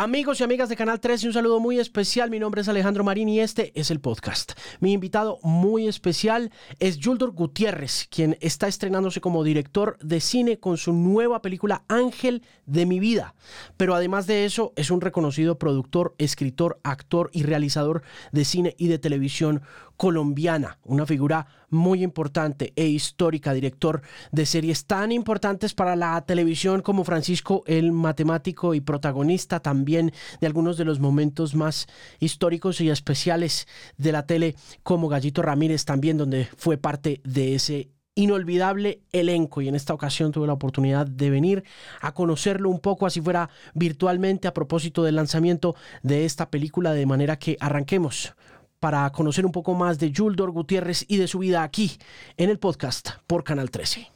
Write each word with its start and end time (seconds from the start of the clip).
Amigos 0.00 0.38
y 0.38 0.44
amigas 0.44 0.68
de 0.68 0.76
Canal 0.76 1.00
13, 1.00 1.26
un 1.26 1.32
saludo 1.32 1.58
muy 1.58 1.80
especial. 1.80 2.30
Mi 2.30 2.38
nombre 2.38 2.60
es 2.60 2.68
Alejandro 2.68 3.02
Marín 3.02 3.28
y 3.28 3.40
este 3.40 3.72
es 3.74 3.90
el 3.90 3.98
podcast. 3.98 4.52
Mi 4.78 4.92
invitado 4.92 5.40
muy 5.42 5.88
especial 5.88 6.52
es 6.78 6.98
Yuldor 6.98 7.32
Gutiérrez, 7.32 8.06
quien 8.08 8.38
está 8.40 8.68
estrenándose 8.68 9.20
como 9.20 9.42
director 9.42 9.98
de 9.98 10.20
cine 10.20 10.60
con 10.60 10.76
su 10.76 10.92
nueva 10.92 11.42
película 11.42 11.82
Ángel 11.88 12.44
de 12.64 12.86
mi 12.86 13.00
vida. 13.00 13.34
Pero 13.76 13.96
además 13.96 14.28
de 14.28 14.44
eso, 14.44 14.72
es 14.76 14.92
un 14.92 15.00
reconocido 15.00 15.58
productor, 15.58 16.14
escritor, 16.18 16.78
actor 16.84 17.28
y 17.32 17.42
realizador 17.42 18.02
de 18.30 18.44
cine 18.44 18.76
y 18.78 18.86
de 18.86 19.00
televisión 19.00 19.62
colombiana, 19.98 20.78
una 20.84 21.04
figura 21.04 21.48
muy 21.70 22.02
importante 22.02 22.72
e 22.76 22.86
histórica, 22.86 23.52
director 23.52 24.00
de 24.32 24.46
series 24.46 24.86
tan 24.86 25.10
importantes 25.12 25.74
para 25.74 25.96
la 25.96 26.18
televisión 26.22 26.82
como 26.82 27.04
Francisco 27.04 27.64
el 27.66 27.90
Matemático 27.92 28.74
y 28.74 28.80
protagonista 28.80 29.60
también 29.60 30.12
de 30.40 30.46
algunos 30.46 30.78
de 30.78 30.84
los 30.84 31.00
momentos 31.00 31.56
más 31.56 31.88
históricos 32.20 32.80
y 32.80 32.88
especiales 32.88 33.66
de 33.96 34.12
la 34.12 34.24
tele 34.24 34.54
como 34.84 35.08
Gallito 35.08 35.42
Ramírez 35.42 35.84
también, 35.84 36.16
donde 36.16 36.48
fue 36.56 36.78
parte 36.78 37.20
de 37.24 37.56
ese 37.56 37.90
inolvidable 38.14 39.02
elenco. 39.12 39.62
Y 39.62 39.68
en 39.68 39.74
esta 39.74 39.94
ocasión 39.94 40.30
tuve 40.30 40.46
la 40.46 40.52
oportunidad 40.52 41.06
de 41.06 41.30
venir 41.30 41.64
a 42.00 42.14
conocerlo 42.14 42.70
un 42.70 42.78
poco, 42.78 43.04
así 43.04 43.20
fuera 43.20 43.50
virtualmente 43.74 44.46
a 44.46 44.54
propósito 44.54 45.02
del 45.02 45.16
lanzamiento 45.16 45.74
de 46.02 46.24
esta 46.24 46.50
película, 46.50 46.92
de 46.92 47.06
manera 47.06 47.38
que 47.38 47.56
arranquemos 47.60 48.34
para 48.80 49.10
conocer 49.10 49.44
un 49.44 49.52
poco 49.52 49.74
más 49.74 49.98
de 49.98 50.10
Yuldor 50.10 50.50
Gutiérrez 50.50 51.04
y 51.08 51.16
de 51.16 51.28
su 51.28 51.40
vida 51.40 51.62
aquí 51.62 51.98
en 52.36 52.50
el 52.50 52.58
podcast 52.58 53.10
por 53.26 53.44
Canal 53.44 53.70
13. 53.70 54.08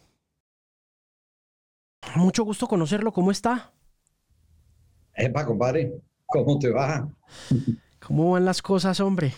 Mucho 2.17 2.45
gusto 2.45 2.67
conocerlo, 2.67 3.13
¿cómo 3.13 3.31
está? 3.31 3.73
Epa, 5.15 5.45
compadre, 5.47 6.01
¿cómo 6.27 6.59
te 6.59 6.71
va? 6.71 7.09
¿Cómo 8.07 8.33
van 8.33 8.45
las 8.45 8.61
cosas, 8.61 8.99
hombre? 9.01 9.33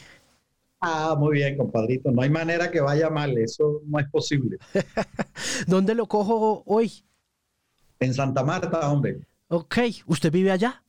Ah, 0.81 1.17
muy 1.19 1.35
bien, 1.37 1.57
compadrito. 1.57 2.11
No 2.11 2.23
hay 2.23 2.31
manera 2.31 2.71
que 2.71 2.81
vaya 2.81 3.09
mal, 3.09 3.37
eso 3.39 3.81
no 3.87 3.99
es 3.99 4.09
posible. 4.11 4.59
¿Dónde 5.67 5.95
lo 5.95 6.07
cojo 6.07 6.63
hoy? 6.67 7.05
En 8.01 8.13
Santa 8.13 8.45
Marta, 8.45 8.91
hombre. 8.91 9.21
Ok, 9.49 9.77
¿usted 10.07 10.31
vive 10.31 10.51
allá? 10.51 10.84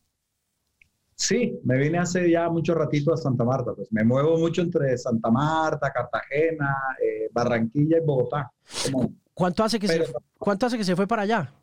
Sí, 1.16 1.58
me 1.64 1.78
vine 1.78 1.98
hace 1.98 2.30
ya 2.30 2.50
mucho 2.50 2.76
ratito 2.76 3.14
a 3.14 3.18
Santa 3.18 3.46
Marta. 3.46 3.74
Pues 3.74 3.92
me 3.92 4.04
muevo 4.04 4.38
mucho 4.38 4.62
entre 4.62 4.98
Santa 4.98 5.32
Marta, 5.32 5.92
Cartagena, 5.92 6.76
eh, 7.02 7.30
Barranquilla 7.32 7.98
y 7.98 8.06
Bogotá. 8.06 8.52
¿Cuánto, 9.34 9.64
hace 9.64 9.80
que 9.80 9.88
se, 9.88 10.06
¿Cuánto 10.38 10.66
hace 10.66 10.78
que 10.78 10.84
se 10.84 10.96
fue 10.96 11.08
para 11.08 11.22
allá? 11.22 11.54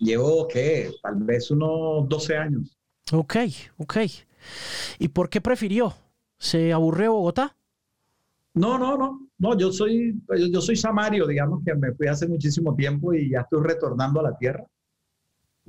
Llevo, 0.00 0.48
¿qué? 0.48 0.90
Tal 1.02 1.16
vez 1.16 1.50
unos 1.50 2.08
12 2.08 2.36
años. 2.36 2.78
Ok, 3.12 3.36
ok. 3.78 3.96
¿Y 4.98 5.08
por 5.08 5.28
qué 5.28 5.40
prefirió? 5.40 5.94
¿Se 6.38 6.72
aburrió 6.72 7.12
Bogotá? 7.12 7.54
No, 8.54 8.78
no, 8.78 8.96
no. 8.96 9.28
No, 9.38 9.56
yo 9.56 9.70
soy, 9.72 10.20
yo 10.50 10.60
soy 10.60 10.76
samario, 10.76 11.26
digamos 11.26 11.62
que 11.64 11.74
me 11.74 11.92
fui 11.92 12.06
hace 12.06 12.26
muchísimo 12.26 12.74
tiempo 12.74 13.12
y 13.12 13.30
ya 13.30 13.40
estoy 13.40 13.62
retornando 13.62 14.20
a 14.20 14.24
la 14.24 14.36
tierra. 14.36 14.64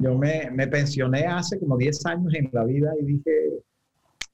Yo 0.02 0.17
me, 0.17 0.50
me 0.52 0.66
pensioné 0.67 1.28
hace 1.28 1.59
como 1.59 1.78
10 1.78 2.05
años 2.05 2.33
en 2.33 2.50
la 2.53 2.64
vida 2.64 2.94
y 3.02 3.03
dije, 3.03 3.50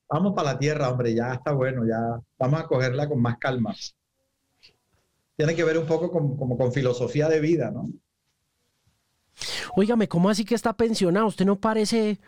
vamos 0.08 0.34
para 0.36 0.54
la 0.54 0.60
tierra, 0.60 0.90
hombre, 0.90 1.16
ya 1.16 1.34
está 1.34 1.54
bueno, 1.54 1.88
ya 1.88 2.22
vamos 2.38 2.60
a 2.60 2.68
cogerla 2.68 3.10
con 3.10 3.20
más 3.20 3.40
calma. 3.40 3.74
Tiene 5.36 5.56
que 5.56 5.64
ver 5.64 5.80
un 5.80 5.88
poco 5.88 6.12
con, 6.12 6.38
como 6.38 6.56
con 6.56 6.72
filosofía 6.72 7.28
de 7.28 7.40
vida, 7.40 7.72
¿no? 7.72 7.90
Óigame, 9.76 10.08
¿cómo 10.08 10.30
así 10.30 10.46
que 10.46 10.54
está 10.54 10.74
pensionado? 10.74 11.26
Usted 11.26 11.46
no 11.46 11.60
parece 11.60 12.20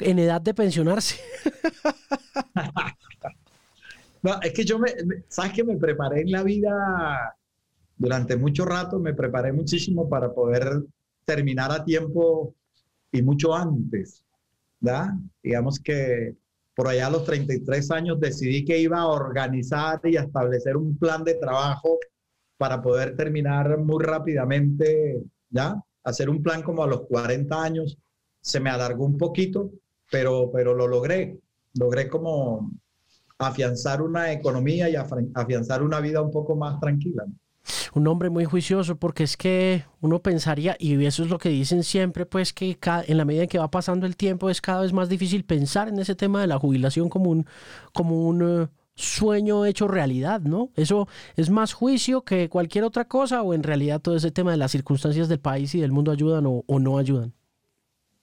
en 0.00 0.18
edad 0.18 0.40
de 0.40 0.52
pensionarse. 0.52 1.20
no, 4.22 4.40
es 4.42 4.52
que 4.52 4.64
yo 4.64 4.80
me, 4.80 4.92
sabes 5.28 5.52
que 5.52 5.62
me 5.62 5.76
preparé 5.76 6.22
en 6.22 6.32
la 6.32 6.42
vida 6.42 7.36
durante 7.96 8.36
mucho 8.36 8.64
rato, 8.64 8.98
me 8.98 9.14
preparé 9.14 9.52
muchísimo 9.52 10.08
para 10.08 10.34
poder 10.34 10.82
terminar 11.24 11.70
a 11.70 11.84
tiempo 11.84 12.56
y 13.14 13.22
mucho 13.22 13.54
antes, 13.54 14.24
¿verdad? 14.80 15.10
Digamos 15.40 15.78
que 15.78 16.34
por 16.74 16.88
allá 16.88 17.06
a 17.06 17.10
los 17.10 17.24
33 17.24 17.90
años 17.92 18.18
decidí 18.18 18.64
que 18.64 18.76
iba 18.76 18.98
a 18.98 19.06
organizar 19.06 20.00
y 20.02 20.16
a 20.16 20.22
establecer 20.22 20.76
un 20.76 20.98
plan 20.98 21.22
de 21.22 21.34
trabajo 21.34 21.98
para 22.56 22.82
poder 22.82 23.16
terminar 23.16 23.78
muy 23.78 24.02
rápidamente, 24.02 25.22
¿ya? 25.48 25.80
Hacer 26.02 26.28
un 26.28 26.42
plan 26.42 26.62
como 26.62 26.82
a 26.82 26.88
los 26.88 27.02
40 27.02 27.62
años. 27.62 27.96
Se 28.40 28.58
me 28.58 28.70
alargó 28.70 29.04
un 29.04 29.16
poquito, 29.16 29.70
pero, 30.10 30.50
pero 30.52 30.74
lo 30.74 30.88
logré. 30.88 31.38
Logré 31.74 32.08
como 32.08 32.72
afianzar 33.38 34.02
una 34.02 34.32
economía 34.32 34.90
y 34.90 34.96
afianzar 34.96 35.84
una 35.84 36.00
vida 36.00 36.20
un 36.20 36.32
poco 36.32 36.56
más 36.56 36.80
tranquila 36.80 37.24
un 37.94 38.08
hombre 38.08 38.28
muy 38.28 38.44
juicioso, 38.44 38.96
porque 38.96 39.22
es 39.22 39.36
que 39.36 39.84
uno 40.00 40.20
pensaría, 40.20 40.76
y 40.78 41.02
eso 41.04 41.22
es 41.22 41.30
lo 41.30 41.38
que 41.38 41.48
dicen 41.48 41.84
siempre, 41.84 42.26
pues 42.26 42.52
que 42.52 42.76
en 43.06 43.16
la 43.16 43.24
medida 43.24 43.44
en 43.44 43.48
que 43.48 43.58
va 43.58 43.70
pasando 43.70 44.04
el 44.06 44.16
tiempo 44.16 44.50
es 44.50 44.60
cada 44.60 44.82
vez 44.82 44.92
más 44.92 45.08
difícil 45.08 45.44
pensar 45.44 45.88
en 45.88 45.98
ese 46.00 46.14
tema 46.16 46.40
de 46.40 46.48
la 46.48 46.58
jubilación 46.58 47.08
como 47.08 47.30
un, 47.30 47.46
como 47.92 48.26
un 48.26 48.64
eh, 48.64 48.68
sueño 48.96 49.64
hecho 49.64 49.86
realidad, 49.86 50.40
¿no? 50.40 50.70
Eso 50.74 51.06
es 51.36 51.50
más 51.50 51.72
juicio 51.72 52.22
que 52.22 52.48
cualquier 52.48 52.82
otra 52.84 53.06
cosa, 53.06 53.42
o 53.42 53.54
en 53.54 53.62
realidad 53.62 54.00
todo 54.00 54.16
ese 54.16 54.32
tema 54.32 54.50
de 54.50 54.56
las 54.56 54.72
circunstancias 54.72 55.28
del 55.28 55.38
país 55.38 55.72
y 55.76 55.80
del 55.80 55.92
mundo 55.92 56.10
ayudan 56.10 56.46
o, 56.46 56.64
o 56.66 56.80
no 56.80 56.98
ayudan. 56.98 57.32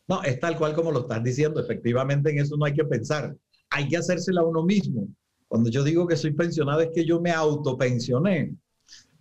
No, 0.09 0.21
es 0.23 0.37
tal 0.41 0.57
cual 0.57 0.73
como 0.73 0.91
lo 0.91 1.01
estás 1.01 1.23
diciendo, 1.23 1.61
efectivamente 1.61 2.29
en 2.29 2.39
eso 2.39 2.57
no 2.57 2.65
hay 2.65 2.73
que 2.73 2.83
pensar, 2.83 3.33
hay 3.69 3.87
que 3.87 3.95
hacérsela 3.95 4.41
a 4.41 4.45
uno 4.45 4.63
mismo. 4.63 5.07
Cuando 5.47 5.69
yo 5.69 5.81
digo 5.83 6.07
que 6.07 6.17
soy 6.17 6.33
pensionado 6.33 6.81
es 6.81 6.89
que 6.93 7.05
yo 7.05 7.21
me 7.21 7.31
autopensioné 7.31 8.53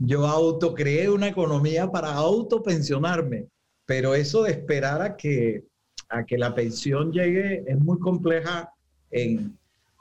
yo 0.01 0.27
autocreé 0.27 1.11
una 1.11 1.29
economía 1.29 1.91
para 1.91 2.15
autopensionarme, 2.15 3.47
pero 3.87 4.15
eso 4.15 4.43
de 4.43 4.53
esperar 4.53 5.03
a 5.03 5.17
que, 5.17 5.65
a 6.09 6.25
que 6.25 6.39
la 6.39 6.55
pensión 6.55 7.13
llegue 7.13 7.63
es 7.67 7.79
muy 7.79 7.99
compleja 7.99 8.73
en, 9.11 9.57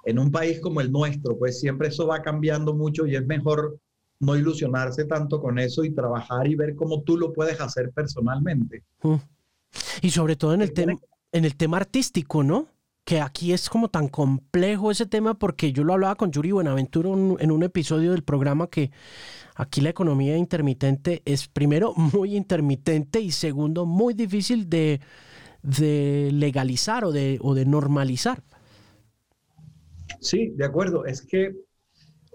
en 0.05 0.19
un 0.19 0.31
país 0.31 0.59
como 0.61 0.81
el 0.81 0.91
nuestro, 0.91 1.37
pues 1.37 1.59
siempre 1.59 1.89
eso 1.89 2.07
va 2.07 2.21
cambiando 2.21 2.73
mucho 2.73 3.05
y 3.05 3.15
es 3.15 3.25
mejor 3.25 3.77
no 4.21 4.35
ilusionarse 4.35 5.05
tanto 5.05 5.41
con 5.41 5.59
eso 5.59 5.83
y 5.83 5.91
trabajar 5.91 6.47
y 6.47 6.55
ver 6.55 6.75
cómo 6.75 7.03
tú 7.03 7.17
lo 7.17 7.33
puedes 7.33 7.59
hacer 7.59 7.91
personalmente. 7.91 8.83
Mm. 9.03 9.15
Y 10.01 10.09
sobre 10.11 10.35
todo 10.35 10.53
en 10.53 10.61
el, 10.61 10.73
tema 10.73 10.93
en 11.31 11.45
el 11.45 11.55
tema 11.55 11.77
artístico, 11.77 12.43
¿no? 12.43 12.67
Que 13.09 13.21
aquí 13.21 13.53
es 13.53 13.69
como 13.69 13.89
tan 13.89 14.07
complejo 14.07 14.91
ese 14.91 15.07
tema 15.07 15.33
porque 15.33 15.73
yo 15.73 15.83
lo 15.83 15.93
hablaba 15.93 16.13
con 16.13 16.31
Yuri 16.31 16.51
Buenaventura 16.51 17.09
en 17.09 17.51
un 17.51 17.63
episodio 17.63 18.11
del 18.11 18.21
programa 18.21 18.67
que 18.67 18.91
Aquí 19.59 19.81
la 19.81 19.89
economía 19.89 20.37
intermitente 20.37 21.21
es 21.25 21.49
primero 21.49 21.93
muy 22.13 22.37
intermitente 22.37 23.19
y 23.19 23.31
segundo 23.31 23.85
muy 23.85 24.13
difícil 24.13 24.69
de, 24.69 25.01
legalizar 26.31 27.03
o 27.03 27.11
de, 27.11 27.37
o 27.41 27.53
de 27.53 27.65
normalizar. 27.65 28.41
Sí, 30.21 30.53
de 30.55 30.63
acuerdo. 30.63 31.05
Es 31.05 31.21
que, 31.21 31.57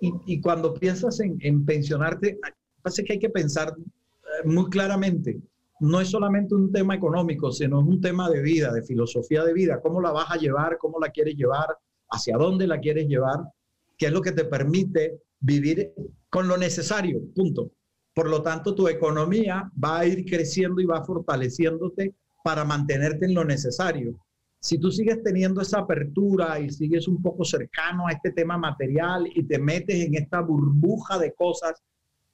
y, 0.02 0.38
cuando 0.42 0.74
piensas 0.74 1.18
en, 1.20 1.64
pensionarte, 1.64 2.38
pasa 2.82 3.02
que 3.02 3.14
hay 3.14 3.18
que 3.18 3.30
pensar 3.30 3.72
eh, 3.74 4.46
muy 4.46 4.68
claramente. 4.68 5.41
No 5.84 6.00
es 6.00 6.09
solamente 6.09 6.55
un 6.55 6.72
tema 6.72 6.95
económico, 6.95 7.53
sino 7.53 7.81
un 7.81 8.00
tema 8.00 8.31
de 8.31 8.41
vida, 8.41 8.72
de 8.72 8.83
filosofía 8.83 9.45
de 9.45 9.53
vida. 9.53 9.81
¿Cómo 9.83 10.00
la 10.00 10.12
vas 10.12 10.31
a 10.31 10.37
llevar? 10.37 10.78
¿Cómo 10.78 10.99
la 10.99 11.11
quieres 11.11 11.37
llevar? 11.37 11.77
¿Hacia 12.09 12.39
dónde 12.39 12.67
la 12.67 12.81
quieres 12.81 13.06
llevar? 13.06 13.41
¿Qué 13.99 14.06
es 14.06 14.12
lo 14.12 14.22
que 14.22 14.33
te 14.33 14.47
permite 14.47 15.21
vivir 15.41 15.93
con 16.31 16.49
lo 16.49 16.56
necesario, 16.56 17.21
punto. 17.34 17.71
Por 18.15 18.31
lo 18.31 18.42
tanto, 18.42 18.75
tu 18.75 18.89
economía 18.89 19.71
va 19.83 19.98
a 19.98 20.07
ir 20.07 20.25
creciendo 20.25 20.81
y 20.81 20.86
va 20.86 21.04
fortaleciéndote 21.04 22.15
para 22.42 22.65
mantenerte 22.65 23.27
en 23.27 23.34
lo 23.34 23.45
necesario. 23.45 24.19
Si 24.60 24.78
tú 24.78 24.91
sigues 24.91 25.22
teniendo 25.22 25.60
esa 25.60 25.80
apertura 25.80 26.59
y 26.60 26.71
sigues 26.71 27.09
un 27.09 27.21
poco 27.21 27.45
cercano 27.45 28.07
a 28.07 28.13
este 28.13 28.30
tema 28.33 28.57
material 28.57 29.28
y 29.34 29.42
te 29.42 29.59
metes 29.59 30.07
en 30.07 30.15
esta 30.15 30.41
burbuja 30.41 31.19
de 31.19 31.34
cosas, 31.34 31.83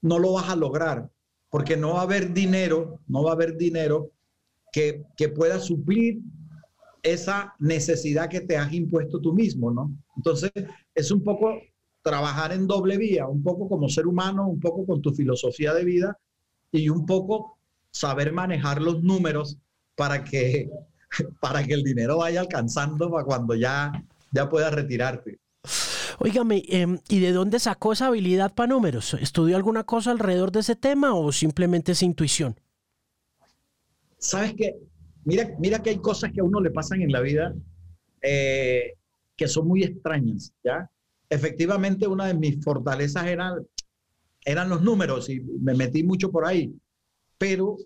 no 0.02 0.20
lo 0.20 0.34
vas 0.34 0.48
a 0.50 0.56
lograr, 0.56 1.10
porque 1.50 1.76
no 1.76 1.94
va 1.94 2.00
a 2.00 2.04
haber 2.04 2.32
dinero, 2.32 3.00
no 3.08 3.24
va 3.24 3.30
a 3.30 3.34
haber 3.34 3.56
dinero 3.56 4.10
que, 4.72 5.04
que 5.16 5.28
pueda 5.28 5.58
suplir 5.58 6.20
esa 7.02 7.54
necesidad 7.58 8.28
que 8.28 8.40
te 8.40 8.56
has 8.56 8.72
impuesto 8.72 9.20
tú 9.20 9.32
mismo, 9.32 9.70
¿no? 9.70 9.90
Entonces, 10.16 10.52
es 10.94 11.10
un 11.10 11.22
poco 11.22 11.60
trabajar 12.02 12.52
en 12.52 12.66
doble 12.66 12.96
vía, 12.96 13.26
un 13.26 13.42
poco 13.42 13.68
como 13.68 13.88
ser 13.88 14.06
humano, 14.06 14.48
un 14.48 14.60
poco 14.60 14.86
con 14.86 15.02
tu 15.02 15.12
filosofía 15.12 15.74
de 15.74 15.84
vida 15.84 16.18
y 16.72 16.88
un 16.88 17.04
poco 17.04 17.58
saber 17.90 18.32
manejar 18.32 18.80
los 18.80 19.02
números 19.02 19.58
para 19.96 20.24
que, 20.24 20.70
para 21.40 21.64
que 21.64 21.74
el 21.74 21.82
dinero 21.82 22.18
vaya 22.18 22.40
alcanzando 22.40 23.10
para 23.10 23.24
cuando 23.24 23.54
ya, 23.54 23.92
ya 24.32 24.48
puedas 24.48 24.72
retirarte. 24.72 25.38
Óigame, 26.22 26.62
em, 26.68 26.98
¿y 27.08 27.20
de 27.20 27.32
dónde 27.32 27.58
sacó 27.58 27.94
esa 27.94 28.08
habilidad 28.08 28.54
para 28.54 28.66
números? 28.66 29.14
¿Estudió 29.14 29.56
alguna 29.56 29.84
cosa 29.84 30.10
alrededor 30.10 30.52
de 30.52 30.60
ese 30.60 30.76
tema 30.76 31.14
o 31.14 31.32
simplemente 31.32 31.92
es 31.92 32.02
intuición? 32.02 32.60
Sabes 34.18 34.52
que, 34.52 34.76
mira, 35.24 35.48
mira 35.58 35.82
que 35.82 35.88
hay 35.88 35.96
cosas 35.96 36.30
que 36.30 36.40
a 36.40 36.44
uno 36.44 36.60
le 36.60 36.70
pasan 36.72 37.00
en 37.00 37.10
la 37.10 37.22
vida 37.22 37.54
eh, 38.20 38.96
que 39.34 39.48
son 39.48 39.66
muy 39.66 39.82
extrañas, 39.82 40.52
¿ya? 40.62 40.90
Efectivamente, 41.30 42.06
una 42.06 42.26
de 42.26 42.34
mis 42.34 42.62
fortalezas 42.62 43.26
era, 43.26 43.54
eran 44.44 44.68
los 44.68 44.82
números 44.82 45.30
y 45.30 45.40
me 45.40 45.72
metí 45.72 46.02
mucho 46.02 46.30
por 46.30 46.44
ahí, 46.44 46.70
pero, 47.38 47.78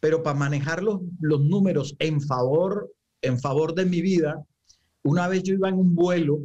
pero 0.00 0.22
para 0.22 0.38
manejar 0.38 0.82
los, 0.82 1.00
los 1.18 1.40
números 1.40 1.96
en 1.98 2.20
favor, 2.20 2.92
en 3.22 3.38
favor 3.40 3.74
de 3.74 3.86
mi 3.86 4.02
vida, 4.02 4.44
una 5.02 5.28
vez 5.28 5.44
yo 5.44 5.54
iba 5.54 5.70
en 5.70 5.76
un 5.76 5.94
vuelo 5.94 6.40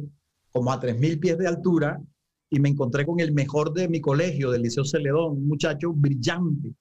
como 0.54 0.70
a 0.72 0.78
3.000 0.80 1.18
pies 1.18 1.36
de 1.36 1.48
altura 1.48 2.00
y 2.48 2.60
me 2.60 2.68
encontré 2.68 3.04
con 3.04 3.18
el 3.18 3.32
mejor 3.32 3.72
de 3.72 3.88
mi 3.88 4.00
colegio, 4.00 4.52
del 4.52 4.62
Liceo 4.62 4.84
Celedón, 4.84 5.32
un 5.32 5.48
muchacho 5.48 5.92
brillante. 5.92 6.72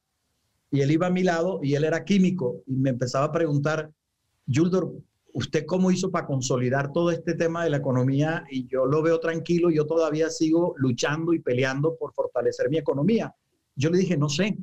Y 0.70 0.82
él 0.82 0.92
iba 0.92 1.08
a 1.08 1.10
mi 1.10 1.24
lado 1.24 1.60
y 1.64 1.74
él 1.74 1.84
era 1.84 2.06
químico 2.06 2.62
y 2.68 2.76
me 2.76 2.92
empezaba 2.92 3.26
a 3.26 3.32
preguntar, 3.32 3.92
Yuldor, 4.46 4.94
¿usted 5.34 5.66
cómo 5.66 5.90
hizo 5.90 6.12
para 6.12 6.28
consolidar 6.28 6.94
todo 6.94 7.10
este 7.10 7.34
tema 7.34 7.64
de 7.64 7.72
la 7.72 7.78
economía? 7.78 8.44
Y 8.52 8.68
yo 8.68 8.86
lo 8.86 9.02
veo 9.02 9.20
tranquilo, 9.20 9.72
yo 9.72 9.88
todavía 9.88 10.30
sigo 10.30 10.76
luchando 10.78 11.34
y 11.34 11.40
peleando 11.40 11.96
por 11.96 12.14
fortalecer 12.14 12.70
mi 12.70 12.78
economía. 12.78 13.34
Yo 13.76 13.90
le 13.90 13.98
dije, 13.98 14.16
no 14.16 14.30
sé, 14.30 14.56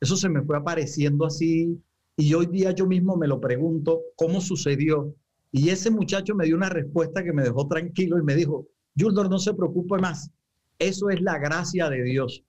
eso 0.00 0.14
se 0.14 0.28
me 0.28 0.42
fue 0.42 0.56
apareciendo 0.56 1.26
así 1.26 1.82
y 2.16 2.34
hoy 2.34 2.46
día 2.46 2.70
yo 2.70 2.86
mismo 2.86 3.16
me 3.16 3.26
lo 3.26 3.40
pregunto, 3.40 4.02
¿cómo 4.14 4.40
sucedió? 4.40 5.16
Y 5.52 5.68
ese 5.68 5.90
muchacho 5.90 6.34
me 6.34 6.46
dio 6.46 6.56
una 6.56 6.70
respuesta 6.70 7.22
que 7.22 7.32
me 7.32 7.42
dejó 7.42 7.68
tranquilo 7.68 8.18
y 8.18 8.22
me 8.22 8.34
dijo, 8.34 8.66
Yuldor, 8.94 9.28
no 9.30 9.38
se 9.38 9.54
preocupe 9.54 9.98
más, 9.98 10.30
eso 10.78 11.10
es 11.10 11.20
la 11.20 11.38
gracia 11.38 11.88
de 11.90 12.02
Dios. 12.02 12.42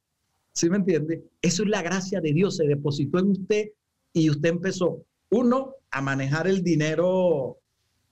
¿Sí 0.54 0.70
me 0.70 0.78
entiende? 0.78 1.24
Eso 1.42 1.64
es 1.64 1.70
la 1.70 1.82
gracia 1.82 2.22
de 2.22 2.32
Dios, 2.32 2.58
se 2.58 2.66
depositó 2.66 3.20
en 3.20 3.32
usted 3.32 3.70
y 4.14 4.30
usted 4.30 4.50
empezó, 4.50 5.04
uno, 5.30 5.76
a 5.92 6.02
manejar 6.02 6.48
el 6.48 6.64
dinero, 6.64 7.58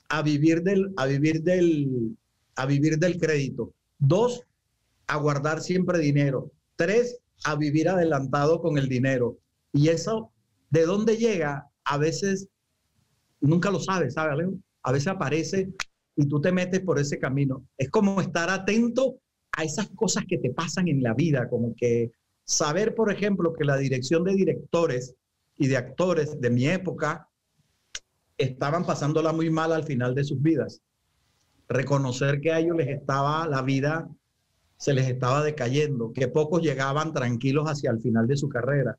a 0.10 0.22
vivir 0.22 0.62
del, 0.62 0.92
a 0.98 1.06
vivir 1.06 1.42
del, 1.42 2.18
a 2.56 2.66
vivir 2.66 2.98
del 3.00 3.18
crédito. 3.18 3.74
Dos, 3.98 4.44
a 5.08 5.18
guardar 5.18 5.62
siempre 5.62 6.00
dinero. 6.00 6.52
Tres, 6.76 7.20
a 7.44 7.56
vivir 7.56 7.90
adelantado 7.90 8.62
con 8.62 8.78
el 8.78 8.88
dinero. 8.88 9.38
Y 9.72 9.90
eso, 9.90 10.32
¿de 10.70 10.86
dónde 10.86 11.18
llega? 11.18 11.70
A 11.86 11.98
veces 11.98 12.50
nunca 13.40 13.72
lo 13.72 13.80
sabes, 13.80 14.16
¿sabes, 14.16 14.48
A 14.84 14.92
veces 14.92 15.08
aparece 15.08 15.70
y 16.16 16.26
tú 16.28 16.42
te 16.42 16.52
metes 16.52 16.82
por 16.82 17.00
ese 17.00 17.20
camino. 17.20 17.66
Es 17.78 17.90
como 17.90 18.22
estar 18.22 18.50
atento 18.50 19.20
a 19.54 19.64
esas 19.64 19.90
cosas 19.90 20.26
que 20.28 20.38
te 20.38 20.52
pasan 20.52 20.88
en 20.88 21.04
la 21.04 21.14
vida, 21.14 21.50
como 21.50 21.76
que 21.76 22.12
saber, 22.44 22.96
por 22.96 23.12
ejemplo, 23.12 23.54
que 23.54 23.66
la 23.66 23.78
dirección 23.78 24.24
de 24.24 24.34
directores 24.34 25.16
y 25.58 25.68
de 25.68 25.78
actores 25.78 26.40
de 26.40 26.50
mi 26.50 26.68
época 26.68 27.30
estaban 28.38 28.86
pasándola 28.86 29.32
muy 29.34 29.50
mal 29.50 29.72
al 29.72 29.84
final 29.84 30.16
de 30.16 30.24
sus 30.24 30.42
vidas. 30.42 30.82
Reconocer 31.68 32.42
que 32.42 32.52
a 32.52 32.60
ellos 32.60 32.76
les 32.76 32.90
estaba 32.90 33.48
la 33.48 33.62
vida, 33.62 34.10
se 34.78 34.94
les 34.94 35.08
estaba 35.08 35.44
decayendo, 35.44 36.12
que 36.12 36.28
pocos 36.28 36.62
llegaban 36.62 37.14
tranquilos 37.14 37.68
hacia 37.68 37.92
el 37.92 38.02
final 38.02 38.28
de 38.28 38.38
su 38.38 38.50
carrera. 38.50 38.98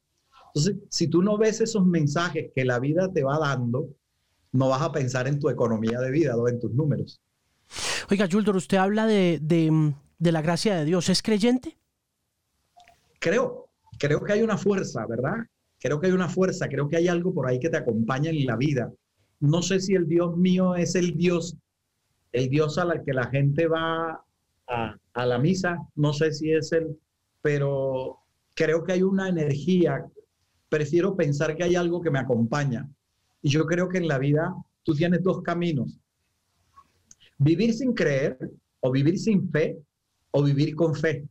Entonces, 0.55 0.76
si 0.90 1.08
tú 1.08 1.23
no 1.23 1.38
ves 1.38 1.61
esos 1.61 1.85
mensajes 1.85 2.50
que 2.55 2.64
la 2.64 2.78
vida 2.78 3.12
te 3.12 3.25
va 3.25 3.38
dando, 3.38 3.88
no 4.52 4.69
vas 4.69 4.82
a 4.82 4.93
pensar 4.93 5.26
en 5.26 5.40
tu 5.40 5.49
economía 5.49 5.99
de 6.00 6.10
vida 6.10 6.37
o 6.37 6.49
en 6.49 6.60
tus 6.60 6.72
números. 6.72 7.20
Oiga, 8.10 8.26
Yuldor, 8.26 8.56
usted 8.56 8.76
habla 8.76 9.06
de, 9.06 9.38
de, 9.40 10.32
la 10.32 10.43
gracia 10.43 10.76
de 10.76 10.84
Dios. 10.84 11.08
¿Es 11.08 11.22
creyente? 11.22 11.78
Creo, 13.19 13.70
creo 13.99 14.22
que 14.22 14.34
hay 14.34 14.43
una 14.43 14.58
fuerza, 14.58 15.06
¿verdad? 15.06 15.37
Creo 15.78 16.00
que 16.00 16.08
hay 16.08 16.12
una 16.12 16.28
fuerza, 16.28 16.69
creo 16.69 16.88
que 16.88 16.96
hay 16.96 17.08
algo 17.08 17.32
por 17.32 17.49
ahí 17.49 17.58
que 17.58 17.70
te 17.70 17.78
acompaña 17.78 18.31
en 18.31 18.44
la 18.44 18.56
vida. 18.56 18.93
No 19.40 19.62
sé 19.62 19.81
si 19.81 19.94
el 19.94 20.06
Dios 20.06 20.37
mío 20.37 20.76
es 20.76 20.94
el 20.94 21.16
Dios, 21.16 21.56
el 22.32 22.49
Dios 22.49 22.78
al 22.78 23.02
que 23.04 23.12
la 23.12 23.28
gente 23.28 23.66
va 23.66 24.25
a, 24.69 24.96
a 25.14 25.26
la 25.26 25.38
misa, 25.38 25.78
no 25.94 26.12
sé 26.12 26.32
si 26.32 26.52
es 26.52 26.72
el, 26.72 26.99
pero 27.40 28.19
creo 28.54 28.84
que 28.84 28.93
hay 28.93 29.02
una 29.02 29.28
energía, 29.28 30.04
prefiero 30.69 31.16
pensar 31.16 31.56
que 31.56 31.64
hay 31.64 31.75
algo 31.75 32.00
que 32.00 32.10
me 32.10 32.19
acompaña. 32.19 32.88
Y 33.42 33.50
yo 33.50 33.66
creo 33.66 33.88
que 33.88 33.98
en 33.98 34.08
la 34.08 34.18
vida 34.18 34.54
tú 34.82 34.94
tienes 34.94 35.22
dos 35.22 35.42
caminos. 35.42 35.98
Vivir 37.38 37.74
sin 37.74 37.92
creer 37.92 38.38
o 38.80 38.90
vivir 38.90 39.18
sin 39.18 39.50
fe 39.50 39.78
o 40.30 40.42
vivir 40.42 40.74
con 40.74 40.94
fe, 40.94 41.28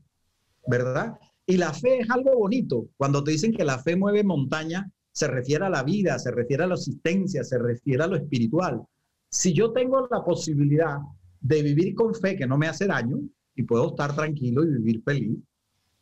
¿verdad? 0.68 1.18
Y 1.46 1.58
la 1.58 1.74
fe 1.74 2.00
es 2.00 2.10
algo 2.10 2.36
bonito. 2.36 2.88
Cuando 2.98 3.24
te 3.24 3.32
dicen 3.32 3.54
que 3.54 3.64
la 3.64 3.80
fe 3.80 3.96
mueve 3.96 4.24
montaña, 4.24 4.92
se 5.12 5.28
refiere 5.28 5.66
a 5.66 5.70
la 5.70 5.84
vida, 5.84 6.20
se 6.20 6.32
refiere 6.32 6.64
a 6.64 6.68
la 6.68 6.76
existencia, 6.76 7.44
se 7.44 7.58
refiere 7.58 8.04
a 8.04 8.08
lo 8.08 8.16
espiritual. 8.16 8.82
Si 9.30 9.54
yo 9.54 9.72
tengo 9.72 10.08
la 10.10 10.24
posibilidad 10.24 10.98
de 11.40 11.64
vivir 11.64 11.96
con 11.96 12.14
fe 12.14 12.36
que 12.36 12.48
no 12.48 12.58
me 12.58 12.68
hace 12.68 12.88
daño 12.88 13.20
y 13.56 13.64
puedo 13.64 13.90
estar 13.90 14.16
tranquilo 14.16 14.64
y 14.64 14.68
vivir 14.68 15.02
feliz, 15.04 15.38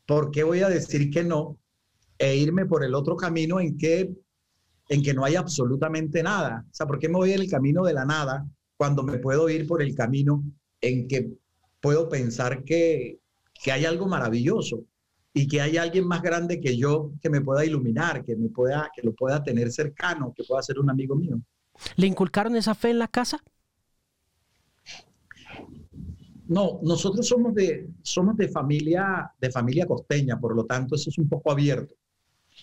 ¿por 0.06 0.32
qué 0.32 0.44
voy 0.44 0.62
a 0.62 0.70
decir 0.70 1.10
que 1.10 1.24
no 1.24 1.58
e 2.18 2.36
irme 2.36 2.66
por 2.66 2.84
el 2.84 2.94
otro 2.94 3.16
camino 3.16 3.60
en 3.60 3.78
que 3.78 4.12
en 4.90 5.04
que 5.04 5.14
no 5.14 5.24
hay 5.24 5.36
absolutamente 5.36 6.22
nada. 6.24 6.66
O 6.68 6.74
sea, 6.74 6.88
¿por 6.88 7.00
qué 7.00 7.08
me 7.08 7.16
voy 7.16 7.32
en 7.32 7.42
el 7.42 7.50
camino 7.50 7.84
de 7.84 7.94
la 7.94 8.06
nada 8.06 8.46
cuando 8.76 9.04
me 9.04 9.20
puedo 9.20 9.48
ir 9.48 9.68
por 9.68 9.82
el 9.82 9.96
camino 9.96 10.44
en 10.82 11.08
que 11.08 11.32
puedo 11.80 12.10
pensar 12.10 12.64
que, 12.64 13.20
que 13.64 13.72
hay 13.72 13.86
algo 13.86 14.08
maravilloso 14.08 14.84
y 15.32 15.48
que 15.48 15.62
hay 15.62 15.78
alguien 15.78 16.08
más 16.08 16.24
grande 16.24 16.60
que 16.60 16.76
yo 16.76 17.12
que 17.22 17.30
me 17.30 17.42
pueda 17.42 17.64
iluminar, 17.64 18.26
que 18.26 18.36
me 18.36 18.50
pueda, 18.50 18.90
que 18.94 19.04
lo 19.04 19.14
pueda 19.14 19.44
tener 19.44 19.72
cercano, 19.72 20.34
que 20.36 20.44
pueda 20.44 20.64
ser 20.64 20.80
un 20.80 20.90
amigo 20.90 21.16
mío. 21.16 21.40
¿Le 21.96 22.08
inculcaron 22.08 22.56
esa 22.56 22.74
fe 22.74 22.90
en 22.90 23.00
la 23.00 23.08
casa? 23.08 23.44
No, 26.48 26.80
nosotros 26.82 27.28
somos 27.28 27.54
de, 27.54 27.90
somos 28.02 28.36
de 28.36 28.48
familia, 28.48 29.32
de 29.40 29.52
familia 29.52 29.86
costeña, 29.86 30.40
por 30.40 30.56
lo 30.56 30.66
tanto 30.66 30.96
eso 30.96 31.12
es 31.12 31.18
un 31.20 31.30
poco 31.30 31.52
abierto 31.52 31.94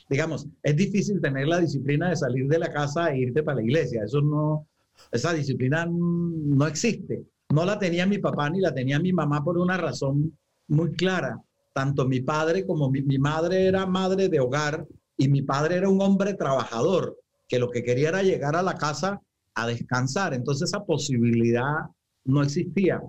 digamos, 0.09 0.47
es 0.63 0.77
difícil 0.77 1.21
tener 1.21 1.49
la 1.49 1.61
disciplina 1.61 2.11
de 2.11 2.17
salir 2.17 2.47
de 2.49 2.59
la 2.59 2.73
casa 2.73 3.13
e 3.13 3.19
irte 3.19 3.43
para 3.43 3.57
la 3.57 3.63
iglesia. 3.63 4.03
Eso 4.05 4.21
no, 4.21 4.67
esa 5.11 5.33
disciplina 5.33 5.87
no 5.89 6.67
existe. 6.67 7.25
No 7.51 7.65
la 7.65 7.79
tenía 7.79 8.07
mi 8.07 8.19
papá 8.19 8.51
ni 8.51 8.61
la 8.61 8.75
tenía 8.75 8.99
mi 8.99 9.13
mamá 9.13 9.43
por 9.45 9.59
una 9.59 9.77
razón 9.77 10.37
muy 10.69 10.93
clara. 10.93 11.41
Tanto 11.73 12.07
mi 12.07 12.21
padre 12.21 12.67
como 12.67 12.91
mi, 12.91 13.03
mi 13.03 13.19
madre 13.19 13.67
era 13.67 13.87
madre 13.87 14.29
de 14.29 14.41
hogar 14.41 14.87
y 15.17 15.29
mi 15.29 15.43
padre 15.43 15.77
era 15.77 15.89
un 15.89 16.01
hombre 16.01 16.35
trabajador 16.35 17.17
que 17.49 17.59
lo 17.59 17.71
que 17.71 17.83
quería 17.83 18.09
era 18.09 18.23
llegar 18.23 18.57
a 18.57 18.63
la 18.63 18.75
casa 18.75 19.21
a 19.55 19.67
descansar. 19.67 20.35
Entonces 20.35 20.69
esa 20.69 20.85
posibilidad 20.85 21.87
no 22.25 22.43
existía. 22.43 23.01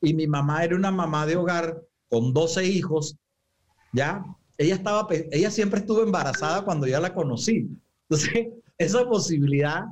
Y 0.00 0.14
mi 0.14 0.26
mamá 0.26 0.64
era 0.64 0.76
una 0.76 0.90
mamá 0.90 1.26
de 1.26 1.36
hogar 1.36 1.82
con 2.08 2.32
12 2.32 2.66
hijos, 2.66 3.16
¿ya? 3.92 4.24
Ella 4.58 4.74
estaba, 4.74 5.06
ella 5.32 5.50
siempre 5.50 5.80
estuvo 5.80 6.02
embarazada 6.02 6.64
cuando 6.64 6.86
ya 6.86 7.00
la 7.00 7.14
conocí. 7.14 7.68
Entonces, 8.08 8.48
esa 8.78 9.08
posibilidad, 9.08 9.84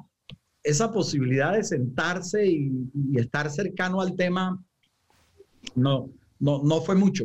esa 0.62 0.92
posibilidad 0.92 1.52
de 1.54 1.64
sentarse 1.64 2.46
y, 2.46 2.70
estar 3.16 3.50
cercano 3.50 4.00
al 4.00 4.14
tema, 4.14 4.62
no, 5.74 6.10
no, 6.38 6.62
no 6.62 6.80
fue 6.80 6.94
mucho. 6.94 7.24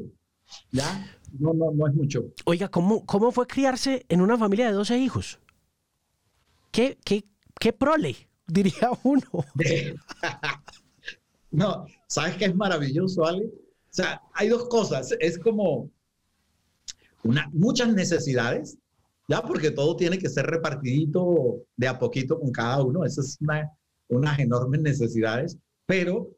¿Ya? 0.72 1.06
No, 1.40 1.54
no, 1.54 1.72
no 1.72 1.88
es 1.88 1.94
mucho. 1.94 2.26
Oiga, 2.46 2.70
¿cómo, 2.70 3.06
cómo 3.06 3.32
fue 3.32 3.48
criarse 3.48 4.06
en 4.10 4.22
una 4.22 4.38
familia 4.38 4.68
de 4.68 4.74
12 4.74 4.98
hijos? 4.98 5.40
¿Qué, 6.72 6.98
qué, 7.04 7.26
qué 7.60 7.74
prole, 7.74 8.16
diría 8.48 8.90
uno? 9.04 9.28
no, 11.52 11.86
¿sabes 12.08 12.36
qué 12.38 12.46
es 12.46 12.56
maravilloso, 12.56 13.26
Ale? 13.26 13.46
O 13.46 13.94
sea, 13.98 14.22
hay 14.34 14.50
dos 14.50 14.68
cosas. 14.70 15.16
Es 15.20 15.40
como, 15.40 15.90
muchas 17.54 17.94
necesidades, 17.94 18.78
ya 19.28 19.42
porque 19.42 19.72
todo 19.72 19.96
tiene 19.96 20.18
que 20.18 20.30
ser 20.30 20.46
repartidito 20.46 21.64
de 21.76 21.88
a 21.88 22.00
poquito 22.00 22.40
con 22.40 22.52
cada 22.52 22.82
uno, 22.84 23.04
esas 23.06 23.34
son 23.34 23.48
unas 24.10 24.40
enormes 24.40 24.82
necesidades, 24.82 25.58
pero 25.86 26.30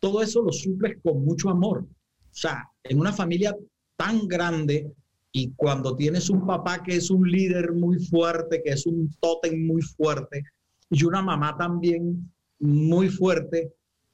todo 0.00 0.22
eso 0.22 0.42
lo 0.42 0.52
suples 0.52 0.98
con 1.02 1.24
mucho 1.24 1.50
amor. 1.50 1.80
O 1.80 2.34
sea, 2.34 2.68
en 2.84 3.00
una 3.00 3.12
familia 3.12 3.56
tan 3.96 4.26
grande 4.28 4.92
y 5.32 5.52
cuando 5.52 5.96
tienes 5.96 6.28
un 6.30 6.46
papá 6.46 6.82
que 6.82 6.96
es 6.96 7.10
un 7.10 7.30
líder 7.30 7.72
muy 7.72 7.98
fuerte, 8.04 8.62
que 8.62 8.70
es 8.70 8.86
un 8.86 9.10
tótem 9.20 9.66
muy 9.66 9.82
fuerte, 9.82 10.42
y 10.90 11.04
una 11.04 11.22
mamá 11.22 11.56
también 11.56 12.32
muy 12.58 13.08
fuerte, 13.08 13.72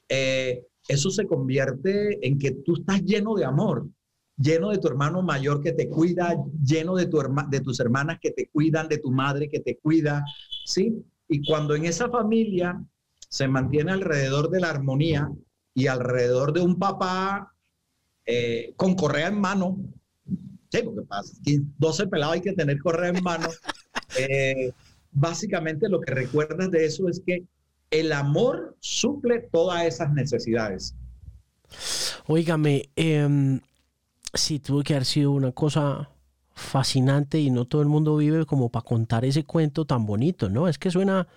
eh, 0.09 0.63
eso 0.87 1.09
se 1.09 1.25
convierte 1.25 2.25
en 2.25 2.37
que 2.37 2.51
tú 2.51 2.75
estás 2.75 3.01
lleno 3.03 3.35
de 3.35 3.45
amor 3.45 3.87
lleno 4.37 4.69
de 4.69 4.77
tu 4.77 4.87
hermano 4.87 5.21
mayor 5.21 5.61
que 5.61 5.73
te 5.73 5.89
cuida, 5.89 6.35
lleno 6.63 6.95
de, 6.95 7.07
tu 7.07 7.19
de 7.49 7.59
tus 7.61 7.79
hermanas 7.79 8.19
que 8.21 8.31
te 8.31 8.47
cuidan, 8.49 8.87
de 8.87 8.99
tu 8.99 9.11
madre 9.11 9.49
que 9.49 9.59
te 9.59 9.77
cuida, 9.77 10.23
¿sí? 10.65 11.03
Y 11.27 11.45
cuando 11.45 11.75
en 11.75 11.85
esa 11.85 12.09
familia 12.09 12.81
se 13.29 13.47
mantiene 13.47 13.91
alrededor 13.91 14.49
de 14.49 14.61
la 14.61 14.69
armonía 14.69 15.29
y 15.73 15.87
alrededor 15.87 16.53
de 16.53 16.61
un 16.61 16.79
papá 16.79 17.53
eh, 18.25 18.73
con 18.77 18.95
correa 18.95 19.27
en 19.27 19.39
mano, 19.39 19.77
sí, 20.69 20.81
porque 20.83 21.01
pasa, 21.01 21.33
12 21.77 22.07
pelados 22.07 22.35
hay 22.35 22.41
que 22.41 22.53
tener 22.53 22.79
correa 22.79 23.09
en 23.09 23.23
mano, 23.23 23.49
eh, 24.19 24.71
básicamente 25.11 25.89
lo 25.89 25.99
que 25.99 26.13
recuerdas 26.13 26.69
de 26.71 26.85
eso 26.85 27.09
es 27.09 27.21
que 27.25 27.43
el 27.89 28.11
amor 28.11 28.75
suple 28.79 29.47
todas 29.51 29.85
esas 29.85 30.11
necesidades. 30.13 30.93
Óigame, 32.27 32.89
eh, 32.95 33.59
sí, 34.37 34.59
tuvo 34.59 34.83
que 34.83 34.93
haber 34.93 35.05
sido 35.05 35.31
una 35.31 35.51
cosa 35.51 36.09
fascinante 36.53 37.39
y 37.39 37.51
no 37.51 37.65
todo 37.65 37.81
el 37.81 37.87
mundo 37.87 38.17
vive 38.17 38.45
como 38.45 38.69
para 38.69 38.83
contar 38.85 39.25
ese 39.25 39.45
cuento 39.45 39.85
tan 39.85 40.05
bonito, 40.05 40.49
¿no? 40.49 40.67
Es 40.67 40.79
que 40.79 40.89
suena, 40.89 41.27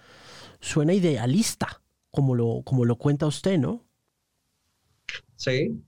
suena 0.60 0.94
idealista, 0.94 1.82
como 2.10 2.34
lo, 2.34 2.62
como 2.64 2.84
lo 2.84 2.96
cuenta 2.96 3.26
usted, 3.26 3.58
¿no? 3.58 3.84
Sí, 5.36 5.82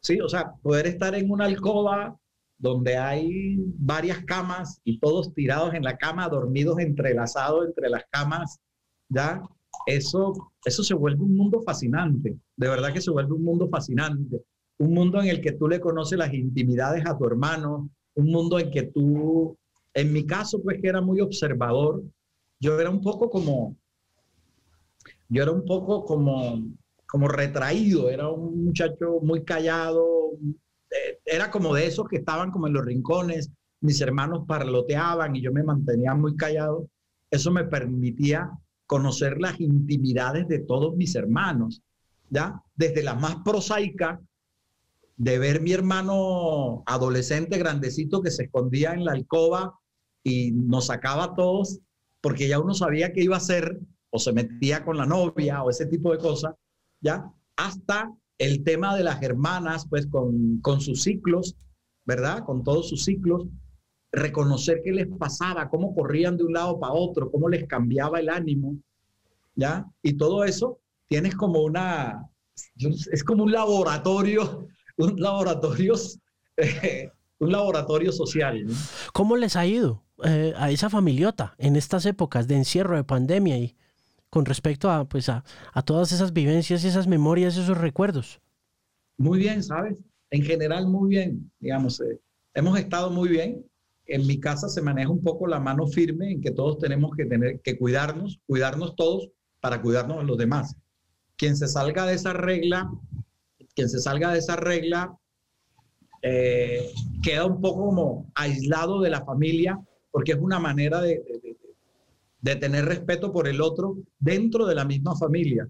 sí, 0.00 0.20
o 0.20 0.28
sea, 0.28 0.52
poder 0.62 0.86
estar 0.86 1.14
en 1.14 1.30
una 1.30 1.46
alcoba 1.46 2.16
donde 2.58 2.96
hay 2.96 3.56
varias 3.78 4.24
camas 4.24 4.80
y 4.84 4.98
todos 4.98 5.34
tirados 5.34 5.74
en 5.74 5.82
la 5.82 5.96
cama, 5.96 6.28
dormidos 6.28 6.78
entrelazados 6.78 7.66
entre 7.66 7.88
las 7.88 8.04
camas, 8.10 8.60
¿ya? 9.08 9.42
Eso, 9.86 10.32
eso 10.64 10.82
se 10.84 10.94
vuelve 10.94 11.22
un 11.22 11.36
mundo 11.36 11.60
fascinante, 11.62 12.38
de 12.56 12.68
verdad 12.68 12.92
que 12.92 13.00
se 13.00 13.10
vuelve 13.10 13.32
un 13.32 13.44
mundo 13.44 13.68
fascinante, 13.68 14.42
un 14.78 14.92
mundo 14.92 15.20
en 15.22 15.28
el 15.28 15.40
que 15.40 15.52
tú 15.52 15.68
le 15.68 15.80
conoces 15.80 16.18
las 16.18 16.32
intimidades 16.32 17.04
a 17.06 17.16
tu 17.16 17.26
hermano, 17.26 17.90
un 18.14 18.26
mundo 18.26 18.58
en 18.58 18.70
que 18.70 18.84
tú, 18.84 19.56
en 19.92 20.12
mi 20.12 20.26
caso, 20.26 20.62
pues 20.62 20.80
que 20.80 20.88
era 20.88 21.00
muy 21.00 21.20
observador, 21.20 22.02
yo 22.60 22.78
era 22.80 22.90
un 22.90 23.00
poco 23.00 23.30
como, 23.30 23.76
yo 25.28 25.42
era 25.42 25.52
un 25.52 25.64
poco 25.64 26.04
como, 26.04 26.62
como 27.06 27.28
retraído, 27.28 28.10
era 28.10 28.28
un 28.28 28.64
muchacho 28.64 29.20
muy 29.22 29.44
callado, 29.44 30.32
eh, 30.90 31.18
era 31.24 31.50
como 31.50 31.74
de 31.74 31.86
esos 31.86 32.08
que 32.08 32.16
estaban 32.16 32.50
como 32.50 32.66
en 32.66 32.72
los 32.74 32.84
rincones, 32.84 33.50
mis 33.80 34.00
hermanos 34.00 34.44
parloteaban 34.46 35.36
y 35.36 35.42
yo 35.42 35.52
me 35.52 35.62
mantenía 35.62 36.14
muy 36.14 36.36
callado. 36.36 36.88
Eso 37.30 37.50
me 37.50 37.64
permitía 37.64 38.50
conocer 38.86 39.40
las 39.40 39.60
intimidades 39.60 40.48
de 40.48 40.60
todos 40.60 40.96
mis 40.96 41.14
hermanos, 41.14 41.82
¿ya? 42.30 42.62
Desde 42.74 43.02
la 43.02 43.14
más 43.14 43.36
prosaica 43.44 44.20
de 45.16 45.38
ver 45.38 45.60
mi 45.60 45.72
hermano 45.72 46.82
adolescente 46.86 47.58
grandecito 47.58 48.20
que 48.20 48.30
se 48.30 48.44
escondía 48.44 48.92
en 48.92 49.04
la 49.04 49.12
alcoba 49.12 49.78
y 50.24 50.52
nos 50.52 50.86
sacaba 50.86 51.24
a 51.24 51.34
todos 51.34 51.80
porque 52.20 52.48
ya 52.48 52.58
uno 52.58 52.74
sabía 52.74 53.12
que 53.12 53.22
iba 53.22 53.36
a 53.36 53.38
hacer 53.38 53.78
o 54.10 54.18
se 54.18 54.32
metía 54.32 54.84
con 54.84 54.96
la 54.96 55.06
novia 55.06 55.62
o 55.62 55.70
ese 55.70 55.86
tipo 55.86 56.10
de 56.12 56.18
cosas, 56.18 56.54
¿ya? 57.00 57.30
Hasta 57.56 58.10
el 58.38 58.64
tema 58.64 58.96
de 58.96 59.04
las 59.04 59.22
hermanas, 59.22 59.86
pues 59.88 60.06
con, 60.06 60.60
con 60.60 60.80
sus 60.80 61.02
ciclos, 61.02 61.56
¿verdad? 62.06 62.44
Con 62.44 62.64
todos 62.64 62.88
sus 62.88 63.04
ciclos, 63.04 63.46
reconocer 64.10 64.80
qué 64.82 64.92
les 64.92 65.06
pasaba, 65.18 65.68
cómo 65.68 65.94
corrían 65.94 66.36
de 66.36 66.44
un 66.44 66.52
lado 66.54 66.80
para 66.80 66.94
otro, 66.94 67.30
cómo 67.30 67.48
les 67.48 67.66
cambiaba 67.66 68.20
el 68.20 68.30
ánimo, 68.30 68.76
¿ya? 69.54 69.86
Y 70.02 70.14
todo 70.14 70.44
eso 70.44 70.80
tienes 71.08 71.34
como 71.34 71.62
una, 71.62 72.30
es 72.76 73.24
como 73.24 73.44
un 73.44 73.52
laboratorio 73.52 74.68
un 74.96 75.20
laboratorio, 75.20 75.94
un 77.38 77.52
laboratorio 77.52 78.12
social. 78.12 78.66
¿Cómo 79.12 79.36
les 79.36 79.56
ha 79.56 79.66
ido 79.66 80.02
eh, 80.24 80.52
a 80.56 80.70
esa 80.70 80.90
familiota 80.90 81.54
en 81.58 81.76
estas 81.76 82.06
épocas 82.06 82.46
de 82.48 82.56
encierro, 82.56 82.96
de 82.96 83.04
pandemia 83.04 83.58
y 83.58 83.76
con 84.30 84.44
respecto 84.44 84.90
a, 84.90 85.08
pues 85.08 85.28
a, 85.28 85.44
todas 85.84 86.12
esas 86.12 86.32
vivencias, 86.32 86.84
esas 86.84 87.06
memorias, 87.06 87.56
esos 87.56 87.78
recuerdos? 87.78 88.40
Muy 89.16 89.38
bien, 89.38 89.62
¿sabes? 89.62 90.02
En 90.30 90.42
general, 90.42 90.88
muy 90.88 91.10
bien. 91.10 91.50
Digamos, 91.60 92.00
eh, 92.00 92.20
hemos 92.54 92.78
estado 92.78 93.10
muy 93.10 93.28
bien. 93.28 93.64
En 94.06 94.26
mi 94.26 94.38
casa 94.38 94.68
se 94.68 94.82
maneja 94.82 95.08
un 95.08 95.22
poco 95.22 95.46
la 95.46 95.60
mano 95.60 95.86
firme 95.86 96.32
en 96.32 96.40
que 96.40 96.50
todos 96.50 96.78
tenemos 96.78 97.12
que 97.16 97.24
tener 97.24 97.60
que 97.60 97.78
cuidarnos, 97.78 98.40
cuidarnos 98.46 98.96
todos 98.96 99.30
para 99.60 99.80
cuidarnos 99.80 100.18
a 100.18 100.24
los 100.24 100.36
demás. 100.36 100.76
Quien 101.36 101.56
se 101.56 101.68
salga 101.68 102.04
de 102.04 102.14
esa 102.14 102.32
regla 102.32 102.90
quien 103.74 103.88
se 103.88 104.00
salga 104.00 104.32
de 104.32 104.38
esa 104.38 104.56
regla 104.56 105.16
eh, 106.22 106.90
queda 107.22 107.44
un 107.44 107.60
poco 107.60 107.86
como 107.86 108.32
aislado 108.34 109.00
de 109.00 109.10
la 109.10 109.24
familia 109.24 109.78
porque 110.10 110.32
es 110.32 110.38
una 110.38 110.58
manera 110.58 111.02
de, 111.02 111.22
de, 112.40 112.56
tener 112.56 112.86
respeto 112.86 113.32
por 113.32 113.48
el 113.48 113.60
otro 113.60 113.98
dentro 114.18 114.64
de 114.64 114.74
la 114.74 114.84
misma 114.84 115.16
familia. 115.16 115.68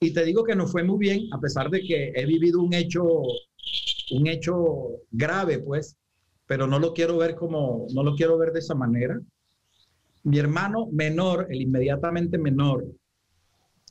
Y 0.00 0.12
te 0.12 0.24
digo 0.24 0.44
que 0.44 0.56
no 0.56 0.66
fue 0.66 0.82
muy 0.82 0.98
bien, 0.98 1.28
a 1.32 1.40
pesar 1.40 1.70
de 1.70 1.80
que 1.80 2.12
he 2.14 2.26
vivido 2.26 2.60
un 2.60 2.74
hecho, 2.74 3.04
un 4.10 4.26
hecho 4.26 5.02
grave, 5.12 5.60
pues, 5.60 5.96
pero 6.46 6.66
no 6.66 6.78
lo 6.78 6.92
quiero 6.92 7.16
ver 7.16 7.36
como, 7.36 7.86
no 7.94 8.02
lo 8.02 8.14
quiero 8.16 8.36
ver 8.36 8.52
de 8.52 8.58
esa 8.58 8.74
manera. 8.74 9.18
Mi 10.24 10.38
hermano 10.38 10.88
menor, 10.92 11.46
el 11.48 11.62
inmediatamente 11.62 12.36
menor, 12.38 12.84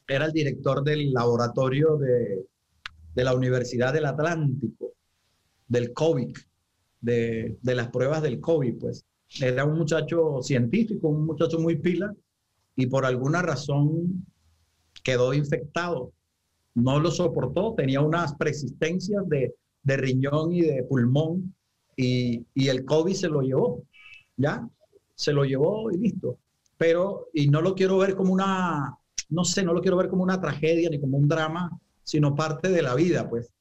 era 0.08 0.26
el 0.26 0.34
director 0.34 0.84
del 0.84 1.14
laboratorio 1.14 1.96
de, 1.98 2.46
de 3.16 3.24
la 3.24 3.34
Universidad 3.34 3.94
del 3.94 4.06
Atlántico, 4.06 4.92
del 5.68 5.94
COVID, 5.94 6.36
de, 7.02 7.58
las 7.64 7.88
pruebas 7.88 8.22
del 8.22 8.40
COVID, 8.40 8.78
pues. 8.80 9.06
Era 9.42 9.66
un 9.66 9.78
muchacho 9.78 10.42
científico, 10.42 11.08
un 11.08 11.26
muchacho 11.26 11.60
muy 11.60 11.78
pila, 11.78 12.14
y 12.76 12.88
por 12.88 13.06
alguna 13.06 13.42
razón 13.42 14.26
quedó 15.04 15.34
infectado. 15.34 16.12
No 16.76 17.00
lo 17.00 17.10
soportó, 17.10 17.74
tenía 17.76 18.02
unas 18.02 18.36
persistencias 18.36 19.24
de, 19.28 19.54
riñón 19.84 20.52
y 20.54 20.62
de 20.62 20.84
pulmón, 20.84 21.56
y, 21.98 22.46
y, 22.54 22.68
el 22.68 22.84
COVID 22.84 23.14
se 23.14 23.30
lo 23.30 23.42
llevó, 23.42 23.84
¿ya? 24.36 24.68
Se 25.16 25.32
lo 25.32 25.46
llevó 25.46 25.90
y 25.92 25.98
listo. 25.98 26.38
Pero, 26.78 27.30
y 27.34 27.48
no 27.48 27.62
lo 27.62 27.74
quiero 27.74 27.98
ver 27.98 28.16
como 28.16 28.34
una, 28.34 28.98
no 29.30 29.46
sé, 29.46 29.64
no 29.64 29.74
lo 29.74 29.82
quiero 29.82 29.96
ver 29.96 30.10
como 30.10 30.24
una 30.24 30.42
tragedia 30.42 30.90
ni 30.90 31.00
como 31.00 31.18
un 31.18 31.28
drama, 31.28 31.72
sino 32.06 32.36
parte 32.36 32.70
de 32.70 32.82
la 32.82 32.96
vida, 32.96 33.30
pues. 33.30 33.52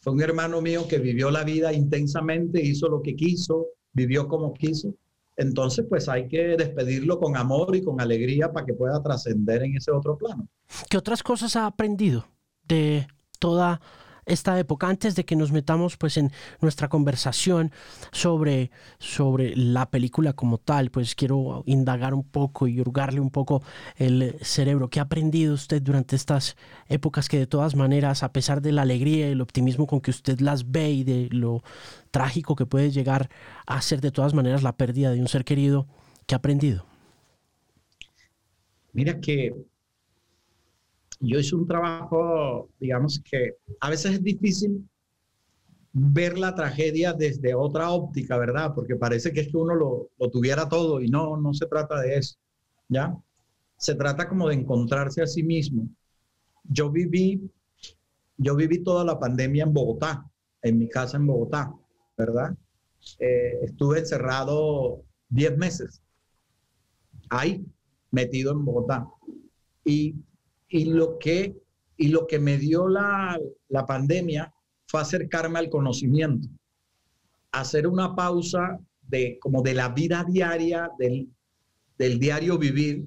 Fue 0.00 0.14
un 0.14 0.22
hermano 0.22 0.62
mío 0.62 0.88
que 0.88 0.98
vivió 0.98 1.30
la 1.30 1.44
vida 1.44 1.74
intensamente, 1.74 2.62
hizo 2.62 2.88
lo 2.88 3.02
que 3.02 3.14
quiso, 3.14 3.66
vivió 3.92 4.28
como 4.28 4.54
quiso. 4.54 4.94
Entonces, 5.36 5.84
pues 5.88 6.08
hay 6.08 6.26
que 6.28 6.56
despedirlo 6.56 7.18
con 7.18 7.36
amor 7.36 7.76
y 7.76 7.82
con 7.82 8.00
alegría 8.00 8.50
para 8.50 8.64
que 8.64 8.72
pueda 8.72 9.02
trascender 9.02 9.62
en 9.62 9.76
ese 9.76 9.90
otro 9.90 10.16
plano. 10.16 10.48
¿Qué 10.88 10.96
otras 10.96 11.22
cosas 11.22 11.54
ha 11.56 11.66
aprendido 11.66 12.24
de 12.66 13.06
toda 13.38 13.80
esta 14.30 14.58
época, 14.58 14.88
antes 14.88 15.14
de 15.14 15.24
que 15.24 15.36
nos 15.36 15.52
metamos 15.52 15.96
pues 15.96 16.16
en 16.16 16.32
nuestra 16.60 16.88
conversación 16.88 17.72
sobre, 18.12 18.70
sobre 18.98 19.54
la 19.56 19.90
película 19.90 20.32
como 20.32 20.58
tal, 20.58 20.90
pues 20.90 21.14
quiero 21.14 21.62
indagar 21.66 22.14
un 22.14 22.24
poco 22.24 22.66
y 22.66 22.80
hurgarle 22.80 23.20
un 23.20 23.30
poco 23.30 23.62
el 23.96 24.36
cerebro. 24.40 24.88
¿Qué 24.88 25.00
ha 25.00 25.04
aprendido 25.04 25.54
usted 25.54 25.82
durante 25.82 26.16
estas 26.16 26.56
épocas 26.88 27.28
que 27.28 27.38
de 27.38 27.46
todas 27.46 27.74
maneras, 27.74 28.22
a 28.22 28.32
pesar 28.32 28.62
de 28.62 28.72
la 28.72 28.82
alegría 28.82 29.28
y 29.28 29.32
el 29.32 29.40
optimismo 29.40 29.86
con 29.86 30.00
que 30.00 30.10
usted 30.10 30.40
las 30.40 30.70
ve 30.70 30.90
y 30.90 31.04
de 31.04 31.28
lo 31.30 31.62
trágico 32.10 32.56
que 32.56 32.66
puede 32.66 32.90
llegar 32.90 33.30
a 33.66 33.80
ser 33.82 34.00
de 34.00 34.10
todas 34.10 34.34
maneras 34.34 34.62
la 34.62 34.76
pérdida 34.76 35.10
de 35.10 35.20
un 35.20 35.28
ser 35.28 35.44
querido, 35.44 35.86
¿qué 36.26 36.34
ha 36.34 36.38
aprendido? 36.38 36.86
Mira 38.92 39.20
que 39.20 39.54
yo 41.20 41.38
hice 41.38 41.54
un 41.54 41.66
trabajo, 41.66 42.70
digamos 42.80 43.20
que 43.30 43.56
a 43.80 43.90
veces 43.90 44.14
es 44.14 44.22
difícil 44.22 44.88
ver 45.92 46.38
la 46.38 46.54
tragedia 46.54 47.12
desde 47.12 47.54
otra 47.54 47.90
óptica, 47.90 48.38
¿verdad? 48.38 48.72
Porque 48.74 48.96
parece 48.96 49.32
que 49.32 49.40
es 49.40 49.48
que 49.48 49.56
uno 49.56 49.74
lo, 49.74 50.30
tuviera 50.30 50.68
todo 50.68 51.00
y 51.00 51.08
no, 51.08 51.36
no 51.36 51.52
se 51.52 51.66
trata 51.66 52.00
de 52.00 52.16
eso, 52.16 52.36
¿ya? 52.88 53.14
Se 53.76 53.94
trata 53.94 54.28
como 54.28 54.48
de 54.48 54.54
encontrarse 54.54 55.22
a 55.22 55.26
sí 55.26 55.42
mismo. 55.42 55.88
Yo 56.64 56.90
viví, 56.90 57.50
yo 58.38 58.56
viví 58.56 58.82
toda 58.82 59.04
la 59.04 59.18
pandemia 59.18 59.64
en 59.64 59.74
Bogotá, 59.74 60.24
en 60.62 60.78
mi 60.78 60.88
casa 60.88 61.16
en 61.16 61.26
Bogotá, 61.26 61.72
¿verdad? 62.16 62.54
Eh, 63.18 63.58
estuve 63.62 64.00
encerrado 64.00 65.02
10 65.28 65.58
meses, 65.58 66.02
ahí, 67.28 67.64
metido 68.10 68.52
en 68.52 68.64
Bogotá. 68.64 69.06
Y 69.84 70.14
y 70.70 70.84
lo 70.84 71.18
que, 71.18 71.56
y 71.96 72.08
lo 72.08 72.26
que 72.26 72.38
me 72.38 72.56
dio 72.56 72.88
la, 72.88 73.38
la 73.68 73.84
pandemia 73.84 74.54
fue 74.86 75.00
acercarme 75.00 75.58
al 75.58 75.68
conocimiento, 75.68 76.48
hacer 77.52 77.86
una 77.86 78.14
pausa 78.14 78.78
de 79.02 79.38
como 79.40 79.62
de 79.62 79.74
la 79.74 79.88
vida 79.90 80.24
diaria, 80.26 80.88
del, 80.98 81.28
del 81.98 82.18
diario 82.18 82.56
vivir, 82.56 83.04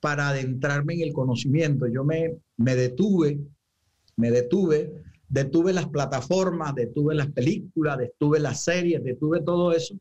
para 0.00 0.28
adentrarme 0.28 0.94
en 0.94 1.00
el 1.02 1.12
conocimiento. 1.12 1.86
Yo 1.86 2.04
me, 2.04 2.36
me 2.56 2.74
detuve, 2.76 3.40
me 4.16 4.30
detuve, 4.30 4.92
detuve 5.28 5.72
las 5.72 5.88
plataformas, 5.88 6.74
detuve 6.74 7.14
las 7.14 7.30
películas, 7.32 7.98
detuve 7.98 8.40
las 8.40 8.62
series, 8.62 9.02
detuve 9.02 9.40
todo 9.42 9.72
eso 9.72 9.94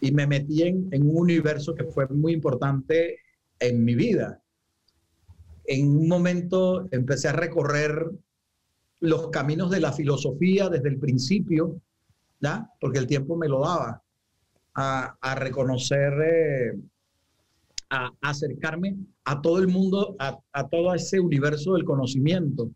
y 0.00 0.12
me 0.12 0.26
metí 0.26 0.62
en, 0.62 0.88
en 0.92 1.02
un 1.08 1.16
universo 1.16 1.74
que 1.74 1.84
fue 1.84 2.06
muy 2.08 2.32
importante 2.32 3.18
en 3.58 3.84
mi 3.84 3.94
vida 3.94 4.40
en 5.64 5.96
un 5.96 6.08
momento 6.08 6.88
empecé 6.90 7.28
a 7.28 7.32
recorrer 7.32 8.10
los 9.00 9.28
caminos 9.28 9.70
de 9.70 9.80
la 9.80 9.92
filosofía 9.92 10.68
desde 10.68 10.88
el 10.88 10.98
principio, 10.98 11.80
¿ya? 12.40 12.70
porque 12.80 12.98
el 12.98 13.06
tiempo 13.06 13.36
me 13.36 13.48
lo 13.48 13.60
daba, 13.60 14.02
a, 14.74 15.34
reconocer, 15.34 16.12
eh, 16.22 16.78
a, 17.90 18.10
acercarme 18.22 18.96
a 19.24 19.40
todo 19.40 19.58
el 19.58 19.68
mundo, 19.68 20.16
a, 20.18 20.38
a 20.52 20.68
todo 20.68 20.94
ese 20.94 21.20
universo 21.20 21.74
del 21.74 21.84
conocimiento, 21.84 22.70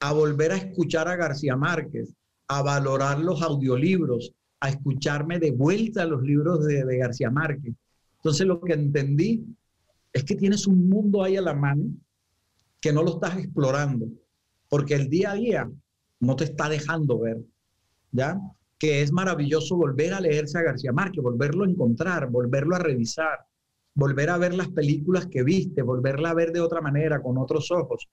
a 0.00 0.12
volver 0.12 0.52
a 0.52 0.56
escuchar 0.56 1.08
a 1.08 1.16
García 1.16 1.56
Márquez, 1.56 2.14
a 2.48 2.62
valorar 2.62 3.18
los 3.18 3.42
audiolibros, 3.42 4.32
a 4.60 4.68
escucharme 4.68 5.38
de 5.38 5.52
vuelta 5.52 6.04
los 6.04 6.22
libros 6.22 6.64
de, 6.66 6.84
de, 6.84 6.98
García 6.98 7.30
Márquez. 7.30 7.74
Entonces 8.16 8.46
lo 8.46 8.60
que 8.60 8.74
entendí 8.74 9.44
es 10.12 10.24
que 10.24 10.36
tienes 10.36 10.66
un 10.66 10.88
mundo 10.88 11.22
ahí 11.22 11.36
a 11.36 11.42
la 11.42 11.54
mano 11.54 11.84
que 12.80 12.92
no 12.92 13.02
lo 13.02 13.14
estás 13.14 13.36
explorando, 13.38 14.06
porque 14.68 14.94
el 14.94 15.08
día 15.08 15.32
a 15.32 15.34
día 15.34 15.70
no 16.20 16.36
te 16.36 16.44
está 16.44 16.68
dejando 16.68 17.18
ver, 17.18 17.38
¿ya? 18.12 18.40
Que 18.78 19.02
es 19.02 19.12
maravilloso 19.12 19.76
volver 19.76 20.14
a 20.14 20.20
leerse 20.20 20.58
a 20.58 20.62
García 20.62 20.92
Márquez, 20.92 21.22
volverlo 21.22 21.64
a 21.64 21.68
encontrar, 21.68 22.30
volverlo 22.30 22.76
a 22.76 22.78
revisar, 22.78 23.38
volver 23.94 24.30
a 24.30 24.38
ver 24.38 24.54
las 24.54 24.68
películas 24.68 25.26
que 25.26 25.42
viste, 25.42 25.82
volverla 25.82 26.30
a 26.30 26.34
ver 26.34 26.52
de 26.52 26.60
otra 26.60 26.80
manera, 26.80 27.22
con 27.22 27.36
otros 27.38 27.70
ojos, 27.70 28.08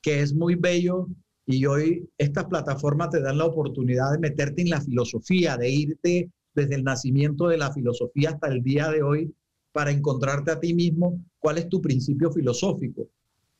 que 0.00 0.22
es 0.22 0.34
muy 0.34 0.54
bello 0.54 1.08
y 1.46 1.64
hoy 1.66 2.08
estas 2.18 2.44
plataformas 2.44 3.10
te 3.10 3.20
dan 3.20 3.38
la 3.38 3.46
oportunidad 3.46 4.12
de 4.12 4.18
meterte 4.18 4.62
en 4.62 4.70
la 4.70 4.80
filosofía, 4.80 5.56
de 5.56 5.70
irte 5.70 6.30
desde 6.54 6.74
el 6.74 6.84
nacimiento 6.84 7.48
de 7.48 7.56
la 7.56 7.72
filosofía 7.72 8.30
hasta 8.30 8.48
el 8.48 8.62
día 8.62 8.90
de 8.90 9.02
hoy 9.02 9.32
para 9.72 9.90
encontrarte 9.90 10.50
a 10.50 10.60
ti 10.60 10.74
mismo 10.74 11.24
cuál 11.38 11.58
es 11.58 11.68
tu 11.68 11.80
principio 11.80 12.30
filosófico, 12.32 13.06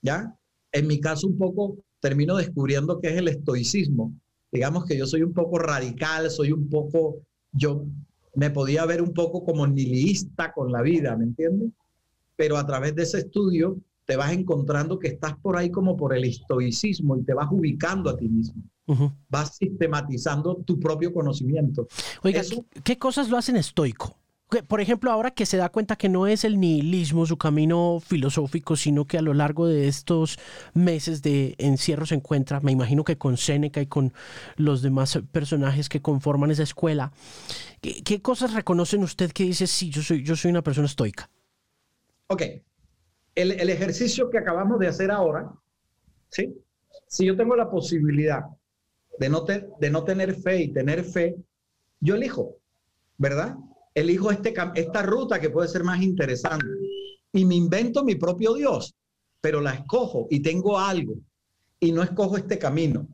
¿ya? 0.03 0.35
En 0.79 0.87
mi 0.87 1.01
caso 1.01 1.27
un 1.27 1.37
poco 1.37 1.77
termino 2.01 2.37
descubriendo 2.37 3.01
qué 3.01 3.09
es 3.09 3.17
el 3.17 3.29
estoicismo. 3.29 4.13
Digamos 4.53 4.85
que 4.85 4.97
yo 4.97 5.07
soy 5.07 5.23
un 5.23 5.35
poco 5.35 5.59
radical, 5.59 6.31
soy 6.31 6.53
un 6.53 6.69
poco, 6.69 7.17
yo 7.53 7.85
me 8.35 8.51
podía 8.51 8.87
ver 8.87 9.03
un 9.03 9.13
poco 9.13 9.45
como 9.45 9.67
nihilista 9.67 10.53
con 10.53 10.71
la 10.71 10.83
vida, 10.83 11.17
¿me 11.17 11.25
entiendes? 11.25 11.71
Pero 12.37 12.57
a 12.57 12.67
través 12.67 12.95
de 12.95 13.03
ese 13.03 13.19
estudio 13.19 13.77
te 14.05 14.17
vas 14.17 14.33
encontrando 14.33 14.99
que 14.99 15.09
estás 15.09 15.37
por 15.37 15.57
ahí 15.57 15.71
como 15.71 15.97
por 15.97 16.17
el 16.17 16.25
estoicismo 16.25 17.17
y 17.17 17.25
te 17.25 17.35
vas 17.35 17.49
ubicando 17.51 18.09
a 18.09 18.17
ti 18.17 18.29
mismo. 18.29 18.63
Vas 19.29 19.57
sistematizando 19.57 20.63
tu 20.65 20.79
propio 20.81 21.13
conocimiento. 21.13 21.89
Oiga, 22.23 22.43
¿qué 22.85 22.97
cosas 22.97 23.29
lo 23.29 23.37
hacen 23.37 23.57
estoico? 23.57 24.17
Por 24.67 24.81
ejemplo, 24.81 25.11
ahora 25.11 25.31
que 25.31 25.45
se 25.45 25.59
da 25.59 25.69
cuenta 25.69 25.97
que 25.97 26.09
no 26.09 26.27
es 26.27 26.45
el 26.45 26.59
nihilismo 26.59 27.27
su 27.27 27.37
camino 27.37 28.01
filosófico, 28.01 28.77
sino 28.77 29.05
que 29.05 29.19
a 29.19 29.23
lo 29.23 29.35
largo 29.35 29.67
de 29.67 29.89
estos 29.89 30.39
meses 30.73 31.21
de 31.21 31.55
encierro 31.59 32.07
se 32.07 32.15
encuentra, 32.15 32.61
me 32.61 32.73
imagino 32.73 33.05
que 33.05 33.19
con 33.19 33.37
Séneca 33.37 33.83
y 33.83 33.87
con 33.87 34.15
los 34.57 34.81
demás 34.81 35.19
personajes 35.33 35.89
que 35.91 36.01
conforman 36.01 36.51
esa 36.51 36.63
escuela, 36.63 37.13
¿qué, 37.83 38.23
cosas 38.23 38.55
reconocen 38.55 39.03
usted 39.03 39.33
que 39.33 39.45
dice, 39.45 39.67
sí, 39.67 39.91
yo 39.91 40.01
soy, 40.03 40.23
yo 40.23 40.35
soy 40.35 40.51
una 40.51 40.63
persona 40.63 40.87
estoica? 40.87 41.29
Ok, 42.29 42.43
el 43.35 43.71
ejercicio 43.71 44.31
que 44.31 44.39
acabamos 44.39 44.79
de 44.79 44.89
hacer 44.89 45.11
ahora, 45.11 45.53
¿sí? 46.31 46.55
Si 47.07 47.27
yo 47.27 47.37
tengo 47.37 47.57
la 47.57 47.71
posibilidad 47.71 48.45
de 49.19 49.29
no, 49.29 49.45
de 49.45 49.91
no 49.91 50.05
tener 50.05 50.35
fe 50.35 50.63
y 50.63 50.73
tener 50.73 51.05
fe, 51.05 51.37
yo 52.01 52.15
elijo, 52.15 52.57
¿verdad? 53.17 53.57
Elijo 54.01 54.31
este, 54.31 54.55
esta 54.75 55.03
ruta 55.03 55.41
que 55.41 55.51
puede 55.51 55.69
ser 55.69 55.85
más 55.85 56.03
interesante 56.03 56.67
y 57.33 57.45
me 57.45 57.57
invento 57.57 58.05
mi 58.05 58.15
propio 58.15 58.55
Dios, 58.55 58.95
pero 59.41 59.61
la 59.61 59.75
escojo 59.75 60.27
y 60.31 60.41
tengo 60.41 60.79
algo 60.79 61.15
y 61.81 61.93
no 61.93 62.03
escojo 62.03 62.37
este 62.37 62.59
camino. 62.59 63.09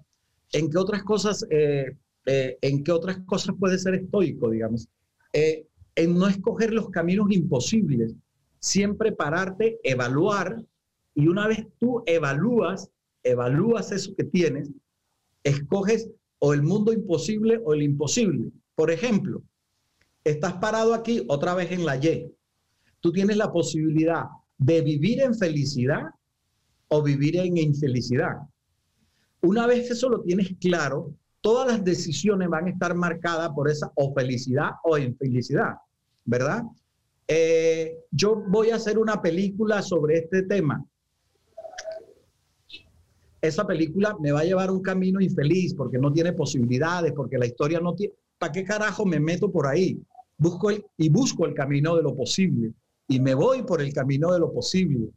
¿En 0.53 0.71
qué 0.71 0.79
otras 0.79 1.03
cosas, 1.03 1.45
eh, 1.51 1.97
eh, 2.27 2.59
en 2.61 2.85
qué 2.85 2.93
otras 2.93 3.19
cosas 3.27 3.55
puede 3.59 3.79
ser 3.79 3.95
estoico, 3.95 4.51
digamos? 4.51 4.89
Eh, 5.33 5.67
en 5.97 6.15
no 6.19 6.29
escoger 6.29 6.73
los 6.73 6.91
caminos 6.91 7.31
imposibles, 7.31 8.15
siempre 8.59 9.13
pararte, 9.13 9.79
evaluar 9.83 10.63
y 11.15 11.29
una 11.29 11.47
vez 11.47 11.67
tú 11.79 12.03
evalúas, 12.07 12.91
evalúas 13.23 13.91
eso 13.93 14.15
que 14.17 14.25
tienes, 14.25 14.71
escoges 15.45 16.11
o 16.39 16.53
el 16.53 16.63
mundo 16.63 16.93
imposible 16.93 17.61
o 17.65 17.75
el 17.75 17.83
imposible. 17.83 18.51
Por 18.75 18.91
ejemplo, 18.91 19.43
Estás 20.25 20.55
parado 20.55 20.95
aquí 20.95 21.23
otra 21.29 21.55
vez 21.55 21.71
en 21.71 21.85
la 21.85 21.97
Y. 21.97 22.33
Tú 23.01 23.13
tienes 23.13 23.37
la 23.37 23.53
posibilidad 23.53 24.25
de 24.57 24.81
vivir 24.81 25.21
en 25.21 25.35
felicidad 25.35 26.05
o 26.89 27.03
vivir 27.03 27.37
en 27.37 27.59
infelicidad. 27.59 28.39
Una 29.43 29.67
vez 29.67 29.87
que 29.87 29.93
eso 29.93 30.09
lo 30.09 30.23
tienes 30.23 30.55
claro, 30.59 31.13
todas 31.43 31.69
las 31.69 31.85
decisiones 31.85 32.49
van 32.49 32.67
a 32.67 32.71
estar 32.71 32.95
marcadas 32.95 33.51
por 33.51 33.69
esa 33.69 33.93
o 33.97 34.15
felicidad 34.15 34.71
o 34.83 34.97
infelicidad, 34.97 35.75
¿verdad? 36.25 36.63
Eh, 37.29 37.99
yo 38.11 38.37
voy 38.49 38.71
a 38.71 38.77
hacer 38.77 38.99
una 38.99 39.21
película 39.21 39.83
sobre 39.83 40.19
este 40.19 40.43
tema. 40.45 40.83
Esa 43.43 43.67
película 43.67 44.17
me 44.19 44.33
va 44.33 44.41
a 44.41 44.45
llevar 44.45 44.71
un 44.71 44.81
camino 44.81 45.21
infeliz 45.21 45.75
porque 45.75 45.99
no 45.99 46.11
tiene 46.11 46.33
posibilidades, 46.33 47.13
porque 47.13 47.37
la 47.37 47.45
historia 47.45 47.79
no 47.81 47.95
tiene... 47.95 48.15
¿Para 48.39 48.53
qué 48.53 48.65
carajo 48.65 49.05
me 49.05 49.21
meto 49.21 49.53
por 49.53 49.67
ahí? 49.67 50.03
Busco 50.45 50.71
el, 50.71 50.85
y 50.99 51.09
busco 51.09 51.47
el 51.47 51.55
camino 51.55 51.97
de 51.97 52.03
lo 52.03 52.15
posible 52.15 52.73
y 53.09 53.21
me 53.21 53.35
voy 53.35 53.63
por 53.63 53.81
el 53.81 53.93
camino 53.93 54.33
de 54.33 54.39
lo 54.39 54.53
posible, 54.53 55.11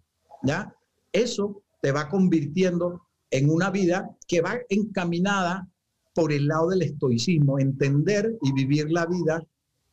¿ya? 0.43 0.73
Eso 1.11 1.63
te 1.81 1.91
va 1.91 2.09
convirtiendo 2.09 3.01
en 3.29 3.49
una 3.49 3.69
vida 3.69 4.09
que 4.27 4.41
va 4.41 4.57
encaminada 4.69 5.67
por 6.13 6.31
el 6.31 6.47
lado 6.47 6.69
del 6.69 6.81
estoicismo, 6.81 7.59
entender 7.59 8.37
y 8.41 8.51
vivir 8.53 8.89
la 8.89 9.05
vida 9.05 9.43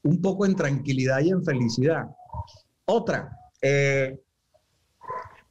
un 0.03 0.20
poco 0.20 0.47
en 0.47 0.55
tranquilidad 0.55 1.20
y 1.20 1.31
en 1.31 1.44
felicidad. 1.44 2.07
Otra, 2.87 3.37
eh, 3.61 4.18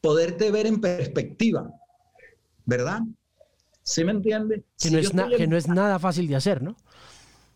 poderte 0.02 0.52
ver 0.52 0.66
en 0.66 0.80
perspectiva, 0.80 1.70
¿verdad? 2.66 3.02
¿Sí 3.84 4.04
me 4.04 4.12
entiende? 4.12 4.64
Que, 4.78 4.92
no, 4.92 5.00
es 5.00 5.12
que 5.12 5.48
no 5.48 5.58
es 5.58 5.68
nada 5.68 6.00
fácil 6.00 6.28
de 6.28 6.36
hacer, 6.36 6.62
¿no? 6.62 6.76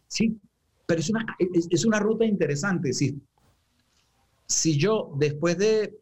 Sí, 0.07 0.39
pero 0.87 1.01
es 1.01 1.09
una, 1.09 1.25
es, 1.37 1.85
una 1.85 1.99
ruta 1.99 2.25
interesante. 2.25 2.93
Si, 2.93 3.21
si 4.47 4.77
yo, 4.77 5.13
después, 5.19 5.57
de, 5.57 5.99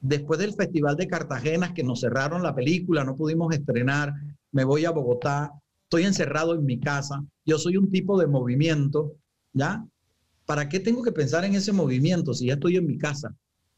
después 0.00 0.40
del 0.40 0.52
Festival 0.52 0.96
de 0.96 1.06
Cartagena, 1.06 1.72
que 1.72 1.84
nos 1.84 2.00
cerraron 2.00 2.42
la 2.42 2.54
película, 2.54 3.04
no 3.04 3.14
pudimos 3.14 3.54
estrenar, 3.54 4.12
me 4.50 4.64
voy 4.64 4.84
a 4.84 4.90
Bogotá, 4.90 5.52
estoy 5.84 6.04
encerrado 6.04 6.56
en 6.56 6.64
mi 6.64 6.80
casa, 6.80 7.24
yo 7.44 7.56
soy 7.56 7.76
un 7.76 7.88
tipo 7.90 8.18
de 8.18 8.26
movimiento, 8.26 9.14
¿ya? 9.52 9.86
¿Para 10.44 10.68
qué 10.68 10.80
tengo 10.80 11.02
que 11.04 11.12
pensar 11.12 11.44
en 11.44 11.54
ese 11.54 11.72
movimiento 11.72 12.34
si 12.34 12.46
ya 12.46 12.54
estoy 12.54 12.76
en 12.76 12.86
mi 12.86 12.98
casa? 12.98 13.32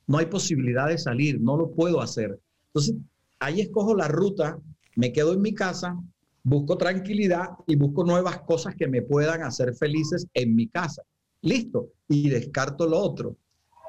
No 0.06 0.16
hay 0.16 0.26
posibilidad 0.26 0.88
de 0.88 0.96
salir, 0.96 1.38
no 1.42 1.58
lo 1.58 1.70
puedo 1.70 2.00
hacer. 2.00 2.40
Entonces, 2.68 2.96
ahí 3.38 3.60
escojo 3.60 3.94
la 3.94 4.08
ruta, 4.08 4.58
me 4.96 5.12
quedo 5.12 5.34
en 5.34 5.42
mi 5.42 5.54
casa, 5.54 5.98
busco 6.42 6.76
tranquilidad 6.76 7.48
y 7.66 7.76
busco 7.76 8.04
nuevas 8.04 8.40
cosas 8.40 8.74
que 8.74 8.88
me 8.88 9.02
puedan 9.02 9.42
hacer 9.42 9.74
felices 9.74 10.26
en 10.34 10.54
mi 10.54 10.68
casa. 10.68 11.02
Listo. 11.42 11.92
Y 12.08 12.28
descarto 12.30 12.86
lo 12.86 12.98
otro. 12.98 13.36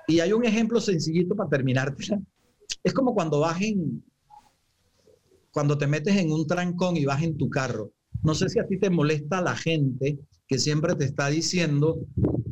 Y 0.08 0.20
hay 0.20 0.34
un 0.34 0.46
ejemplo 0.46 0.82
sencillito 0.82 1.36
para 1.36 1.50
terminar. 1.50 1.96
Es 2.82 2.94
como 2.94 3.14
cuando 3.14 3.42
vas 3.42 3.60
en, 3.62 4.02
cuando 5.52 5.78
te 5.78 5.86
metes 5.86 6.16
en 6.16 6.32
un 6.32 6.48
trancón 6.48 6.96
y 6.96 7.04
vas 7.04 7.22
en 7.24 7.36
tu 7.38 7.50
carro. 7.50 7.92
No 8.24 8.34
sé 8.34 8.48
si 8.48 8.60
a 8.60 8.66
ti 8.66 8.78
te 8.78 8.90
molesta 8.90 9.42
la 9.42 9.56
gente 9.56 10.18
que 10.48 10.58
siempre 10.58 10.96
te 10.96 11.06
está 11.06 11.28
diciendo, 11.28 12.00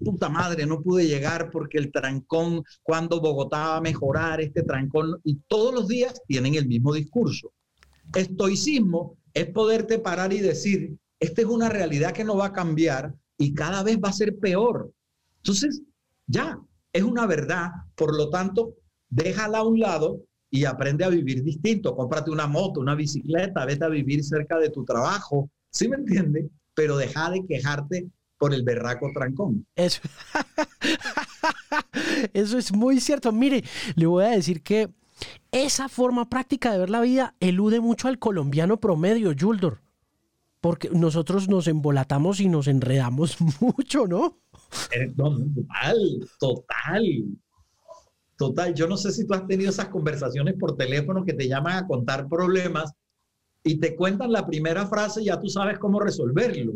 puta 0.04 0.30
madre, 0.30 0.66
no 0.66 0.82
pude 0.82 1.08
llegar 1.08 1.50
porque 1.52 1.78
el 1.78 1.92
trancón, 1.92 2.64
cuando 2.84 3.20
Bogotá 3.20 3.58
va 3.58 3.78
a 3.78 3.82
mejorar 3.82 4.40
este 4.40 4.64
trancón, 4.64 5.20
y 5.24 5.36
todos 5.48 5.74
los 5.74 5.88
días 5.88 6.22
tienen 6.28 6.56
el 6.56 6.68
mismo 6.68 6.94
discurso. 6.94 7.52
Estoicismo 8.14 9.18
es 9.38 9.50
poderte 9.52 10.00
parar 10.00 10.34
y 10.34 10.40
decir, 10.40 10.98
esta 11.20 11.42
es 11.42 11.48
una 11.48 11.70
realidad 11.70 12.12
que 12.12 12.24
no 12.24 12.36
va 12.36 12.48
a 12.48 12.54
cambiar 12.54 13.14
y 13.38 13.54
cada 13.54 13.84
vez 13.84 14.00
va 14.04 14.10
a 14.10 14.14
ser 14.14 14.38
peor. 14.40 14.92
Entonces, 15.38 15.82
ya, 16.26 16.60
es 16.92 17.04
una 17.04 17.28
verdad, 17.28 17.70
por 17.96 18.16
lo 18.16 18.30
tanto, 18.30 18.74
déjala 19.10 19.60
a 19.60 19.64
un 19.64 19.80
lado 19.80 20.24
y 20.50 20.66
aprende 20.66 21.06
a 21.06 21.10
vivir 21.10 21.44
distinto. 21.44 21.96
Cómprate 21.96 22.32
una 22.32 22.48
moto, 22.48 22.80
una 22.80 22.96
bicicleta, 22.96 23.66
vete 23.66 23.86
a 23.86 23.90
vivir 23.90 24.24
cerca 24.24 24.58
de 24.58 24.70
tu 24.70 24.84
trabajo, 24.84 25.52
¿sí 25.70 25.88
me 25.88 25.98
entiendes? 25.98 26.46
Pero 26.74 26.98
deja 26.98 27.30
de 27.30 27.46
quejarte 27.46 28.08
por 28.40 28.56
el 28.56 28.64
berraco 28.64 29.12
trancón. 29.14 29.68
Eso. 29.76 30.02
Eso 32.34 32.58
es 32.58 32.74
muy 32.74 33.00
cierto. 33.00 33.32
Mire, 33.32 33.64
le 33.96 34.08
voy 34.08 34.26
a 34.26 34.30
decir 34.30 34.64
que 34.64 34.90
esa 35.52 35.90
forma 35.90 36.30
práctica 36.30 36.72
de 36.72 36.80
ver 36.80 36.90
la 36.90 37.02
vida 37.02 37.36
elude 37.40 37.80
mucho 37.80 38.08
al 38.08 38.20
colombiano 38.20 38.78
promedio, 38.78 39.32
Yuldor. 39.32 39.82
Porque 40.62 40.90
nosotros 40.90 41.48
nos 41.48 41.68
embolatamos 41.68 42.40
y 42.40 42.50
nos 42.50 42.68
enredamos 42.68 43.38
mucho, 43.62 44.08
¿no? 44.08 44.40
Eh, 44.92 45.14
total, 45.16 46.30
total. 46.40 47.04
Total, 48.38 48.74
yo 48.76 48.88
no 48.88 48.98
sé 48.98 49.12
si 49.12 49.26
tú 49.26 49.34
has 49.34 49.48
tenido 49.48 49.72
esas 49.72 49.90
conversaciones 49.90 50.56
por 50.60 50.78
teléfono 50.78 51.26
que 51.26 51.34
te 51.34 51.48
llaman 51.48 51.78
a 51.78 51.88
contar 51.88 52.28
problemas 52.28 52.94
y 53.64 53.80
te 53.80 53.96
cuentan 53.96 54.32
la 54.32 54.46
primera 54.46 54.86
frase 54.86 55.22
y 55.22 55.26
ya 55.26 55.40
tú 55.40 55.50
sabes 55.50 55.80
cómo 55.80 56.00
resolverlo. 56.00 56.74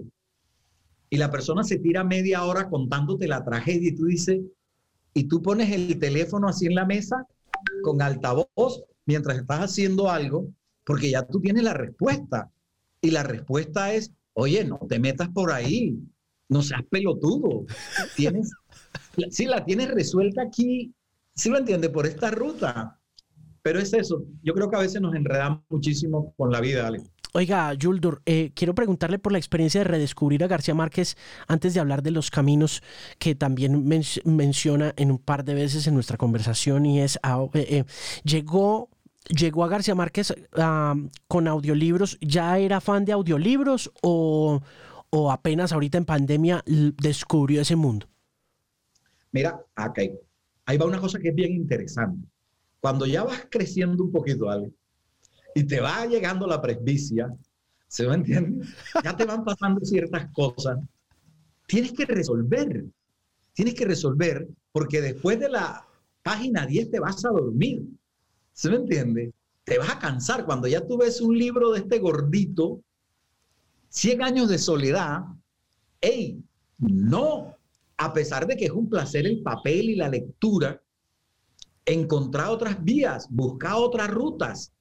Y 1.09 1.17
la 1.17 1.29
persona 1.29 1.63
se 1.63 1.77
tira 1.77 2.03
media 2.03 2.45
hora 2.45 2.69
contándote 2.69 3.27
la 3.27 3.43
tragedia 3.43 3.89
y 3.89 3.95
tú 3.95 4.05
dices, 4.05 4.41
y 5.13 5.25
tú 5.25 5.41
pones 5.41 5.71
el 5.71 5.99
teléfono 5.99 6.47
así 6.47 6.65
en 6.65 6.75
la 6.75 6.85
mesa 6.85 7.27
con 7.83 8.01
altavoz 8.01 8.83
mientras 9.05 9.37
estás 9.37 9.59
haciendo 9.61 10.09
algo, 10.09 10.47
porque 10.85 11.11
ya 11.11 11.23
tú 11.23 11.39
tienes 11.39 11.63
la 11.63 11.73
respuesta. 11.73 12.51
Y 13.01 13.11
la 13.11 13.23
respuesta 13.23 13.93
es, 13.93 14.11
oye, 14.33 14.63
no 14.63 14.79
te 14.87 14.99
metas 14.99 15.29
por 15.29 15.51
ahí, 15.51 15.97
no 16.49 16.61
seas 16.61 16.83
pelotudo. 16.89 17.65
Tienes, 18.15 18.51
sí, 19.29 19.45
la 19.45 19.65
tienes 19.65 19.89
resuelta 19.89 20.43
aquí, 20.43 20.93
sí 21.35 21.49
lo 21.49 21.57
entiende, 21.57 21.89
por 21.89 22.05
esta 22.05 22.31
ruta. 22.31 22.99
Pero 23.63 23.79
es 23.79 23.93
eso, 23.93 24.23
yo 24.43 24.53
creo 24.53 24.69
que 24.69 24.77
a 24.77 24.81
veces 24.81 25.01
nos 25.01 25.15
enredamos 25.15 25.63
muchísimo 25.69 26.33
con 26.35 26.51
la 26.51 26.61
vida, 26.61 26.87
Ale. 26.87 27.01
Oiga, 27.33 27.73
Yuldur, 27.73 28.21
eh, 28.25 28.51
quiero 28.53 28.75
preguntarle 28.75 29.17
por 29.17 29.31
la 29.31 29.37
experiencia 29.37 29.79
de 29.79 29.85
redescubrir 29.85 30.43
a 30.43 30.47
García 30.47 30.75
Márquez 30.75 31.15
antes 31.47 31.73
de 31.73 31.79
hablar 31.79 32.03
de 32.03 32.11
los 32.11 32.29
caminos 32.29 32.83
que 33.19 33.35
también 33.35 33.85
menciona 34.25 34.93
en 34.97 35.11
un 35.11 35.17
par 35.17 35.45
de 35.45 35.53
veces 35.53 35.87
en 35.87 35.93
nuestra 35.93 36.17
conversación 36.17 36.85
y 36.85 36.99
es, 36.99 37.19
ah, 37.23 37.45
eh, 37.53 37.67
eh, 37.69 37.83
llegó 38.23 38.89
llegó 39.29 39.63
a 39.63 39.69
García 39.69 39.95
Márquez 39.95 40.33
ah, 40.57 40.95
con 41.29 41.47
audiolibros, 41.47 42.17
¿ya 42.19 42.57
era 42.57 42.81
fan 42.81 43.05
de 43.05 43.13
audiolibros 43.13 43.91
o, 44.01 44.61
o, 45.09 45.31
apenas 45.31 45.71
ahorita 45.71 45.97
en 45.99 46.05
pandemia 46.05 46.63
descubrió 46.65 47.61
ese 47.61 47.77
mundo? 47.77 48.09
Mira, 49.31 49.63
ahí 50.65 50.77
va 50.77 50.85
una 50.85 50.99
cosa 50.99 51.17
que 51.19 51.29
es 51.29 51.35
bien 51.35 51.53
interesante. 51.53 52.27
Cuando 52.81 53.05
ya 53.05 53.23
vas 53.23 53.47
creciendo 53.49 54.03
un 54.03 54.11
poquito, 54.11 54.49
Ale, 54.49 54.71
y 55.55 55.63
te 55.63 55.79
va 55.79 56.05
llegando 56.05 56.47
la 56.47 56.61
presbicia, 56.61 57.33
¿se 57.87 58.07
me 58.07 58.15
entiende? 58.15 58.65
Ya 59.03 59.15
te 59.15 59.25
van 59.25 59.43
pasando 59.43 59.81
ciertas 59.83 60.31
cosas. 60.31 60.79
Tienes 61.67 61.93
que 61.93 62.05
resolver, 62.05 62.85
tienes 63.53 63.75
que 63.75 63.85
resolver, 63.85 64.47
porque 64.71 65.01
después 65.01 65.39
de 65.39 65.49
la 65.49 65.85
página 66.23 66.65
10 66.65 66.91
te 66.91 66.99
vas 66.99 67.23
a 67.25 67.29
dormir. 67.29 67.83
¿Se 68.53 68.69
me 68.69 68.77
entiende? 68.77 69.33
Te 69.63 69.77
vas 69.77 69.89
a 69.89 69.99
cansar 69.99 70.45
cuando 70.45 70.67
ya 70.67 70.85
tú 70.85 70.97
ves 70.97 71.21
un 71.21 71.37
libro 71.37 71.71
de 71.71 71.79
este 71.79 71.99
gordito, 71.99 72.81
100 73.89 74.23
años 74.23 74.49
de 74.49 74.57
soledad. 74.57 75.21
¡Ey! 75.99 76.43
No, 76.77 77.55
a 77.97 78.13
pesar 78.13 78.47
de 78.47 78.57
que 78.57 78.65
es 78.65 78.71
un 78.71 78.89
placer 78.89 79.27
el 79.27 79.41
papel 79.43 79.91
y 79.91 79.95
la 79.95 80.09
lectura, 80.09 80.81
encontrar 81.85 82.47
otras 82.47 82.83
vías, 82.83 83.27
buscar 83.29 83.73
otras 83.75 84.09
rutas, 84.09 84.73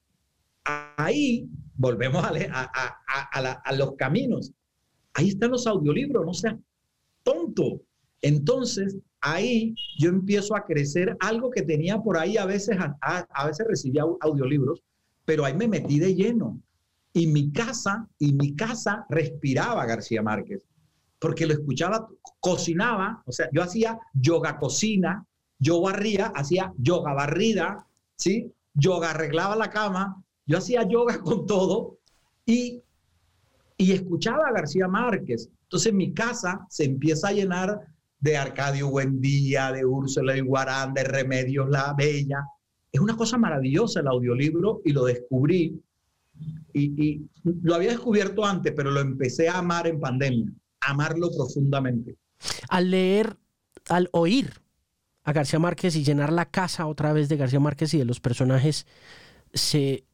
ahí 0.97 1.49
volvemos 1.77 2.25
a, 2.25 3.73
los 3.73 3.97
caminos. 3.97 4.53
Ahí 5.15 5.29
están 5.29 5.51
los 5.51 5.67
audiolibros, 5.67 6.25
no 6.25 6.35
seas 6.35 6.57
tonto. 7.23 7.81
Entonces, 8.23 8.97
ahí 9.21 9.75
yo 9.99 10.11
empiezo 10.11 10.55
a 10.55 10.65
crecer 10.65 11.17
algo 11.21 11.51
que 11.51 11.63
tenía 11.63 11.99
por 11.99 12.19
ahí, 12.19 12.37
a 12.37 12.47
veces, 12.47 12.77
a, 12.79 13.47
veces 13.47 13.67
recibía 13.67 14.05
audiolibros, 14.21 14.83
pero 15.25 15.45
ahí 15.45 15.55
me 15.55 15.69
metí 15.69 15.99
de 15.99 16.15
lleno. 16.15 16.61
Y 17.13 17.27
mi 17.27 17.51
casa, 17.51 18.09
y 18.19 18.33
mi 18.33 18.55
casa 18.55 19.05
respiraba 19.09 19.87
García 19.87 20.23
Márquez, 20.23 20.65
porque 21.19 21.47
lo 21.47 21.55
escuchaba, 21.55 22.09
cocinaba, 22.39 23.23
o 23.27 23.33
sea, 23.33 23.49
yo 23.53 23.63
hacía 23.63 23.99
yoga 24.15 24.59
cocina, 24.59 25.27
yo 25.59 25.81
barría, 25.81 26.27
hacía 26.35 26.73
yoga 26.79 27.13
barrida, 27.13 27.87
¿sí? 28.17 28.53
Yoga 28.75 29.11
arreglaba 29.11 29.57
la 29.57 29.71
cama, 29.71 30.23
yo 30.51 30.59
hacía 30.59 30.87
yoga 30.87 31.21
con 31.23 31.47
todo 31.47 31.99
y, 32.45 32.83
y 33.77 33.93
escuchaba 33.93 34.49
a 34.49 34.53
García 34.53 34.89
Márquez. 34.89 35.49
Entonces 35.63 35.95
mi 35.95 36.13
casa 36.13 36.67
se 36.69 36.85
empieza 36.85 37.29
a 37.29 37.33
llenar 37.33 37.81
de 38.19 38.37
Arcadio 38.37 38.91
Buendía, 38.91 39.71
de 39.71 39.85
Úrsula 39.85 40.37
Iguarán, 40.37 40.93
de 40.93 41.05
Remedios 41.05 41.71
La 41.71 41.95
Bella. 41.97 42.45
Es 42.91 43.01
una 43.01 43.17
cosa 43.17 43.39
maravillosa 43.39 44.01
el 44.01 44.09
audiolibro 44.09 44.83
y 44.85 44.93
lo 44.93 45.05
descubrí. 45.05 45.81
Y, 46.73 47.07
y, 47.07 47.31
lo 47.45 47.75
había 47.75 47.91
descubierto 47.91 48.45
antes, 48.45 48.73
pero 48.77 48.91
lo 48.91 49.01
empecé 49.01 49.49
a 49.49 49.59
amar 49.59 49.87
en 49.87 50.01
pandemia, 50.01 50.53
amarlo 50.81 51.31
profundamente. 51.31 52.17
Al 52.69 52.91
leer, 52.91 53.37
al 53.89 54.09
oír 54.13 54.51
a 55.23 55.33
García 55.33 55.59
Márquez 55.59 55.95
y 55.97 56.03
llenar 56.03 56.33
la 56.33 56.47
casa 56.47 56.87
otra 56.87 57.13
vez 57.13 57.29
de 57.29 57.37
García 57.37 57.61
Márquez 57.61 57.95
y 57.95 57.99
de 57.99 58.05
los 58.05 58.21
personajes, 58.21 58.87
se, 59.53 60.05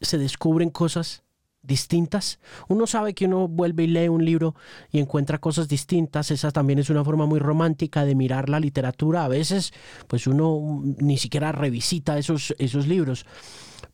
se 0.00 0.18
descubren 0.18 0.70
cosas 0.70 1.24
distintas. 1.64 2.40
Uno 2.68 2.86
sabe 2.86 3.14
que 3.14 3.24
uno 3.24 3.48
vuelve 3.48 3.84
y 3.84 3.86
lee 3.88 4.08
un 4.08 4.24
libro 4.24 4.54
y 4.90 5.00
encuentra 5.00 5.38
cosas 5.38 5.68
distintas. 5.68 6.30
Esa 6.30 6.50
también 6.50 6.78
es 6.78 6.90
una 6.90 7.04
forma 7.04 7.26
muy 7.26 7.40
romántica 7.40 8.04
de 8.04 8.14
mirar 8.14 8.48
la 8.48 8.60
literatura. 8.60 9.24
A 9.24 9.28
veces, 9.28 9.72
pues 10.06 10.26
uno 10.26 10.82
ni 10.98 11.16
siquiera 11.16 11.52
revisita 11.52 12.18
esos, 12.18 12.54
esos 12.58 12.86
libros. 12.86 13.26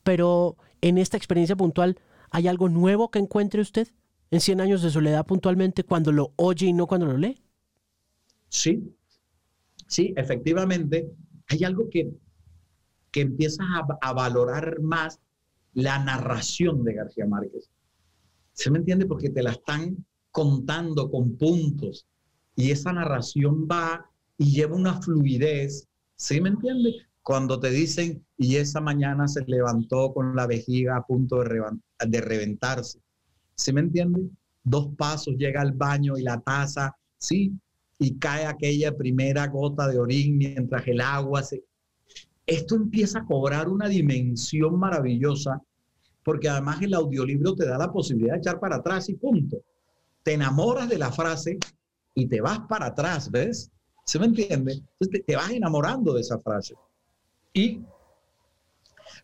Pero 0.02 0.56
en 0.80 0.98
esta 0.98 1.16
experiencia 1.16 1.56
puntual, 1.56 1.98
¿hay 2.30 2.48
algo 2.48 2.68
nuevo 2.68 3.10
que 3.10 3.20
encuentre 3.20 3.60
usted 3.60 3.88
en 4.30 4.40
100 4.40 4.60
años 4.60 4.82
de 4.82 4.90
soledad 4.90 5.26
puntualmente 5.26 5.84
cuando 5.84 6.12
lo 6.12 6.32
oye 6.36 6.66
y 6.66 6.72
no 6.72 6.86
cuando 6.86 7.06
lo 7.06 7.16
lee? 7.16 7.40
Sí, 8.48 8.94
sí, 9.86 10.12
efectivamente. 10.16 11.12
Hay 11.48 11.64
algo 11.64 11.88
que, 11.88 12.10
que 13.12 13.28
a, 13.60 14.08
a 14.08 14.12
valorar 14.12 14.80
más 14.80 15.20
la 15.74 15.98
narración 15.98 16.84
de 16.84 16.94
García 16.94 17.26
Márquez. 17.26 17.70
¿Se 18.52 18.70
me 18.70 18.78
entiende? 18.78 19.06
Porque 19.06 19.30
te 19.30 19.42
la 19.42 19.52
están 19.52 20.04
contando 20.30 21.10
con 21.10 21.36
puntos 21.36 22.06
y 22.56 22.70
esa 22.70 22.92
narración 22.92 23.66
va 23.70 24.10
y 24.36 24.52
lleva 24.52 24.76
una 24.76 25.00
fluidez. 25.00 25.86
¿Sí 26.16 26.40
me 26.40 26.50
entiende? 26.50 26.90
Cuando 27.22 27.60
te 27.60 27.70
dicen, 27.70 28.24
y 28.36 28.56
esa 28.56 28.80
mañana 28.80 29.28
se 29.28 29.44
levantó 29.46 30.12
con 30.12 30.34
la 30.34 30.46
vejiga 30.46 30.96
a 30.96 31.06
punto 31.06 31.42
de, 31.42 32.20
reventarse. 32.20 33.00
¿Sí 33.54 33.72
me 33.72 33.82
entiende? 33.82 34.28
Dos 34.62 34.94
pasos, 34.96 35.36
llega 35.36 35.60
al 35.60 35.72
baño 35.72 36.16
y 36.16 36.22
la 36.22 36.40
taza, 36.40 36.96
sí, 37.18 37.52
y 37.98 38.18
cae 38.18 38.46
aquella 38.46 38.96
primera 38.96 39.46
gota 39.48 39.88
de 39.88 39.98
orín 39.98 40.38
mientras 40.38 40.86
el 40.88 41.00
agua 41.00 41.42
se 41.42 41.64
esto 42.50 42.74
empieza 42.74 43.20
a 43.20 43.24
cobrar 43.24 43.68
una 43.68 43.88
dimensión 43.88 44.78
maravillosa 44.78 45.62
porque 46.24 46.48
además 46.48 46.82
el 46.82 46.94
audiolibro 46.94 47.54
te 47.54 47.66
da 47.66 47.78
la 47.78 47.92
posibilidad 47.92 48.34
de 48.34 48.40
echar 48.40 48.58
para 48.58 48.76
atrás 48.76 49.08
y 49.08 49.14
punto. 49.14 49.58
Te 50.24 50.34
enamoras 50.34 50.88
de 50.88 50.98
la 50.98 51.12
frase 51.12 51.58
y 52.14 52.26
te 52.26 52.40
vas 52.40 52.60
para 52.68 52.86
atrás, 52.86 53.30
¿ves? 53.30 53.70
¿Se 54.04 54.18
me 54.18 54.26
entiende? 54.26 54.82
Te, 54.98 55.36
vas 55.36 55.50
enamorando 55.50 56.12
de 56.12 56.22
esa 56.22 56.38
frase. 56.40 56.74
Y 57.52 57.82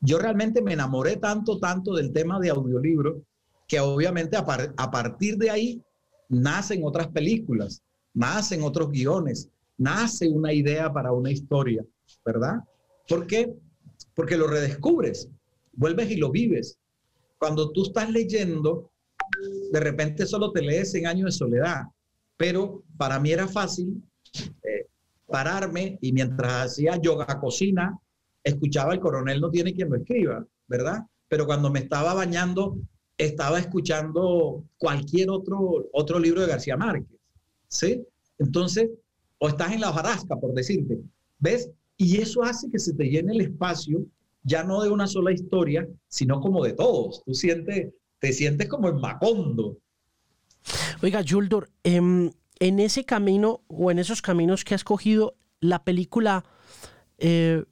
yo 0.00 0.18
realmente 0.18 0.62
me 0.62 0.74
enamoré 0.74 1.16
tanto, 1.16 1.58
tanto 1.58 1.94
del 1.94 2.12
tema 2.12 2.38
de 2.38 2.50
audiolibro 2.50 3.22
que 3.66 3.80
obviamente 3.80 4.36
a 4.36 4.90
partir 4.90 5.36
de 5.36 5.50
ahí 5.50 5.82
nacen 6.28 6.82
otras 6.84 7.08
películas, 7.08 7.82
nacen 8.14 8.62
otros 8.62 8.90
guiones, 8.90 9.50
nace 9.76 10.28
una 10.28 10.52
idea 10.52 10.92
para 10.92 11.12
una 11.12 11.32
historia, 11.32 11.84
¿verdad? 12.24 12.60
¿Por 13.08 13.26
qué? 13.26 13.52
Porque 14.14 14.36
lo 14.36 14.46
redescubres, 14.46 15.28
vuelves 15.72 16.10
y 16.10 16.16
lo 16.16 16.30
vives. 16.30 16.78
Cuando 17.38 17.70
tú 17.70 17.84
estás 17.84 18.10
leyendo, 18.10 18.90
de 19.72 19.80
repente 19.80 20.26
solo 20.26 20.52
te 20.52 20.62
lees 20.62 20.94
en 20.94 21.06
años 21.06 21.26
de 21.26 21.32
soledad, 21.32 21.82
pero 22.36 22.82
para 22.96 23.20
mí 23.20 23.32
era 23.32 23.48
fácil 23.48 24.02
eh, 24.62 24.86
pararme 25.26 25.98
y 26.00 26.12
mientras 26.12 26.66
hacía 26.66 26.96
yoga 26.96 27.26
cocina, 27.40 27.98
escuchaba 28.42 28.94
el 28.94 29.00
coronel 29.00 29.40
no 29.40 29.50
tiene 29.50 29.74
quien 29.74 29.90
lo 29.90 29.96
escriba, 29.96 30.46
¿verdad? 30.68 31.04
Pero 31.28 31.46
cuando 31.46 31.70
me 31.70 31.80
estaba 31.80 32.14
bañando, 32.14 32.78
estaba 33.18 33.58
escuchando 33.58 34.64
cualquier 34.78 35.30
otro, 35.30 35.88
otro 35.92 36.18
libro 36.18 36.42
de 36.42 36.48
García 36.48 36.76
Márquez, 36.76 37.18
¿sí? 37.68 38.02
Entonces, 38.38 38.90
o 39.38 39.48
estás 39.48 39.72
en 39.72 39.80
la 39.80 39.90
hojarasca, 39.90 40.36
por 40.36 40.52
decirte, 40.54 41.00
¿ves? 41.38 41.70
Y 41.96 42.18
eso 42.18 42.42
hace 42.42 42.70
que 42.70 42.78
se 42.78 42.94
te 42.94 43.04
llene 43.04 43.32
el 43.32 43.40
espacio, 43.40 44.04
ya 44.42 44.64
no 44.64 44.82
de 44.82 44.90
una 44.90 45.06
sola 45.06 45.32
historia, 45.32 45.88
sino 46.08 46.40
como 46.40 46.62
de 46.64 46.72
todos. 46.72 47.22
Tú 47.24 47.34
sientes, 47.34 47.92
te 48.18 48.32
sientes 48.32 48.68
como 48.68 48.88
en 48.88 49.00
Macondo. 49.00 49.78
Oiga, 51.02 51.20
Yuldor, 51.20 51.70
em, 51.84 52.30
en, 52.58 52.80
ese 52.80 53.04
camino 53.04 53.62
o 53.68 53.90
en 53.90 53.98
esos 53.98 54.22
caminos 54.22 54.64
que 54.64 54.74
has 54.74 54.84
cogido, 54.84 55.36
la 55.60 55.84
película 55.84 56.44
eh, 57.18 57.64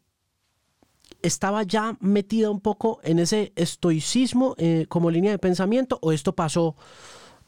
estaba 1.23 1.63
ya 1.63 1.97
metida 2.01 2.51
un 2.51 2.61
poco 2.61 3.01
en 3.03 3.19
ese 3.19 3.53
estoicismo 3.57 4.55
eh, 4.59 4.87
como 4.89 5.11
línea 5.11 5.33
de 5.33 5.39
pensamiento 5.39 5.99
o 6.03 6.13
esto 6.13 6.35
pasó 6.35 6.77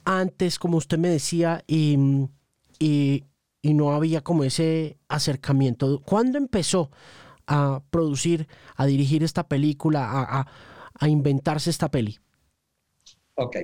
antes, 0.05 0.59
como 0.59 0.79
usted 0.79 0.99
me 0.99 1.09
decía, 1.09 1.65
y, 1.67 1.99
y, 2.79 3.25
y 3.62 3.75
no 3.75 3.92
había 3.92 4.23
como 4.23 4.45
ese 4.45 4.99
acercamiento. 5.09 6.01
¿Cuándo 6.03 6.38
empezó 6.38 6.90
a 7.47 7.83
producir, 7.90 8.49
a 8.77 8.87
dirigir 8.87 9.23
esta 9.23 9.49
película, 9.49 10.47
a, 10.99 11.09
inventarse 11.09 11.71
esta 11.71 11.90
peli? 11.90 12.19
Ok. 13.35 13.57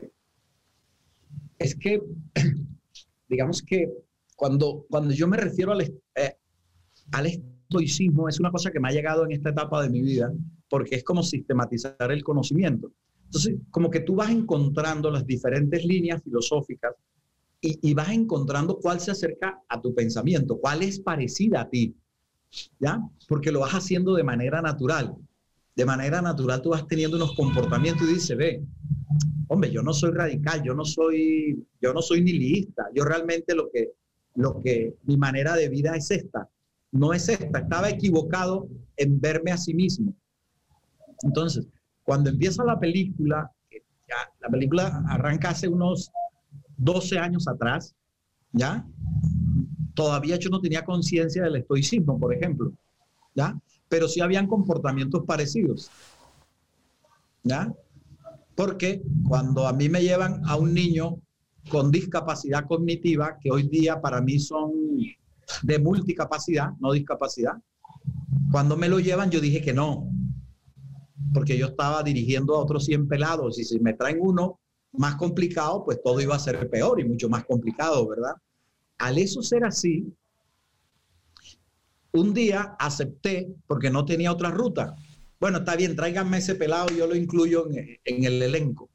Es 1.59 1.75
que, 1.75 2.03
digamos 3.29 3.63
que 3.63 3.89
cuando, 4.37 4.87
cuando 4.91 5.15
yo 5.15 5.27
me 5.27 5.37
refiero 5.37 5.73
al, 5.73 5.81
eh, 5.81 6.37
al 7.13 7.27
estoicismo 7.27 8.29
es 8.29 8.39
una 8.39 8.51
cosa 8.51 8.71
que 8.71 8.81
me 8.81 8.89
ha 8.89 8.93
llegado 8.93 9.25
en 9.25 9.33
esta 9.33 9.51
etapa 9.51 9.83
de 9.83 9.91
mi 9.91 10.03
vida, 10.03 10.33
porque 10.69 10.97
es 10.97 11.05
como 11.05 11.23
sistematizar 11.23 12.11
el 12.11 12.23
conocimiento. 12.23 12.93
Entonces, 13.25 13.57
como 13.71 13.91
que 13.91 14.01
tú 14.01 14.17
vas 14.17 14.31
encontrando 14.31 15.11
las 15.11 15.27
diferentes 15.27 15.85
líneas 15.85 16.23
filosóficas 16.23 16.93
y, 17.65 17.95
vas 17.95 18.11
encontrando 18.11 18.79
cuál 18.79 18.99
se 18.99 19.13
acerca 19.13 19.63
a 19.69 19.81
tu 19.81 19.95
pensamiento, 19.95 20.59
cuál 20.59 20.83
es 20.83 20.99
parecida 20.99 21.61
a 21.63 21.71
ti, 21.71 21.95
¿ya? 22.81 23.01
Porque 23.29 23.53
lo 23.53 23.61
vas 23.61 23.73
haciendo 23.73 24.15
de 24.15 24.25
manera 24.25 24.61
natural. 24.61 25.15
De 25.77 25.87
manera 25.87 26.21
natural 26.21 26.61
tú 26.61 26.71
vas 26.71 26.87
teniendo 26.89 27.17
unos 27.17 27.37
comportamientos 27.37 28.09
y 28.09 28.15
dices, 28.15 28.37
ve, 28.37 28.65
hombre, 29.47 29.71
yo 29.71 29.81
no 29.81 29.95
soy 29.95 30.11
radical, 30.11 30.63
yo 30.65 30.75
no 30.75 30.85
soy, 30.85 31.65
yo 31.81 31.95
no 31.95 32.03
soy 32.03 32.23
nihilista, 32.23 32.87
yo 32.95 33.05
realmente 33.05 33.55
lo 33.55 33.71
que, 33.71 33.93
lo 34.35 34.61
que, 34.61 34.97
mi 35.05 35.17
manera 35.17 35.55
de 35.55 35.69
vida 35.69 35.95
es 35.95 36.11
esta, 36.11 36.49
no 36.91 37.13
es 37.13 37.29
esta, 37.29 37.61
estaba 37.61 37.89
equivocado 37.89 38.69
en 38.97 39.21
verme 39.21 39.53
a 39.53 39.57
sí 39.57 39.73
mismo. 39.73 40.13
Entonces, 41.23 41.69
cuando 42.03 42.29
empieza 42.29 42.65
la 42.65 42.81
película, 42.81 43.49
ya, 43.71 44.31
la 44.41 44.49
película 44.49 45.05
arranca 45.09 45.51
hace 45.51 45.69
unos 45.69 46.11
12 46.77 47.19
años 47.19 47.49
atrás, 47.49 47.95
¿ya? 48.53 48.87
Todavía 49.95 50.37
yo 50.37 50.51
no 50.51 50.61
tenía 50.61 50.85
conciencia 50.85 51.43
del 51.43 51.57
estoicismo, 51.57 52.19
por 52.19 52.35
ejemplo, 52.35 52.73
¿ya? 53.35 53.59
Pero 53.89 54.09
sí 54.09 54.21
habían 54.21 54.47
comportamientos 54.47 55.25
parecidos, 55.27 55.91
¿ya? 57.43 57.73
Porque 58.55 59.03
cuando 59.29 59.67
a 59.67 59.73
mí 59.73 59.89
me 59.89 60.03
llevan 60.03 60.43
a 60.47 60.57
un 60.57 60.75
niño 60.75 61.19
con 61.69 61.91
discapacidad 61.91 62.67
cognitiva, 62.67 63.39
que 63.41 63.51
hoy 63.51 63.69
día 63.69 64.01
para 64.01 64.21
mí 64.21 64.39
son 64.39 64.73
de 65.63 65.79
multicapacidad, 65.79 66.71
no 66.81 66.93
discapacidad, 66.93 67.55
cuando 68.51 68.77
me 68.77 68.89
lo 68.89 69.01
llevan 69.01 69.31
yo 69.31 69.41
dije 69.41 69.63
que 69.63 69.73
no, 69.73 70.09
porque 71.33 71.57
yo 71.57 71.67
estaba 71.67 72.03
dirigiendo 72.03 72.55
a 72.55 72.61
otros 72.61 72.85
100 72.85 73.09
pelados 73.09 73.59
y 73.59 73.65
si 73.65 73.79
me 73.81 73.95
traen 73.95 74.19
uno 74.21 74.61
más 74.93 75.17
complicado, 75.17 75.85
pues 75.85 76.01
todo 76.03 76.21
iba 76.21 76.35
a 76.35 76.39
ser 76.39 76.69
peor 76.69 77.01
y 77.01 77.05
mucho 77.05 77.29
más 77.29 77.45
complicado, 77.45 78.07
¿verdad? 78.07 78.35
Al 78.99 79.19
eso 79.19 79.43
ser 79.43 79.65
así, 79.65 80.07
un 82.13 82.35
día 82.35 82.77
acepté 82.79 83.55
porque 83.67 83.91
no 83.91 84.05
tenía 84.05 84.33
otra 84.33 84.51
ruta. 84.51 84.95
Bueno, 85.41 85.59
está 85.59 85.77
bien, 85.77 85.97
tráiganme 85.97 86.39
ese 86.39 86.55
pelado 86.55 86.89
yo 86.91 87.07
lo 87.07 87.17
incluyo 87.17 87.69
en, 87.71 88.25
el 88.25 88.43
elenco. 88.43 88.91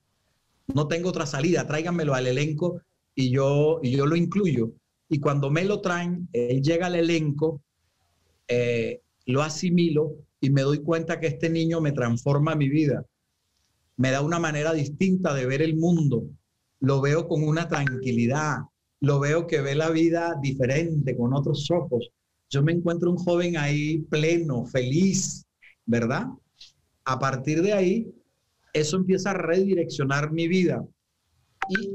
No 0.68 0.88
tengo 0.88 1.10
otra 1.10 1.26
salida, 1.26 1.66
tráiganmelo 1.66 2.14
al 2.14 2.28
elenco 2.28 2.82
y 3.16 3.32
yo, 3.32 3.80
y 3.82 3.92
yo 3.92 4.06
lo 4.06 4.16
incluyo. 4.16 4.72
Y 5.10 5.20
cuando 5.20 5.50
me 5.50 5.66
lo 5.66 5.82
traen, 5.82 6.30
él 6.32 6.62
llega 6.62 6.88
al 6.88 6.96
elenco, 6.96 7.62
eh, 8.48 9.02
lo 9.26 9.42
asimilo 9.42 10.16
y 10.40 10.52
me 10.52 10.62
doy 10.62 10.80
cuenta 10.80 11.20
que 11.20 11.28
este 11.28 11.50
niño 11.50 11.82
me 11.82 11.92
transforma 11.92 12.56
mi 12.56 12.70
vida 12.70 13.04
me 13.98 14.12
da 14.12 14.22
una 14.22 14.40
manera 14.40 14.74
distinta 14.74 15.34
de 15.34 15.46
ver 15.46 15.62
el 15.62 15.76
mundo. 15.76 16.24
Lo 16.80 17.02
veo 17.02 17.28
con 17.28 17.44
una 17.44 17.68
tranquilidad, 17.68 18.60
lo 19.00 19.20
veo 19.20 19.48
que 19.48 19.62
ve 19.62 19.76
la 19.76 19.90
vida 19.90 20.36
diferente, 20.42 21.18
con 21.18 21.34
otros 21.34 21.70
ojos. 21.72 22.10
Yo 22.50 22.64
me 22.64 22.72
encuentro 22.72 23.12
un 23.12 23.18
joven 23.18 23.58
ahí 23.58 24.00
pleno, 24.10 24.66
feliz, 24.66 25.46
¿verdad? 25.86 26.28
A 27.04 27.20
partir 27.20 27.62
de 27.62 27.74
ahí, 27.74 28.14
eso 28.74 28.98
empieza 28.98 29.32
a 29.32 29.36
redireccionar 29.36 30.32
mi 30.32 30.48
vida. 30.48 30.86
Y, 31.68 31.90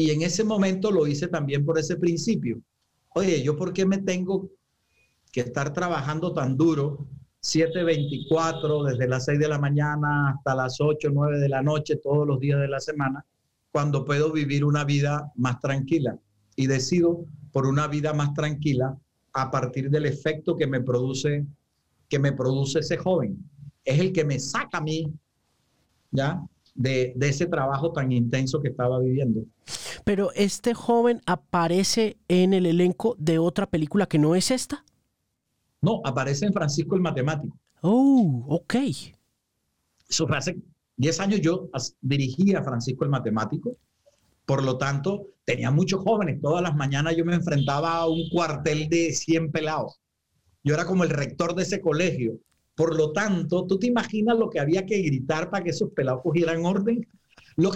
y 0.00 0.10
en 0.10 0.22
ese 0.22 0.42
momento 0.42 0.90
lo 0.90 1.06
hice 1.06 1.28
también 1.28 1.64
por 1.64 1.78
ese 1.78 1.96
principio. 1.96 2.60
Oye, 3.14 3.42
¿yo 3.42 3.56
por 3.56 3.72
qué 3.72 3.86
me 3.86 3.98
tengo 3.98 4.50
que 5.30 5.40
estar 5.40 5.72
trabajando 5.72 6.32
tan 6.32 6.56
duro 6.56 7.06
7.24 7.44 8.90
desde 8.90 9.06
las 9.06 9.26
6 9.26 9.38
de 9.38 9.48
la 9.48 9.58
mañana 9.58 10.30
hasta 10.30 10.54
las 10.54 10.80
8, 10.80 11.10
9 11.12 11.38
de 11.38 11.48
la 11.50 11.62
noche 11.62 11.96
todos 11.96 12.26
los 12.26 12.40
días 12.40 12.58
de 12.58 12.68
la 12.68 12.80
semana, 12.80 13.24
cuando 13.70 14.04
puedo 14.04 14.32
vivir 14.32 14.64
una 14.64 14.84
vida 14.84 15.30
más 15.36 15.60
tranquila. 15.60 16.18
Y 16.56 16.68
decido 16.68 17.26
por 17.52 17.66
una 17.66 17.86
vida 17.86 18.14
más 18.14 18.32
tranquila 18.32 18.96
a 19.34 19.50
partir 19.50 19.90
del 19.90 20.06
efecto 20.06 20.56
que 20.56 20.66
me 20.66 20.80
produce, 20.80 21.44
que 22.08 22.18
me 22.18 22.32
produce 22.32 22.78
ese 22.78 22.96
joven. 22.96 23.38
Es 23.84 24.00
el 24.00 24.12
que 24.12 24.24
me 24.24 24.38
saca 24.38 24.78
a 24.78 24.80
mí, 24.80 25.12
¿ya? 26.12 26.42
De, 26.74 27.12
de 27.14 27.28
ese 27.28 27.46
trabajo 27.46 27.92
tan 27.92 28.10
intenso 28.10 28.62
que 28.62 28.68
estaba 28.68 28.98
viviendo. 29.00 29.44
Pero 30.04 30.32
este 30.34 30.72
joven 30.72 31.20
aparece 31.26 32.16
en 32.28 32.54
el 32.54 32.64
elenco 32.64 33.16
de 33.18 33.38
otra 33.38 33.66
película 33.66 34.06
que 34.06 34.18
no 34.18 34.34
es 34.34 34.50
esta. 34.50 34.84
No, 35.84 36.00
aparece 36.02 36.46
en 36.46 36.52
Francisco 36.54 36.96
el 36.96 37.02
Matemático. 37.02 37.58
Oh, 37.82 38.46
ok. 38.48 38.74
Eso 40.08 40.26
fue 40.26 40.38
hace 40.38 40.56
10 40.96 41.20
años 41.20 41.40
yo 41.42 41.68
dirigía 42.00 42.60
a 42.60 42.64
Francisco 42.64 43.04
el 43.04 43.10
Matemático. 43.10 43.76
Por 44.46 44.62
lo 44.62 44.78
tanto, 44.78 45.26
tenía 45.44 45.70
muchos 45.70 46.00
jóvenes. 46.00 46.40
Todas 46.40 46.62
las 46.62 46.74
mañanas 46.74 47.14
yo 47.16 47.26
me 47.26 47.34
enfrentaba 47.34 47.96
a 47.96 48.08
un 48.08 48.30
cuartel 48.30 48.88
de 48.88 49.12
100 49.12 49.52
pelados. 49.52 50.00
Yo 50.62 50.72
era 50.72 50.86
como 50.86 51.04
el 51.04 51.10
rector 51.10 51.54
de 51.54 51.64
ese 51.64 51.82
colegio. 51.82 52.38
Por 52.74 52.96
lo 52.96 53.12
tanto, 53.12 53.66
tú 53.66 53.78
te 53.78 53.86
imaginas 53.86 54.38
lo 54.38 54.48
que 54.48 54.60
había 54.60 54.86
que 54.86 55.02
gritar 55.02 55.50
para 55.50 55.64
que 55.64 55.70
esos 55.70 55.90
pelados 55.90 56.22
cogieran 56.22 56.64
orden, 56.64 57.06
lo 57.56 57.72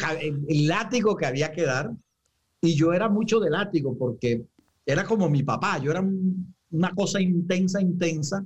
el 0.48 0.66
látigo 0.66 1.14
que 1.14 1.26
había 1.26 1.52
que 1.52 1.64
dar. 1.64 1.90
Y 2.62 2.74
yo 2.74 2.94
era 2.94 3.10
mucho 3.10 3.38
de 3.38 3.50
látigo 3.50 3.96
porque 3.98 4.46
era 4.86 5.04
como 5.04 5.28
mi 5.28 5.42
papá. 5.42 5.78
Yo 5.78 5.90
era 5.90 6.00
un, 6.00 6.54
una 6.70 6.94
cosa 6.94 7.20
intensa, 7.20 7.80
intensa, 7.80 8.44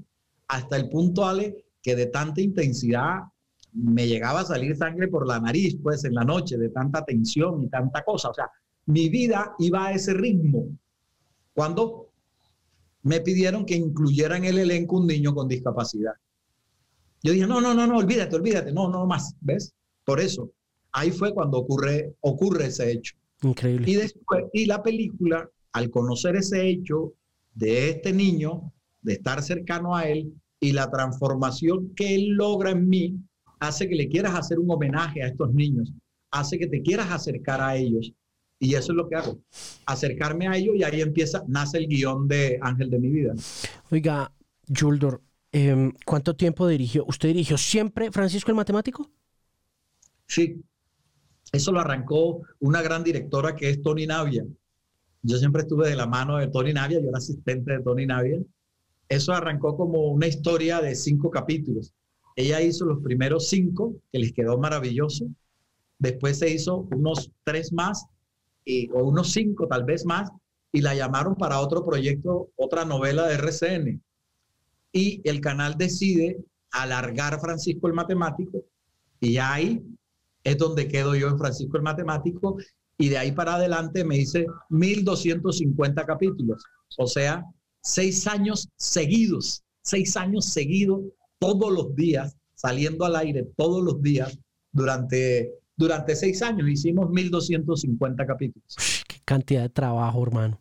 hasta 0.49 0.77
el 0.77 0.89
punto, 0.89 1.25
Ale, 1.25 1.65
que 1.83 1.97
de 1.97 2.07
tanta 2.07 2.41
intensidad 2.41 3.21
me 3.73 4.07
llegaba 4.07 4.41
a 4.41 4.45
salir 4.45 4.77
sangre 4.77 5.09
por 5.09 5.27
la 5.27 5.41
nariz, 5.41 5.77
pues 5.83 6.05
en 6.05 6.15
la 6.15 6.25
noche, 6.25 6.59
de 6.59 6.69
tanta 6.69 7.05
tensión 7.05 7.63
y 7.63 7.69
tanta 7.69 8.05
cosa. 8.05 8.29
O 8.29 8.35
sea, 8.35 8.51
mi 8.87 9.09
vida 9.09 9.55
iba 9.59 9.87
a 9.87 9.93
ese 9.93 10.15
ritmo. 10.15 10.69
Cuando 11.55 12.11
me 13.03 13.21
pidieron 13.21 13.65
que 13.65 13.75
incluyera 13.75 14.37
en 14.37 14.45
el 14.45 14.59
elenco 14.59 14.99
un 14.99 15.07
niño 15.07 15.35
con 15.35 15.49
discapacidad. 15.49 16.13
Yo 17.23 17.33
dije, 17.33 17.47
no, 17.47 17.61
no, 17.61 17.75
no, 17.75 17.87
no, 17.87 17.99
olvídate, 17.99 18.37
olvídate, 18.37 18.73
no, 18.73 18.89
no 18.89 19.07
más, 19.07 19.35
¿ves? 19.41 19.75
Por 20.05 20.21
eso, 20.21 20.51
ahí 20.93 21.11
fue 21.11 21.33
cuando 21.33 21.59
ocurre, 21.59 22.15
ocurre 22.21 22.67
ese 22.67 22.91
hecho. 22.91 23.15
Increíble. 23.43 23.91
Y 23.91 23.95
después, 23.95 24.45
y 24.53 24.67
la 24.67 24.83
película, 24.83 25.49
al 25.73 25.91
conocer 25.91 26.37
ese 26.37 26.69
hecho 26.69 27.15
de 27.55 27.91
este 27.91 28.13
niño, 28.13 28.73
de 29.03 29.15
estar 29.15 29.43
cercano 29.43 29.97
a 29.97 30.09
él 30.09 30.33
y 30.61 30.73
la 30.73 30.91
transformación 30.91 31.93
que 31.95 32.15
él 32.15 32.29
logra 32.31 32.71
en 32.71 32.89
mí, 32.89 33.17
hace 33.59 33.89
que 33.89 33.95
le 33.95 34.09
quieras 34.09 34.35
hacer 34.35 34.59
un 34.59 34.71
homenaje 34.71 35.23
a 35.23 35.29
estos 35.29 35.53
niños, 35.53 35.93
hace 36.31 36.59
que 36.59 36.67
te 36.67 36.83
quieras 36.83 37.11
acercar 37.11 37.61
a 37.61 37.77
ellos. 37.77 38.13
Y 38.59 38.75
eso 38.75 38.93
es 38.93 38.97
lo 38.97 39.09
que 39.09 39.17
hago, 39.17 39.41
acercarme 39.87 40.47
a 40.47 40.57
ellos 40.57 40.77
y 40.77 40.85
ahí 40.85 41.01
empieza, 41.01 41.43
nace 41.49 41.79
el 41.79 41.89
guion 41.89 42.29
de 42.29 42.59
Ángel 42.63 42.91
de 42.91 42.99
mi 43.01 43.09
vida. 43.09 43.35
Oiga, 43.91 44.33
Juldor, 44.69 45.21
em, 45.51 45.93
¿cuánto 46.07 46.37
tiempo 46.37 46.69
dirigió? 46.69 47.05
¿Usted 47.07 47.29
dirigió 47.29 47.59
siempre 47.59 48.13
Francisco 48.13 48.53
el 48.53 48.57
Matemático? 48.57 49.11
Sí, 50.27 50.63
eso 51.53 51.73
lo 51.73 51.81
arrancó 51.81 52.43
una 52.61 52.83
gran 52.83 53.03
directora 53.03 53.55
que 53.57 53.69
es 53.69 53.83
Tony 53.83 54.07
Navia. 54.07 54.47
Yo 55.23 55.39
siempre 55.39 55.63
estuve 55.63 55.89
de 55.89 55.97
la 55.97 56.07
mano 56.07 56.39
de 56.39 56.49
Tony 56.49 56.73
Navia, 56.73 57.01
yo 57.01 57.09
era 57.09 57.19
asistente 57.19 57.73
de 57.73 57.83
Tony 57.83 58.07
Navia. 58.07 58.41
Eso 59.09 59.33
arrancó 59.33 59.77
como 59.77 60.11
una 60.11 60.27
historia 60.27 60.81
de 60.81 60.95
cinco 60.95 61.31
capítulos. 61.31 61.93
Ella 62.35 62.61
hizo 62.61 62.85
los 62.87 63.03
primeros 63.03 63.49
cinco, 63.49 63.95
que 64.11 64.19
les 64.19 64.33
quedó 64.33 64.59
maravilloso. 64.59 65.27
Después 65.99 66.39
se 66.39 66.51
hizo 66.51 66.89
unos 66.91 67.31
tres 67.45 67.73
más, 67.73 68.07
o 68.95 69.05
unos 69.05 69.33
cinco 69.33 69.69
tal 69.69 69.85
vez 69.85 70.05
más, 70.05 70.31
y 70.73 70.81
la 70.81 70.95
llamaron 70.95 71.37
para 71.37 71.61
otro 71.61 71.85
proyecto, 71.85 72.51
otra 72.57 72.85
novela 72.85 73.27
de 73.27 73.35
RCN. 73.35 74.03
Y 74.93 75.21
el 75.29 75.41
canal 75.41 75.77
decide 75.77 76.39
alargar 76.71 77.39
Francisco 77.41 77.87
el 77.87 77.93
Matemático, 77.93 78.65
y 79.21 79.37
ahí 79.37 79.83
es 80.43 80.59
donde 80.59 80.89
quedo 80.89 81.15
yo 81.15 81.29
en 81.29 81.39
Francisco 81.39 81.77
el 81.77 81.83
Matemático, 81.83 82.57
y 83.03 83.09
de 83.09 83.19
ahí 83.19 83.33
para 83.33 83.57
adelante 83.57 84.05
me 84.05 84.17
hice 84.17 84.47
1250 84.69 86.07
capítulos, 86.07 86.63
o 86.99 87.09
sea, 87.09 87.45
seis 87.81 88.29
años 88.29 88.69
seguidos, 88.77 89.65
seis 89.83 90.17
años 90.17 90.45
seguidos, 90.45 91.01
todos 91.41 91.73
los 91.73 91.97
días, 91.97 92.37
saliendo 92.55 93.05
al 93.05 93.17
aire 93.17 93.49
todos 93.57 93.83
los 93.83 94.01
días, 94.01 94.39
durante, 94.71 95.53
durante 95.77 96.15
seis 96.15 96.43
años 96.43 96.69
hicimos 96.69 97.11
1250 97.11 98.25
capítulos. 98.25 98.77
Qué 99.09 99.17
cantidad 99.25 99.63
de 99.63 99.71
trabajo, 99.71 100.23
hermano. 100.23 100.61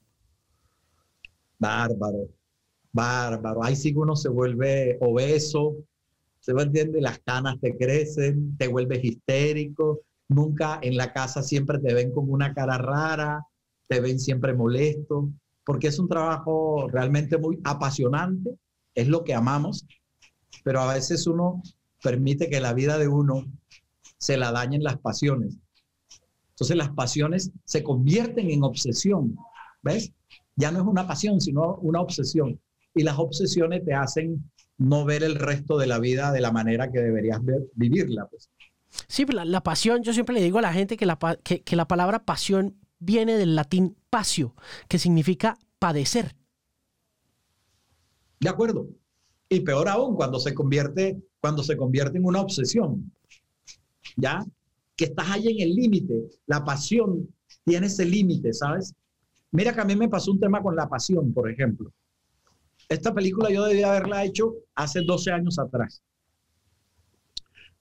Bárbaro, 1.60 2.28
bárbaro. 2.92 3.64
Ahí 3.64 3.76
sí 3.76 3.94
que 3.94 4.00
uno 4.00 4.16
se 4.16 4.30
vuelve 4.30 4.98
obeso, 5.00 5.76
se 6.40 6.54
va 6.54 6.64
entiende, 6.64 7.02
las 7.02 7.20
canas 7.20 7.60
te 7.62 7.78
crecen, 7.78 8.58
te 8.58 8.68
vuelves 8.68 9.04
histérico, 9.04 10.00
nunca 10.32 10.80
en 10.82 10.98
la 10.98 11.13
casa 11.13 11.44
siempre 11.44 11.80
te 11.80 11.94
ven 11.94 12.12
con 12.12 12.30
una 12.30 12.54
cara 12.54 12.78
rara, 12.78 13.46
te 13.88 14.00
ven 14.00 14.20
siempre 14.20 14.54
molesto, 14.54 15.30
porque 15.65 15.88
es 15.88 16.00
un 16.00 16.08
trabajo 16.08 16.88
realmente 16.89 17.38
muy 17.38 17.60
apasionante 17.63 18.58
es 18.96 19.08
lo 19.08 19.24
que 19.24 19.34
amamos, 19.34 19.86
pero 20.63 20.82
a 20.82 20.94
veces 20.94 21.28
uno 21.28 21.62
permite 22.04 22.50
que 22.50 22.60
la 22.60 22.74
vida 22.74 22.98
de 22.98 23.08
uno 23.08 23.46
se 24.17 24.38
la 24.38 24.52
dañen 24.52 24.84
las 24.84 25.00
pasiones. 25.00 25.58
Entonces 26.50 26.78
las 26.78 26.91
pasiones 26.91 27.52
se 27.65 27.84
convierten 27.84 28.52
en 28.52 28.63
obsesión, 28.63 29.36
¿ves? 29.82 30.12
Ya 30.56 30.72
no 30.72 30.80
es 30.80 30.86
una 30.86 31.08
pasión, 31.08 31.41
sino 31.41 31.76
una 31.78 32.02
obsesión. 32.02 32.60
Y 32.94 33.04
las 33.04 33.17
obsesiones 33.17 33.84
te 33.86 33.94
hacen 33.94 34.52
no 34.78 35.06
ver 35.06 35.24
el 35.24 35.36
resto 35.36 35.78
de 35.78 35.88
la 35.88 36.00
vida 36.00 36.32
de 36.32 36.41
la 36.41 36.52
manera 36.52 36.91
que 36.91 37.00
deberías 37.00 37.39
vivirla. 37.74 38.28
Pues. 38.28 38.51
Sí, 39.08 39.26
la, 39.26 39.64
pasión, 39.64 40.04
yo 40.04 40.14
siempre 40.14 40.36
le 40.36 40.42
digo 40.42 40.60
a 40.60 40.62
la 40.62 40.74
gente 40.74 40.98
que 40.98 41.06
la, 41.06 41.18
que 41.44 41.76
la 41.76 41.88
palabra 41.88 42.26
pasión 42.26 42.78
viene 43.00 43.38
del 43.38 43.56
latín 43.56 43.98
pasio, 44.10 44.56
que 44.88 45.00
significa 45.00 45.58
padecer. 45.80 46.36
De 48.40 48.50
acuerdo. 48.50 48.88
Y 49.50 49.62
peor 49.62 49.90
aún 49.90 50.16
cuando 50.16 50.40
se 50.40 50.54
convierte, 50.54 51.22
cuando 51.40 51.64
se 51.64 51.78
convierte 51.78 52.18
en 52.18 52.26
una 52.26 52.42
obsesión. 52.42 53.12
¿Ya? 54.18 54.46
Que 54.96 55.06
estás 55.06 55.30
ahí 55.30 55.48
en 55.48 55.62
el 55.62 55.76
límite. 55.76 56.30
La 56.46 56.64
pasión 56.64 57.30
tiene 57.64 57.88
ese 57.88 58.06
límite, 58.06 58.54
¿sabes? 58.54 58.94
Mira 59.52 59.74
que 59.74 59.82
a 59.82 59.86
mí 59.86 59.96
me 59.96 60.10
pasó 60.10 60.32
un 60.32 60.40
tema 60.40 60.62
con 60.62 60.76
la 60.76 60.88
pasión, 60.88 61.34
por 61.34 61.50
ejemplo. 61.50 61.92
Esta 62.90 63.14
película 63.14 63.50
yo 63.50 63.66
debía 63.66 63.90
haberla 63.90 64.26
hecho 64.26 64.54
hace 64.76 65.02
12 65.02 65.32
años 65.32 65.60
atrás. 65.60 66.02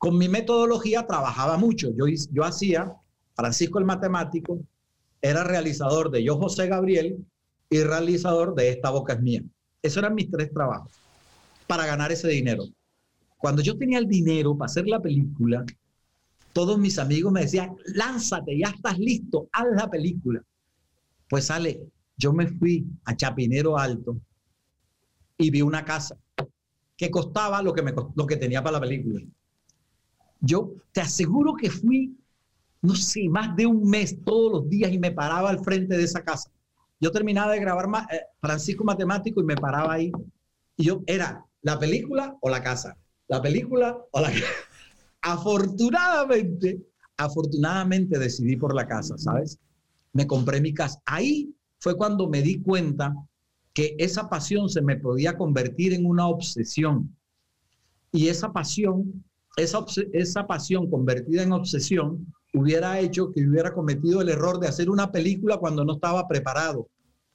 Con 0.01 0.17
mi 0.17 0.31
metodología 0.31 1.07
trabajaba 1.07 1.59
mucho. 1.59 1.91
Yo, 1.95 2.43
hacía, 2.43 2.97
Francisco 3.35 3.79
el 3.79 3.85
Matemático, 3.85 4.59
era 5.21 5.45
realizador 5.45 6.11
de 6.11 6.25
Yo 6.25 6.39
José 6.39 6.69
Gabriel 6.69 7.23
y 7.69 7.83
realizador 7.83 8.55
de 8.55 8.71
Esta 8.71 8.89
Boca 8.89 9.13
es 9.13 9.21
Mía. 9.21 9.43
Esos 9.83 9.99
eran 9.99 10.15
mis 10.15 10.31
tres 10.31 10.51
trabajos 10.55 10.91
para 11.67 11.85
ganar 11.85 12.11
ese 12.11 12.29
dinero. 12.29 12.65
Cuando 13.37 13.61
yo 13.61 13.77
tenía 13.77 13.99
el 13.99 14.09
dinero 14.09 14.57
para 14.57 14.71
hacer 14.71 14.89
la 14.89 15.01
película, 15.01 15.67
todos 16.55 16.79
mis 16.79 16.99
amigos 16.99 17.31
me 17.31 17.43
decían, 17.43 17.77
lánzate, 17.85 18.59
ya 18.59 18.69
estás 18.69 18.99
listo, 18.99 19.51
haz 19.53 19.67
la 19.77 19.91
película. 19.91 20.43
Pues 21.29 21.45
sale, 21.45 21.79
yo 22.17 22.33
me 22.33 22.49
fui 22.49 22.87
a 23.05 23.15
Chapinero 23.15 23.77
Alto 23.77 24.17
y 25.37 25.51
vi 25.51 25.61
una 25.61 25.85
casa 25.85 26.17
que 26.97 27.11
costaba 27.11 27.61
lo 27.61 27.75
que 28.27 28.37
tenía 28.39 28.63
para 28.63 28.79
la 28.79 28.81
película. 28.81 29.21
Yo 30.41 30.73
te 30.93 31.01
aseguro 31.01 31.55
que 31.55 31.71
fui, 31.71 32.17
no 32.83 32.95
sé, 32.95 33.29
más 33.29 33.55
de 33.57 33.67
un 33.67 33.89
mes 33.89 34.17
todos 34.25 34.53
los 34.53 34.69
días 34.69 34.93
y 34.93 34.99
me 34.99 35.13
paraba 35.13 35.51
al 35.51 35.63
frente 35.63 35.97
de 35.97 36.05
esa 36.05 36.23
casa. 36.23 36.51
Yo 37.01 37.11
terminaba 37.11 37.53
de 37.53 37.61
grabar 37.61 37.87
eh, 38.11 38.21
Francisco 38.41 38.85
Matemático 38.85 39.41
y 39.41 39.45
me 39.45 39.57
paraba 39.57 39.95
ahí. 39.95 40.13
Y 40.77 40.85
yo 40.85 41.03
era 41.07 41.45
la 41.63 41.79
película 41.79 42.37
o 42.41 42.51
la 42.51 42.63
casa. 42.63 42.97
La 43.29 43.41
película 43.41 43.99
o 44.11 44.21
la 44.21 44.31
casa. 44.31 44.45
Afortunadamente, 45.23 46.81
afortunadamente 47.19 48.19
decidí 48.19 48.57
por 48.57 48.75
la 48.75 48.87
casa, 48.87 49.19
¿sabes? 49.19 49.59
Me 50.15 50.27
compré 50.27 50.61
mi 50.61 50.73
casa. 50.73 51.01
Ahí 51.05 51.55
fue 51.79 51.95
cuando 51.95 52.29
me 52.29 52.41
di 52.41 52.63
cuenta 52.63 53.15
que 53.73 53.95
esa 53.99 54.29
pasión 54.29 54.69
se 54.69 54.81
me 54.81 54.97
podía 54.97 55.37
convertir 55.37 55.93
en 55.93 56.07
una 56.07 56.27
obsesión. 56.27 57.15
Y 58.13 58.29
esa 58.29 58.53
pasión, 58.53 59.25
esa, 59.57 59.85
esa 60.13 60.47
pasión 60.47 60.91
convertida 60.91 61.43
en 61.43 61.53
obsesión, 61.53 62.27
hubiera 62.55 62.99
hecho 62.99 63.33
que 63.33 63.47
hubiera 63.47 63.73
cometido 63.73 64.21
el 64.21 64.29
error 64.29 64.59
de 64.59 64.69
hacer 64.69 64.91
una 64.91 65.13
película 65.13 65.59
cuando 65.59 65.85
no 65.85 65.95
estaba 65.95 66.27
preparado 66.27 66.89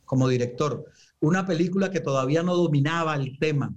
como 0.05 0.27
director. 0.27 0.85
Una 1.19 1.45
película 1.45 1.89
que 1.89 2.01
todavía 2.01 2.43
no 2.43 2.55
dominaba 2.55 3.15
el 3.15 3.37
tema. 3.39 3.73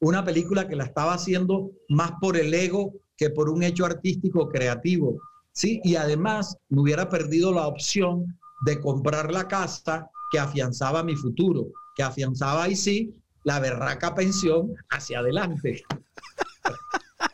Una 0.00 0.24
película 0.24 0.66
que 0.68 0.76
la 0.76 0.84
estaba 0.84 1.14
haciendo 1.14 1.70
más 1.88 2.12
por 2.20 2.36
el 2.36 2.52
ego 2.52 2.92
que 3.16 3.30
por 3.30 3.48
un 3.48 3.62
hecho 3.62 3.84
artístico 3.84 4.48
creativo. 4.48 5.18
¿sí? 5.52 5.80
Y 5.84 5.96
además 5.96 6.56
me 6.68 6.80
hubiera 6.80 7.08
perdido 7.08 7.52
la 7.52 7.66
opción 7.66 8.38
de 8.66 8.80
comprar 8.80 9.32
la 9.32 9.46
casa 9.46 10.10
que 10.32 10.38
afianzaba 10.38 11.02
mi 11.02 11.16
futuro 11.16 11.68
que 11.94 12.02
afianzaba 12.02 12.64
ahí 12.64 12.76
sí 12.76 13.14
la 13.44 13.58
berraca 13.60 14.14
pensión 14.14 14.74
hacia 14.90 15.20
adelante. 15.20 15.82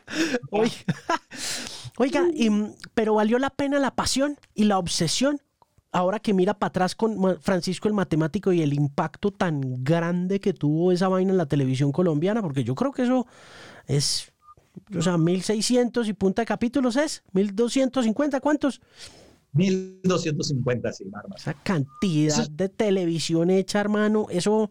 Oiga, 1.97 2.27
pero 2.93 3.15
valió 3.15 3.39
la 3.39 3.49
pena 3.49 3.79
la 3.79 3.95
pasión 3.95 4.37
y 4.53 4.65
la 4.65 4.77
obsesión. 4.77 5.41
Ahora 5.91 6.19
que 6.19 6.33
mira 6.33 6.53
para 6.53 6.69
atrás 6.69 6.95
con 6.95 7.39
Francisco 7.41 7.87
el 7.87 7.93
matemático 7.93 8.51
y 8.53 8.61
el 8.61 8.73
impacto 8.73 9.31
tan 9.31 9.83
grande 9.83 10.39
que 10.39 10.53
tuvo 10.53 10.91
esa 10.91 11.07
vaina 11.07 11.31
en 11.31 11.37
la 11.37 11.45
televisión 11.47 11.91
colombiana, 11.91 12.41
porque 12.41 12.63
yo 12.63 12.75
creo 12.75 12.91
que 12.91 13.03
eso 13.03 13.25
es, 13.87 14.31
o 14.95 15.01
sea, 15.01 15.17
1600 15.17 16.07
y 16.07 16.13
punta 16.13 16.41
de 16.41 16.45
capítulos 16.45 16.97
es, 16.97 17.23
1250, 17.31 18.39
¿cuántos? 18.41 18.81
1250, 19.53 20.93
sí, 20.93 21.05
Esa 21.35 21.53
cantidad 21.53 22.47
de 22.49 22.69
televisión 22.69 23.49
hecha, 23.49 23.79
hermano, 23.79 24.27
eso 24.29 24.69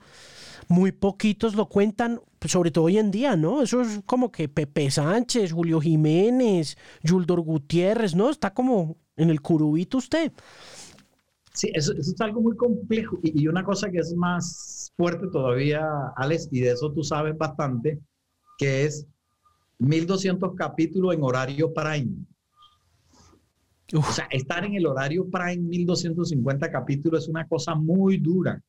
muy 0.68 0.92
poquitos 0.92 1.54
lo 1.54 1.68
cuentan, 1.68 2.20
sobre 2.46 2.70
todo 2.70 2.84
hoy 2.84 2.98
en 2.98 3.10
día, 3.10 3.36
¿no? 3.36 3.62
Eso 3.62 3.82
es 3.82 4.00
como 4.06 4.30
que 4.30 4.48
Pepe 4.48 4.90
Sánchez, 4.90 5.52
Julio 5.52 5.80
Jiménez, 5.80 6.76
Yuldor 7.02 7.40
Gutiérrez, 7.40 8.14
¿no? 8.14 8.30
Está 8.30 8.52
como 8.52 8.96
en 9.16 9.30
el 9.30 9.40
curubito 9.40 9.98
usted. 9.98 10.32
Sí, 11.52 11.70
eso, 11.74 11.92
eso 11.92 12.12
es 12.12 12.20
algo 12.20 12.40
muy 12.40 12.56
complejo. 12.56 13.18
Y, 13.22 13.42
y, 13.42 13.48
una 13.48 13.64
cosa 13.64 13.90
que 13.90 13.98
es 13.98 14.14
más 14.14 14.92
fuerte 14.96 15.26
todavía, 15.32 15.82
Alex, 16.16 16.48
y 16.50 16.60
de 16.60 16.72
eso 16.72 16.92
tú 16.92 17.02
sabes 17.02 17.36
bastante, 17.36 17.98
que 18.58 18.84
es 18.84 19.06
1200 19.78 20.54
capítulos 20.54 21.14
en 21.14 21.22
horario 21.22 21.72
prime. 21.72 22.26
O 23.94 24.02
sea, 24.02 24.26
estar 24.30 24.64
en 24.64 24.74
el 24.74 24.86
horario 24.86 25.28
Prime 25.30 25.58
1250 25.58 26.70
capítulos 26.70 27.24
es 27.24 27.28
una 27.28 27.46
cosa 27.46 27.74
muy 27.74 28.16
dura. 28.18 28.60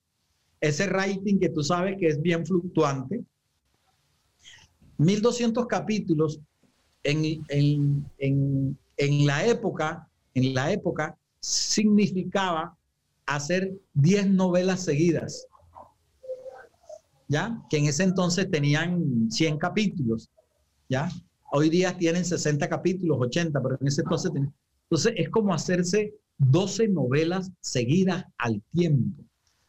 Ese 0.60 0.88
rating 0.88 1.40
que 1.40 1.50
tú 1.50 1.64
sabes 1.64 1.98
que 2.00 2.08
es 2.08 2.22
bien 2.22 2.46
fluctuante. 2.46 3.24
1200 4.98 5.68
capítulos 5.68 6.40
en, 7.04 7.46
en, 7.50 8.78
en, 8.98 9.26
la 9.26 9.46
época, 9.46 10.10
en 10.34 10.54
la 10.54 10.72
época 10.72 11.16
significaba 11.40 12.76
hacer 13.26 13.74
10 13.94 14.32
novelas 14.32 14.84
seguidas. 14.84 15.46
¿Ya? 17.28 17.62
Que 17.70 17.78
en 17.78 17.86
ese 17.86 18.04
entonces 18.04 18.50
tenían 18.50 19.30
100 19.30 19.58
capítulos. 19.58 20.30
¿Ya? 20.90 21.10
Hoy 21.52 21.70
día 21.70 21.98
tienen 21.98 22.26
60 22.26 22.68
capítulos, 22.68 23.18
80, 23.22 23.62
pero 23.62 23.78
en 23.80 23.88
ese 23.88 24.02
entonces 24.02 24.32
entonces 24.90 25.14
es 25.18 25.30
como 25.30 25.54
hacerse 25.54 26.14
12 26.38 26.88
novelas 26.88 27.52
seguidas 27.60 28.26
al 28.38 28.62
tiempo. 28.74 29.27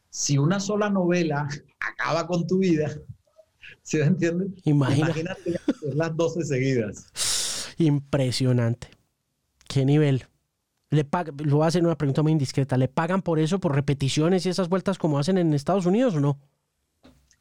Si 0.09 0.37
una 0.37 0.59
sola 0.59 0.89
novela 0.89 1.47
acaba 1.79 2.27
con 2.27 2.47
tu 2.47 2.59
vida, 2.59 2.91
¿sí 3.83 3.97
me 3.97 4.05
entiendes? 4.05 4.49
Imagínate 4.65 5.59
las 5.93 6.15
12 6.15 6.45
seguidas. 6.45 7.75
Impresionante. 7.77 8.89
¿Qué 9.67 9.85
nivel? 9.85 10.25
Le 10.89 11.07
lo 11.45 11.57
voy 11.57 11.65
a 11.65 11.67
hacer 11.67 11.85
una 11.85 11.97
pregunta 11.97 12.23
muy 12.23 12.31
indiscreta. 12.31 12.75
¿Le 12.77 12.87
pagan 12.87 13.21
por 13.21 13.39
eso, 13.39 13.59
por 13.59 13.75
repeticiones 13.75 14.45
y 14.45 14.49
esas 14.49 14.69
vueltas 14.69 14.97
como 14.97 15.19
hacen 15.19 15.37
en 15.37 15.53
Estados 15.53 15.85
Unidos 15.85 16.15
o 16.15 16.19
no? 16.19 16.39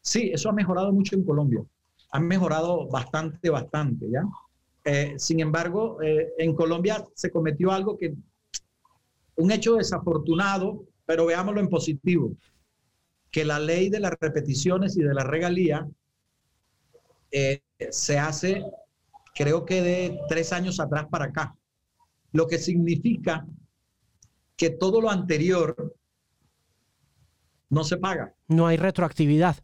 Sí, 0.03 0.31
eso 0.33 0.51
ha 0.51 0.53
mejorado 0.53 0.93
mucho 0.93 1.17
en 1.17 1.25
Colombia. 1.25 1.63
Han 2.13 2.27
mejorado 2.27 2.87
bastante, 2.89 3.51
bastante, 3.51 4.07
¿ya? 4.11 4.23
Eh, 4.85 5.15
sin 5.19 5.41
embargo, 5.41 6.01
eh, 6.03 6.33
en 6.39 6.55
Colombia 6.55 7.05
se 7.15 7.31
cometió 7.31 7.73
algo 7.73 7.97
que, 7.99 8.15
un 9.37 9.51
hecho 9.51 9.77
desafortunado, 9.77 10.85
pero 11.05 11.27
veámoslo 11.27 11.61
en 11.61 11.69
positivo, 11.69 12.33
que 13.31 13.45
la 13.45 13.59
ley 13.59 13.91
de 13.91 14.01
las 14.01 14.13
repeticiones 14.21 14.97
y 14.97 15.03
de 15.03 15.15
la 15.15 15.25
regalía 15.25 15.89
eh, 17.31 17.63
se 17.91 18.19
hace, 18.19 18.65
creo 19.35 19.65
que 19.65 19.83
de 19.83 20.19
tres 20.29 20.53
años 20.53 20.81
atrás 20.81 21.07
para 21.11 21.27
acá, 21.27 21.55
lo 22.33 22.47
que 22.47 22.59
significa 22.59 23.47
que 24.57 24.71
todo 24.71 25.01
lo 25.01 25.11
anterior 25.11 25.95
no 27.71 27.85
se 27.85 27.99
paga. 27.99 28.35
No 28.49 28.67
hay 28.67 28.77
retroactividad. 28.77 29.57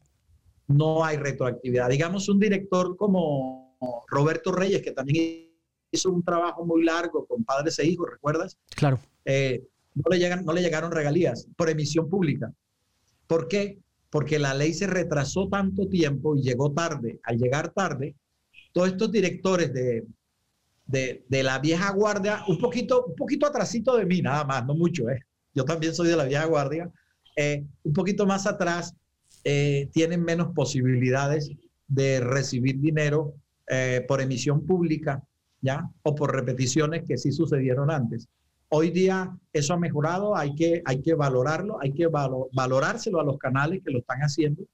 No 0.67 1.05
hay 1.05 1.17
retroactividad. 1.17 1.89
Digamos, 1.89 2.29
un 2.29 2.39
director 2.39 2.97
como 2.97 3.77
Roberto 4.09 4.53
Reyes, 4.53 4.83
que 4.83 4.93
también 4.93 5.51
hizo 5.91 6.11
un 6.11 6.23
trabajo 6.23 6.65
muy 6.65 6.85
largo 6.85 7.27
con 7.27 7.45
padres 7.45 7.79
e 7.79 7.87
hijos, 7.87 8.09
¿recuerdas? 8.11 8.59
Claro. 8.75 8.99
Eh, 9.25 9.67
no, 9.95 10.05
le 10.11 10.19
llegan, 10.19 10.45
no 10.45 10.53
le 10.53 10.63
llegaron 10.63 10.91
regalías 10.91 11.49
por 11.57 11.71
emisión 11.71 12.09
pública. 12.09 12.53
¿Por 13.35 13.49
qué? 13.49 13.81
Porque 14.11 14.39
la 14.39 14.55
ley 14.55 14.73
se 14.75 14.87
retrasó 14.87 15.49
tanto 15.49 15.89
tiempo 15.89 16.37
y 16.37 16.43
llegó 16.43 16.71
tarde. 16.71 17.19
Al 17.25 17.37
llegar 17.37 17.73
tarde, 17.73 18.15
todos 18.73 18.91
estos 18.91 19.11
directores 19.11 19.75
de, 19.75 20.05
de, 20.87 21.43
la 21.43 21.59
vieja 21.59 21.91
guardia, 21.91 22.45
un 22.47 22.59
poquito, 22.59 23.07
un 23.07 23.17
poquito 23.17 23.45
atrasito 23.45 23.97
de 23.97 24.07
mí, 24.07 24.23
nada 24.23 24.45
más, 24.45 24.65
no 24.65 24.77
mucho, 24.77 25.11
¿eh? 25.11 25.19
Yo 25.53 25.65
también 25.65 25.97
soy 25.97 26.07
de 26.11 26.17
la 26.17 26.27
vieja 26.27 26.45
guardia. 26.45 26.89
Eh, 27.35 27.65
un 27.83 27.93
poquito 27.93 28.25
más 28.25 28.47
atrás, 28.47 28.95
eh, 29.43 29.89
tienen 29.93 30.23
menos 30.23 30.55
posibilidades 30.55 31.51
de 31.89 32.21
recibir 32.21 32.79
dinero 32.79 33.35
eh, 33.67 34.05
por 34.07 34.21
emisión 34.21 34.65
pública, 34.65 35.25
¿ya? 35.61 35.91
O 36.05 36.15
por 36.15 36.33
repeticiones 36.33 37.03
que 37.03 37.19
sí 37.19 37.33
sucedieron 37.33 37.91
antes. 37.91 38.29
Hoy 38.77 38.91
día 38.91 39.39
eso 39.53 39.75
ha 39.75 39.79
mejorado, 39.79 40.37
hay 40.37 40.57
que, 40.57 40.83
hay 40.85 41.01
que 41.01 41.15
valorarlo, 41.15 41.79
hay 41.81 41.93
que 41.93 42.09
valorárselo 42.09 43.21
a 43.21 43.25
los 43.25 43.39
canales 43.39 43.83
que 43.85 43.93
lo 43.93 44.01
están 44.01 44.19
haciendo 44.19 44.65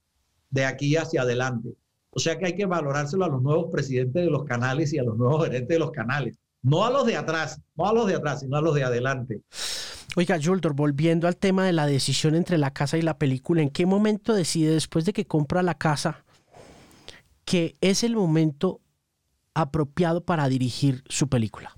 de 0.48 0.64
aquí 0.64 0.96
hacia 0.96 1.20
adelante. 1.20 1.74
O 2.08 2.18
sea 2.18 2.38
que 2.38 2.46
hay 2.46 2.56
que 2.56 2.64
valorárselo 2.64 3.26
a 3.26 3.28
los 3.28 3.42
nuevos 3.42 3.66
presidentes 3.70 4.24
de 4.24 4.30
los 4.30 4.44
canales 4.44 4.94
y 4.94 4.98
a 4.98 5.02
los 5.02 5.18
nuevos 5.18 5.44
gerentes 5.44 5.68
de 5.68 5.78
los 5.78 5.90
canales. 5.90 6.38
No 6.62 6.86
a 6.86 6.90
los 6.90 7.04
de 7.04 7.14
atrás, 7.14 7.60
no 7.76 7.86
a 7.86 7.92
los 7.92 8.06
de 8.06 8.14
atrás, 8.14 8.40
sino 8.40 8.56
a 8.56 8.62
los 8.62 8.74
de 8.74 8.84
adelante. 8.84 9.42
Oiga, 10.16 10.38
Juldor, 10.42 10.72
volviendo 10.72 11.28
al 11.28 11.36
tema 11.36 11.66
de 11.66 11.74
la 11.74 11.84
decisión 11.84 12.34
entre 12.34 12.56
la 12.56 12.72
casa 12.72 12.96
y 12.96 13.02
la 13.02 13.18
película, 13.18 13.60
¿en 13.60 13.68
qué 13.68 13.84
momento 13.84 14.32
decide, 14.32 14.72
después 14.72 15.04
de 15.04 15.12
que 15.12 15.26
compra 15.26 15.62
la 15.62 15.74
casa, 15.74 16.24
que 17.44 17.76
es 17.82 18.02
el 18.02 18.16
momento 18.16 18.80
apropiado 19.52 20.24
para 20.24 20.48
dirigir 20.48 21.04
su 21.06 21.28
película? 21.28 21.76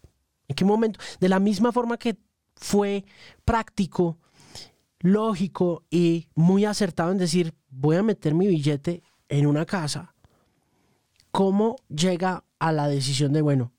¿En 0.49 0.57
qué 0.57 0.65
momento? 0.65 1.01
De 1.21 1.29
la 1.29 1.41
misma 1.41 1.73
forma 1.73 1.99
que 1.99 2.17
fue 2.57 3.05
práctico, 3.45 4.19
lógico 5.01 5.85
y 5.91 6.29
muy 6.35 6.65
acertado 6.65 7.13
en 7.13 7.19
decir, 7.19 7.55
voy 7.71 7.97
a 7.97 8.03
meter 8.03 8.35
mi 8.35 8.47
billete 8.47 9.03
en 9.29 9.47
una 9.47 9.65
casa, 9.67 10.15
¿cómo 11.31 11.77
llega 11.89 12.45
a 12.59 12.73
la 12.73 12.89
decisión 12.89 13.33
de, 13.33 13.43
bueno, 13.43 13.73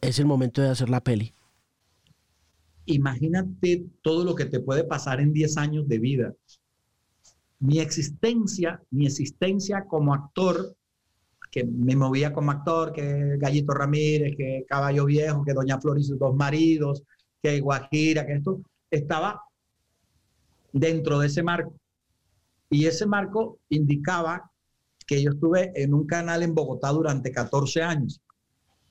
es 0.00 0.18
el 0.18 0.26
momento 0.26 0.62
de 0.62 0.70
hacer 0.70 0.88
la 0.88 1.02
peli? 1.02 1.34
imagínate 2.86 3.86
todo 4.02 4.24
lo 4.24 4.34
que 4.34 4.46
te 4.46 4.60
puede 4.60 4.84
pasar 4.84 5.20
en 5.20 5.32
10 5.32 5.56
años 5.56 5.88
de 5.88 5.98
vida. 5.98 6.34
Mi 7.58 7.78
existencia, 7.78 8.82
mi 8.90 9.06
existencia 9.06 9.84
como 9.88 10.14
actor, 10.14 10.76
que 11.52 11.64
me 11.64 11.94
movía 11.94 12.32
como 12.32 12.50
actor, 12.50 12.92
que 12.94 13.36
Gallito 13.36 13.74
Ramírez, 13.74 14.34
que 14.38 14.64
Caballo 14.66 15.04
Viejo, 15.04 15.44
que 15.44 15.52
Doña 15.52 15.78
Flor 15.78 15.98
y 15.98 16.02
sus 16.02 16.18
dos 16.18 16.34
maridos, 16.34 17.02
que 17.42 17.60
Guajira, 17.60 18.26
que 18.26 18.36
esto, 18.36 18.62
estaba 18.90 19.42
dentro 20.72 21.18
de 21.18 21.26
ese 21.26 21.42
marco. 21.42 21.74
Y 22.70 22.86
ese 22.86 23.04
marco 23.04 23.58
indicaba 23.68 24.50
que 25.06 25.22
yo 25.22 25.32
estuve 25.32 25.72
en 25.74 25.92
un 25.92 26.06
canal 26.06 26.42
en 26.42 26.54
Bogotá 26.54 26.88
durante 26.88 27.30
14 27.30 27.82
años. 27.82 28.22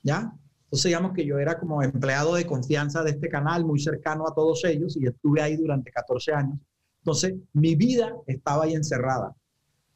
¿Ya? 0.04 0.32
Entonces, 0.66 0.88
digamos 0.88 1.14
que 1.14 1.26
yo 1.26 1.38
era 1.40 1.58
como 1.58 1.82
empleado 1.82 2.36
de 2.36 2.46
confianza 2.46 3.02
de 3.02 3.10
este 3.10 3.28
canal, 3.28 3.64
muy 3.64 3.80
cercano 3.80 4.24
a 4.28 4.34
todos 4.34 4.64
ellos, 4.64 4.96
y 4.96 5.06
estuve 5.06 5.42
ahí 5.42 5.56
durante 5.56 5.90
14 5.90 6.32
años. 6.32 6.60
Entonces, 6.98 7.34
mi 7.54 7.74
vida 7.74 8.14
estaba 8.28 8.64
ahí 8.64 8.74
encerrada. 8.74 9.34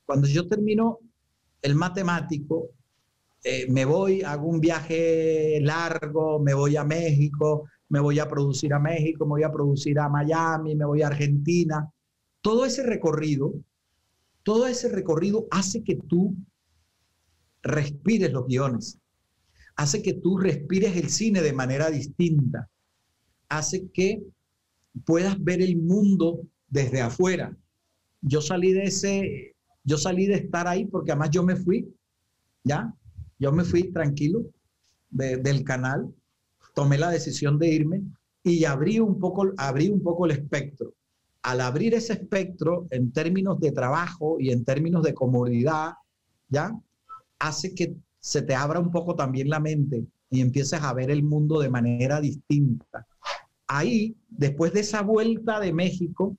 Cuando 0.05 0.27
yo 0.27 0.49
termino 0.49 0.99
el 1.67 1.75
matemático, 1.75 2.71
eh, 3.45 3.67
me 3.71 3.85
voy, 3.85 4.23
hago 4.23 4.49
un 4.49 4.61
viaje 4.61 5.59
largo, 5.63 6.41
me 6.41 6.55
voy 6.55 6.77
a 6.77 6.85
México, 6.85 7.69
me 7.89 8.01
voy 8.01 8.19
a 8.19 8.29
producir 8.29 8.73
a 8.75 8.79
México, 8.79 9.25
me 9.27 9.31
voy 9.31 9.43
a 9.43 9.53
producir 9.53 9.99
a 9.99 10.09
Miami, 10.09 10.75
me 10.75 10.85
voy 10.85 11.03
a 11.03 11.09
Argentina. 11.09 11.89
Todo 12.41 12.65
ese 12.65 12.83
recorrido, 12.83 13.55
todo 14.43 14.67
ese 14.67 14.89
recorrido 14.89 15.47
hace 15.51 15.85
que 15.85 15.97
tú 15.97 16.35
respires 17.63 18.33
los 18.33 18.47
guiones 18.47 18.99
hace 19.77 20.03
que 20.03 20.15
tú 20.15 20.39
respires 20.39 20.97
el 20.97 21.11
cine 21.11 21.43
de 21.43 21.53
manera 21.53 21.91
distinta, 21.91 22.69
hace 23.49 23.89
que 23.91 24.23
puedas 25.05 25.43
ver 25.43 25.61
el 25.61 25.77
mundo 25.77 26.41
desde 26.69 27.03
afuera. 27.03 27.55
Yo 28.23 28.41
salí 28.41 28.73
de 28.73 28.85
ese, 28.85 29.56
yo 29.87 29.97
salí 29.97 30.27
de 30.27 30.35
estar 30.35 30.67
ahí 30.67 30.85
porque 30.85 31.13
además 31.13 31.31
yo 31.31 31.45
me 31.45 31.55
fui, 31.57 31.89
¿ya? 32.65 32.93
Yo 33.39 33.53
me 33.53 33.65
fui 33.65 33.93
tranquilo 33.93 34.45
del 35.09 35.63
canal, 35.63 36.13
tomé 36.75 36.99
la 36.99 37.11
decisión 37.11 37.59
de 37.59 37.69
irme 37.69 38.03
y 38.43 38.65
abrí 38.65 38.99
un 38.99 39.19
poco, 39.21 39.53
abrí 39.57 39.89
un 39.89 40.03
poco 40.03 40.27
el 40.27 40.33
espectro. 40.33 40.93
Al 41.43 41.61
abrir 41.61 41.95
ese 41.95 42.15
espectro 42.15 42.89
en 42.91 43.13
términos 43.13 43.61
de 43.61 43.71
trabajo 43.71 44.39
y 44.41 44.51
en 44.51 44.65
términos 44.65 45.05
de 45.05 45.15
comodidad, 45.15 45.93
¿ya? 46.49 46.77
Hace 47.39 47.73
que 47.73 47.95
se 48.19 48.43
te 48.43 48.57
abra 48.57 48.81
un 48.81 48.91
poco 48.91 49.15
también 49.15 49.49
la 49.49 49.61
mente 49.61 50.05
y 50.31 50.41
empieces 50.41 50.83
a 50.83 50.93
ver 50.95 51.13
el 51.13 51.23
mundo 51.23 51.61
de 51.61 51.71
manera 51.71 52.21
distinta. 52.21 53.07
Ahí, 53.69 54.17
después 54.29 54.73
de 54.73 54.81
esa 54.81 55.03
vuelta 55.03 55.61
de 55.61 55.73
México, 55.73 56.37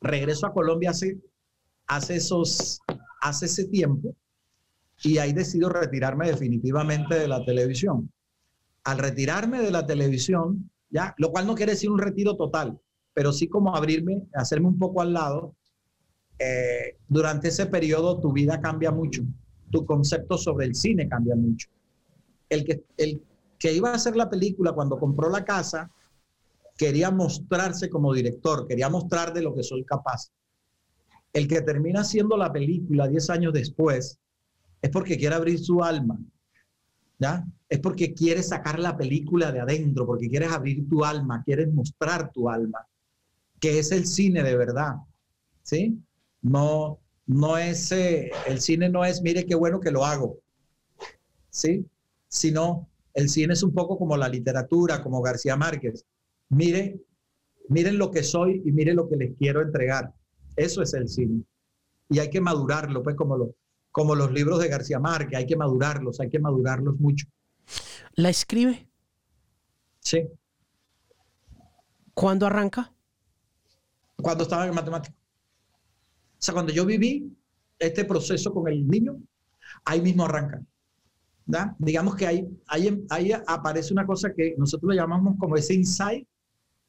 regreso 0.00 0.48
a 0.48 0.52
Colombia 0.52 0.90
hace, 0.90 1.20
hace, 1.86 2.16
esos, 2.16 2.80
hace 3.20 3.46
ese 3.46 3.66
tiempo 3.66 4.14
y 5.02 5.18
ahí 5.18 5.32
decido 5.32 5.68
retirarme 5.68 6.28
definitivamente 6.28 7.18
de 7.18 7.28
la 7.28 7.44
televisión. 7.44 8.10
Al 8.84 8.98
retirarme 8.98 9.60
de 9.60 9.70
la 9.70 9.86
televisión, 9.86 10.70
ya, 10.90 11.14
lo 11.18 11.30
cual 11.30 11.46
no 11.46 11.54
quiere 11.54 11.72
decir 11.72 11.90
un 11.90 11.98
retiro 11.98 12.36
total, 12.36 12.78
pero 13.12 13.32
sí 13.32 13.48
como 13.48 13.74
abrirme, 13.74 14.26
hacerme 14.34 14.68
un 14.68 14.78
poco 14.78 15.00
al 15.00 15.12
lado, 15.12 15.54
eh, 16.38 16.96
durante 17.08 17.48
ese 17.48 17.66
periodo 17.66 18.20
tu 18.20 18.32
vida 18.32 18.60
cambia 18.60 18.90
mucho 18.90 19.22
tu 19.74 19.84
concepto 19.84 20.38
sobre 20.38 20.66
el 20.66 20.74
cine 20.76 21.08
cambia 21.08 21.34
mucho. 21.34 21.68
El 22.48 22.64
que, 22.64 22.84
el 22.96 23.20
que 23.58 23.72
iba 23.72 23.90
a 23.90 23.94
hacer 23.94 24.14
la 24.14 24.30
película 24.30 24.72
cuando 24.72 25.00
compró 25.00 25.28
la 25.28 25.44
casa 25.44 25.90
quería 26.76 27.10
mostrarse 27.10 27.90
como 27.90 28.14
director, 28.14 28.68
quería 28.68 28.88
mostrar 28.88 29.34
de 29.34 29.42
lo 29.42 29.52
que 29.52 29.64
soy 29.64 29.84
capaz. 29.84 30.30
El 31.34 31.48
que 31.48 31.60
termina 31.62 32.00
haciendo 32.00 32.36
la 32.36 32.52
película 32.52 33.08
10 33.08 33.28
años 33.30 33.52
después 33.52 34.20
es 34.80 34.90
porque 34.90 35.18
quiere 35.18 35.34
abrir 35.34 35.58
su 35.58 35.82
alma, 35.82 36.16
¿ya? 37.18 37.44
Es 37.68 37.80
porque 37.80 38.14
quiere 38.14 38.42
sacar 38.42 38.78
la 38.78 38.96
película 38.96 39.50
de 39.50 39.60
adentro, 39.60 40.06
porque 40.06 40.30
quieres 40.30 40.52
abrir 40.52 40.88
tu 40.88 41.04
alma, 41.04 41.42
quieres 41.44 41.72
mostrar 41.72 42.30
tu 42.30 42.48
alma, 42.48 42.86
que 43.58 43.80
es 43.80 43.90
el 43.90 44.06
cine 44.06 44.44
de 44.44 44.56
verdad, 44.56 44.94
¿sí? 45.62 45.98
No, 46.40 47.00
no 47.26 47.58
es, 47.58 47.90
eh, 47.90 48.30
el 48.46 48.60
cine 48.60 48.88
no 48.88 49.04
es, 49.04 49.20
mire 49.20 49.44
qué 49.44 49.56
bueno 49.56 49.80
que 49.80 49.90
lo 49.90 50.04
hago, 50.04 50.38
¿sí? 51.50 51.84
Sino 52.28 52.88
el 53.12 53.28
cine 53.28 53.54
es 53.54 53.62
un 53.64 53.74
poco 53.74 53.98
como 53.98 54.16
la 54.16 54.28
literatura, 54.28 55.02
como 55.02 55.20
García 55.20 55.56
Márquez. 55.56 56.04
Mire, 56.48 57.00
miren 57.68 57.98
lo 57.98 58.12
que 58.12 58.22
soy 58.22 58.62
y 58.64 58.70
miren 58.70 58.96
lo 58.96 59.08
que 59.08 59.16
les 59.16 59.36
quiero 59.36 59.62
entregar. 59.62 60.12
Eso 60.56 60.82
es 60.82 60.94
el 60.94 61.08
cine. 61.08 61.42
Y 62.08 62.18
hay 62.18 62.30
que 62.30 62.40
madurarlo, 62.40 63.02
pues 63.02 63.16
como, 63.16 63.36
lo, 63.36 63.54
como 63.90 64.14
los 64.14 64.32
libros 64.32 64.60
de 64.60 64.68
García 64.68 64.98
Márquez, 64.98 65.38
hay 65.38 65.46
que 65.46 65.56
madurarlos, 65.56 66.20
hay 66.20 66.28
que 66.28 66.38
madurarlos 66.38 66.98
mucho. 67.00 67.26
¿La 68.14 68.28
escribe? 68.30 68.88
Sí. 70.00 70.28
¿Cuándo 72.12 72.46
arranca? 72.46 72.92
Cuando 74.16 74.44
estaba 74.44 74.66
en 74.66 74.74
matemático. 74.74 75.16
O 75.16 76.42
sea, 76.44 76.54
cuando 76.54 76.72
yo 76.72 76.84
viví 76.84 77.34
este 77.78 78.04
proceso 78.04 78.52
con 78.52 78.68
el 78.68 78.86
niño, 78.86 79.16
ahí 79.84 80.00
mismo 80.00 80.24
arranca. 80.24 80.62
Digamos 81.78 82.16
que 82.16 82.26
ahí, 82.26 82.48
ahí, 82.68 83.04
ahí 83.10 83.32
aparece 83.46 83.92
una 83.92 84.06
cosa 84.06 84.32
que 84.32 84.54
nosotros 84.56 84.90
le 84.90 85.00
llamamos 85.00 85.36
como 85.38 85.56
ese 85.56 85.74
insight 85.74 86.26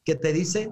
que 0.03 0.15
te 0.15 0.31
dice, 0.31 0.71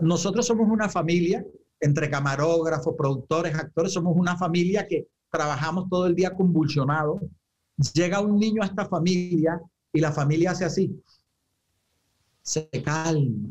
nosotros 0.00 0.46
somos 0.46 0.68
una 0.68 0.88
familia, 0.88 1.44
entre 1.80 2.10
camarógrafos, 2.10 2.94
productores, 2.96 3.54
actores, 3.54 3.92
somos 3.92 4.16
una 4.16 4.36
familia 4.36 4.86
que 4.86 5.08
trabajamos 5.30 5.88
todo 5.88 6.06
el 6.06 6.14
día 6.14 6.34
convulsionado. 6.34 7.20
Llega 7.92 8.20
un 8.20 8.38
niño 8.38 8.62
a 8.62 8.66
esta 8.66 8.86
familia 8.86 9.60
y 9.92 10.00
la 10.00 10.12
familia 10.12 10.52
hace 10.52 10.64
así. 10.64 11.02
Se 12.42 12.68
calma, 12.82 13.50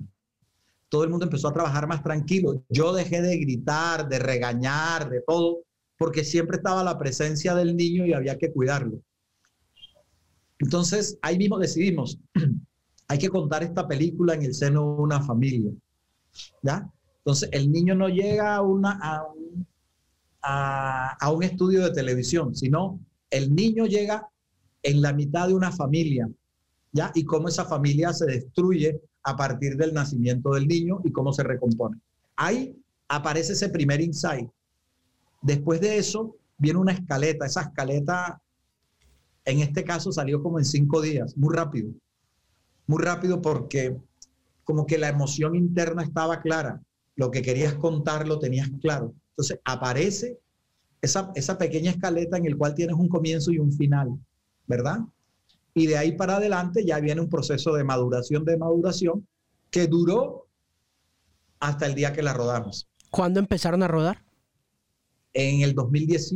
todo 0.90 1.04
el 1.04 1.10
mundo 1.10 1.26
empezó 1.26 1.50
a 1.50 1.54
trabajar 1.54 1.88
más 1.88 2.02
tranquilo. 2.04 2.64
Yo 2.70 2.94
dejé 2.94 3.22
de 3.22 3.38
gritar, 3.38 4.08
de 4.08 4.20
regañar, 4.20 5.10
de 5.10 5.22
todo, 5.22 5.64
porque 5.98 6.24
siempre 6.24 6.58
estaba 6.58 6.84
la 6.84 6.98
presencia 6.98 7.54
del 7.56 7.76
niño 7.76 8.06
y 8.06 8.14
había 8.14 8.38
que 8.38 8.52
cuidarlo. 8.52 9.02
Entonces, 10.60 11.18
ahí 11.22 11.38
mismo 11.38 11.60
decidimos, 11.60 12.18
hay 13.08 13.18
que 13.18 13.30
contar 13.30 13.64
esta 13.64 13.88
película 13.88 14.36
en 14.36 14.44
el 14.44 14.54
seno 14.54 14.96
de 14.96 15.02
una 15.02 15.22
familia. 15.22 15.72
¿Ya? 16.62 16.90
Entonces, 17.18 17.50
el 17.52 17.72
niño 17.72 17.96
no 17.96 18.08
llega 18.10 18.56
a, 18.56 18.62
una, 18.62 19.00
a, 19.02 19.24
un, 19.24 19.68
a 20.42 21.32
un 21.32 21.44
estudio 21.44 21.84
de 21.84 21.92
televisión, 21.92 22.56
sino 22.56 23.00
el 23.30 23.54
niño 23.54 23.86
llega 23.86 24.30
en 24.84 25.02
la 25.02 25.14
mitad 25.14 25.48
de 25.48 25.56
una 25.56 25.72
familia, 25.72 26.30
¿ya? 26.92 27.12
Y 27.16 27.26
cómo 27.26 27.48
esa 27.48 27.66
familia 27.66 28.14
se 28.14 28.26
destruye 28.26 29.02
a 29.24 29.36
partir 29.36 29.76
del 29.76 29.94
nacimiento 29.94 30.52
del 30.54 30.68
niño 30.68 31.02
y 31.04 31.12
cómo 31.12 31.34
se 31.34 31.44
recompone. 31.44 32.00
Ahí 32.36 32.78
aparece 33.08 33.54
ese 33.54 33.70
primer 33.70 34.00
insight. 34.00 34.48
Después 35.42 35.82
de 35.82 35.98
eso 35.98 36.38
viene 36.58 36.80
una 36.80 36.94
escaleta. 36.94 37.46
Esa 37.48 37.62
escaleta, 37.62 38.40
en 39.46 39.60
este 39.60 39.84
caso, 39.84 40.12
salió 40.12 40.42
como 40.44 40.60
en 40.60 40.66
cinco 40.66 41.02
días, 41.02 41.36
muy 41.36 41.56
rápido. 41.56 41.90
Muy 42.86 43.04
rápido 43.04 43.42
porque 43.42 43.98
como 44.66 44.86
que 44.86 44.98
la 44.98 45.08
emoción 45.08 45.56
interna 45.56 46.04
estaba 46.04 46.42
clara. 46.42 46.82
Lo 47.16 47.32
que 47.32 47.42
querías 47.42 47.76
contar 47.76 48.28
lo 48.28 48.40
tenías 48.40 48.70
claro. 48.82 49.14
Entonces 49.30 49.60
aparece 49.64 50.40
esa, 51.02 51.32
esa 51.36 51.58
pequeña 51.58 51.92
escaleta 51.92 52.38
en 52.38 52.46
el 52.46 52.58
cual 52.58 52.76
tienes 52.76 52.96
un 52.96 53.08
comienzo 53.08 53.52
y 53.52 53.60
un 53.60 53.72
final, 53.72 54.10
¿verdad? 54.68 55.00
Y 55.74 55.88
de 55.88 55.98
ahí 55.98 56.14
para 56.14 56.38
adelante 56.38 56.86
ya 56.86 57.00
viene 57.00 57.22
un 57.22 57.30
proceso 57.30 57.74
de 57.74 57.84
maduración, 57.84 58.44
de 58.44 58.58
maduración, 58.58 59.28
que 59.70 59.88
duró 59.88 60.48
hasta 61.60 61.86
el 61.86 61.96
día 61.96 62.12
que 62.12 62.24
la 62.24 62.34
rodamos. 62.34 62.88
¿Cuándo 63.12 63.40
empezaron 63.40 63.84
a 63.84 63.88
rodar? 63.88 64.24
En 65.34 65.62
el 65.62 65.74
2010, 65.74 66.32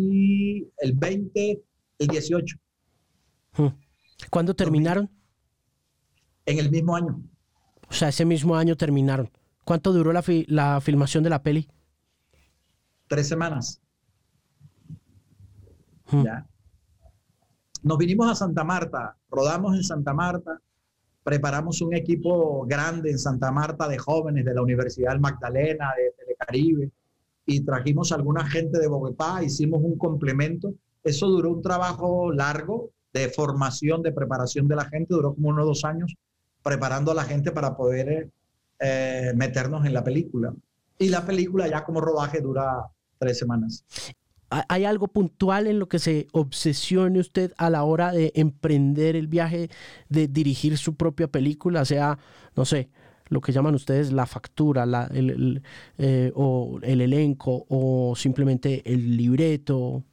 el 0.78 0.94
20, 0.94 1.62
el 2.00 2.08
18. 2.08 2.58
Hmm. 3.58 3.68
¿Cuándo 4.30 4.54
terminaron? 4.54 5.10
En 6.46 6.60
el 6.60 6.70
mismo 6.70 6.96
año. 6.96 7.22
O 7.90 7.94
sea, 7.94 8.10
ese 8.10 8.26
mismo 8.26 8.56
año 8.56 8.76
terminaron. 8.76 9.30
¿Cuánto 9.66 9.92
duró 9.92 10.14
la, 10.14 10.24
la 10.48 10.82
filmación 10.82 11.24
de 11.24 11.30
la 11.30 11.42
peli? 11.42 11.68
Tres 13.08 13.28
semanas. 13.28 13.82
Hmm. 16.12 16.24
Ya. 16.24 16.48
Nos 17.82 17.98
vinimos 17.98 18.30
a 18.30 18.36
Santa 18.36 18.64
Marta, 18.64 19.16
rodamos 19.30 19.76
en 19.76 19.84
Santa 19.84 20.14
Marta, 20.14 20.60
preparamos 21.24 21.82
un 21.82 21.94
equipo 21.94 22.66
grande 22.68 23.12
en 23.12 23.18
Santa 23.18 23.52
Marta 23.52 23.88
de 23.88 23.98
jóvenes 23.98 24.44
de 24.44 24.54
la 24.54 24.62
Universidad 24.62 25.12
del 25.12 25.22
Magdalena, 25.22 25.94
de 25.96 26.12
Telecaribe, 26.18 26.92
y 27.46 27.62
trajimos 27.62 28.12
a 28.12 28.16
alguna 28.16 28.46
gente 28.46 28.80
de 28.80 28.88
Bogotá, 28.88 29.42
hicimos 29.44 29.82
un 29.82 29.98
complemento. 29.98 30.74
Eso 31.04 31.28
duró 31.28 31.52
un 31.52 31.62
trabajo 31.62 32.32
largo 32.32 32.92
de 33.14 33.30
formación, 33.30 34.04
de 34.04 34.12
preparación 34.12 34.68
de 34.68 34.76
la 34.76 34.86
gente, 34.86 35.14
duró 35.14 35.34
como 35.34 35.50
unos 35.50 35.66
dos 35.66 35.86
años 35.86 36.16
preparando 36.64 37.12
a 37.12 37.16
la 37.16 37.24
gente 37.24 37.52
para 37.52 37.76
poder 37.76 38.30
eh, 38.80 39.34
meternos 39.36 39.86
en 39.86 39.94
la 39.94 40.04
película. 40.04 40.54
Y 40.98 41.10
la 41.10 41.26
película 41.26 41.68
ya 41.68 41.84
como 41.84 42.02
rodaje 42.02 42.42
dura 42.42 42.88
tres 43.18 43.38
semanas. 43.38 43.86
¿Hay 44.50 44.84
algo 44.84 45.08
puntual 45.08 45.68
en 45.68 45.78
lo 45.78 45.88
que 45.88 46.00
se 46.00 46.28
obsesione 46.32 47.20
usted 47.20 47.54
a 47.58 47.70
la 47.70 47.84
hora 47.84 48.12
de 48.12 48.32
emprender 48.36 49.16
el 49.16 49.28
viaje 49.28 49.70
de 50.10 50.28
dirigir 50.28 50.78
su 50.78 50.96
propia 50.96 51.28
película? 51.28 51.86
Sea, 51.86 52.18
no 52.56 52.66
sé, 52.66 52.90
lo 53.28 53.42
que 53.42 53.52
llaman 53.52 53.76
ustedes 53.76 54.12
la 54.12 54.26
factura, 54.26 54.86
el, 55.14 55.62
eh, 56.00 56.32
o 56.34 56.80
el 56.82 57.02
elenco, 57.02 57.66
o 57.70 58.16
simplemente 58.16 58.82
el 58.92 59.16
libreto. 59.16 60.04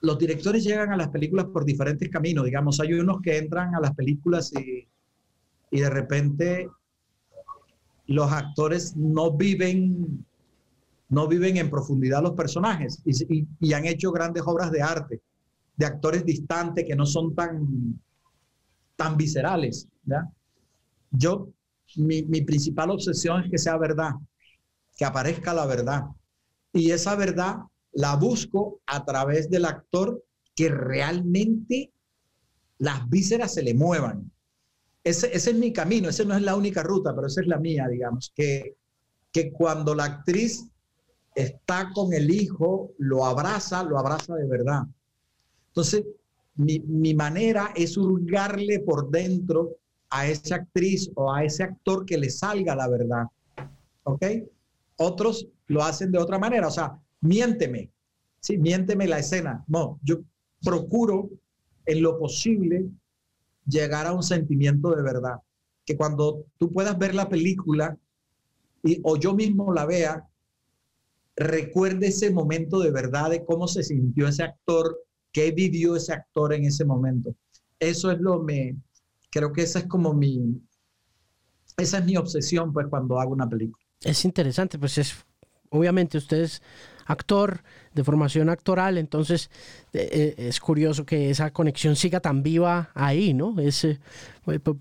Los 0.00 0.18
directores 0.18 0.62
llegan 0.62 0.92
a 0.92 0.96
las 0.96 1.08
películas 1.08 1.46
por 1.46 1.64
diferentes 1.64 2.08
caminos. 2.10 2.44
Digamos, 2.44 2.80
hay 2.80 2.92
unos 2.92 3.22
que 3.22 3.38
entran 3.38 3.74
a 3.74 3.80
las 3.80 3.94
películas 3.94 4.52
y, 4.52 4.86
y 5.70 5.80
de 5.80 5.90
repente 5.90 6.68
los 8.06 8.32
actores 8.32 8.96
no 8.96 9.36
viven 9.36 10.24
no 11.10 11.26
viven 11.26 11.56
en 11.56 11.70
profundidad 11.70 12.22
los 12.22 12.32
personajes 12.32 13.02
y, 13.04 13.72
han 13.72 13.86
hecho 13.86 14.12
grandes 14.12 14.42
obras 14.46 14.70
de 14.70 14.82
arte, 14.82 15.22
de 15.76 15.86
actores 15.86 16.24
distantes 16.24 16.84
que 16.86 16.94
no 16.94 17.06
son 17.06 17.34
tan, 17.34 17.98
tan 18.94 19.16
viscerales. 19.16 19.88
Yo, 21.10 21.48
mi, 21.96 22.24
mi 22.24 22.42
principal 22.42 22.90
obsesión 22.90 23.42
es 23.42 23.50
que 23.50 23.56
sea 23.56 23.78
verdad, 23.78 24.12
que 24.96 25.04
aparezca 25.06 25.54
la 25.54 25.64
verdad. 25.64 26.04
Y 26.74 26.90
esa 26.90 27.14
verdad 27.14 27.56
la 27.92 28.16
busco 28.16 28.80
a 28.86 29.04
través 29.06 29.48
del 29.48 29.64
actor 29.64 30.22
que 30.54 30.68
realmente 30.68 31.90
las 32.78 33.08
vísceras 33.08 33.54
se 33.54 33.62
le 33.62 33.72
muevan. 33.74 34.30
Ese, 35.08 35.34
ese, 35.34 35.50
es 35.52 35.56
mi 35.56 35.72
camino, 35.72 36.10
esa 36.10 36.24
no 36.24 36.36
es 36.36 36.42
la 36.42 36.54
única 36.54 36.82
ruta, 36.82 37.14
pero 37.14 37.28
esa 37.28 37.40
es 37.40 37.46
la 37.46 37.58
mía, 37.58 37.88
digamos, 37.88 38.30
que, 38.34 38.76
que 39.32 39.50
cuando 39.50 39.94
la 39.94 40.04
actriz 40.04 40.66
está 41.34 41.90
con 41.94 42.12
el 42.12 42.30
hijo, 42.30 42.92
lo 42.98 43.24
abraza, 43.24 43.82
lo 43.84 43.98
abraza 43.98 44.34
de 44.34 44.46
verdad. 44.46 44.82
Entonces, 45.68 46.04
mi, 46.56 46.80
mi 46.80 47.14
manera 47.14 47.72
es 47.74 47.96
hurgarle 47.96 48.80
por 48.80 49.10
dentro 49.10 49.76
a 50.10 50.26
esa 50.26 50.56
actriz 50.56 51.10
o 51.14 51.32
a 51.32 51.42
ese 51.42 51.62
actor 51.62 52.04
que 52.04 52.18
le 52.18 52.28
salga 52.28 52.76
la 52.76 52.88
verdad. 52.88 53.24
¿Ok? 54.02 54.22
Otros 54.96 55.48
lo 55.68 55.84
hacen 55.84 56.12
de 56.12 56.18
otra 56.18 56.38
manera, 56.38 56.68
o 56.68 56.70
sea, 56.70 56.98
miénteme, 57.22 57.90
sí, 58.40 58.58
miénteme 58.58 59.06
la 59.06 59.20
escena. 59.20 59.64
No, 59.68 59.98
yo 60.02 60.16
procuro 60.62 61.30
en 61.86 62.02
lo 62.02 62.18
posible 62.18 62.90
llegar 63.68 64.06
a 64.06 64.12
un 64.12 64.22
sentimiento 64.22 64.94
de 64.94 65.02
verdad, 65.02 65.36
que 65.84 65.96
cuando 65.96 66.44
tú 66.58 66.72
puedas 66.72 66.98
ver 66.98 67.14
la 67.14 67.28
película 67.28 67.96
y, 68.82 69.00
o 69.04 69.16
yo 69.16 69.34
mismo 69.34 69.72
la 69.72 69.86
vea, 69.86 70.28
recuerde 71.36 72.08
ese 72.08 72.30
momento 72.30 72.80
de 72.80 72.90
verdad 72.90 73.30
de 73.30 73.44
cómo 73.44 73.68
se 73.68 73.82
sintió 73.82 74.28
ese 74.28 74.42
actor, 74.42 74.98
qué 75.32 75.52
vivió 75.52 75.96
ese 75.96 76.12
actor 76.12 76.52
en 76.52 76.64
ese 76.64 76.84
momento. 76.84 77.34
Eso 77.78 78.10
es 78.10 78.18
lo 78.20 78.42
me 78.42 78.76
creo 79.30 79.52
que 79.52 79.62
esa 79.62 79.80
es 79.80 79.86
como 79.86 80.14
mi 80.14 80.60
esa 81.76 81.98
es 81.98 82.04
mi 82.04 82.16
obsesión 82.16 82.72
pues 82.72 82.86
cuando 82.88 83.20
hago 83.20 83.32
una 83.32 83.48
película. 83.48 83.84
Es 84.00 84.24
interesante, 84.24 84.78
pues 84.78 84.98
es 84.98 85.14
obviamente 85.70 86.18
ustedes 86.18 86.62
actor, 87.08 87.62
de 87.94 88.04
formación 88.04 88.48
actoral, 88.48 88.96
entonces 88.98 89.50
eh, 89.92 90.08
eh, 90.12 90.34
es 90.48 90.60
curioso 90.60 91.04
que 91.04 91.30
esa 91.30 91.50
conexión 91.50 91.96
siga 91.96 92.20
tan 92.20 92.42
viva 92.42 92.90
ahí, 92.94 93.34
¿no? 93.34 93.58
Es, 93.58 93.84
eh, 93.84 93.98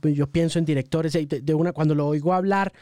yo 0.04 0.28
pienso 0.28 0.60
en 0.60 0.66
directores, 0.66 1.14
de, 1.14 1.54
una, 1.56 1.72
cuando 1.72 1.96
lo 1.96 2.06
oigo 2.06 2.34
hablar, 2.34 2.74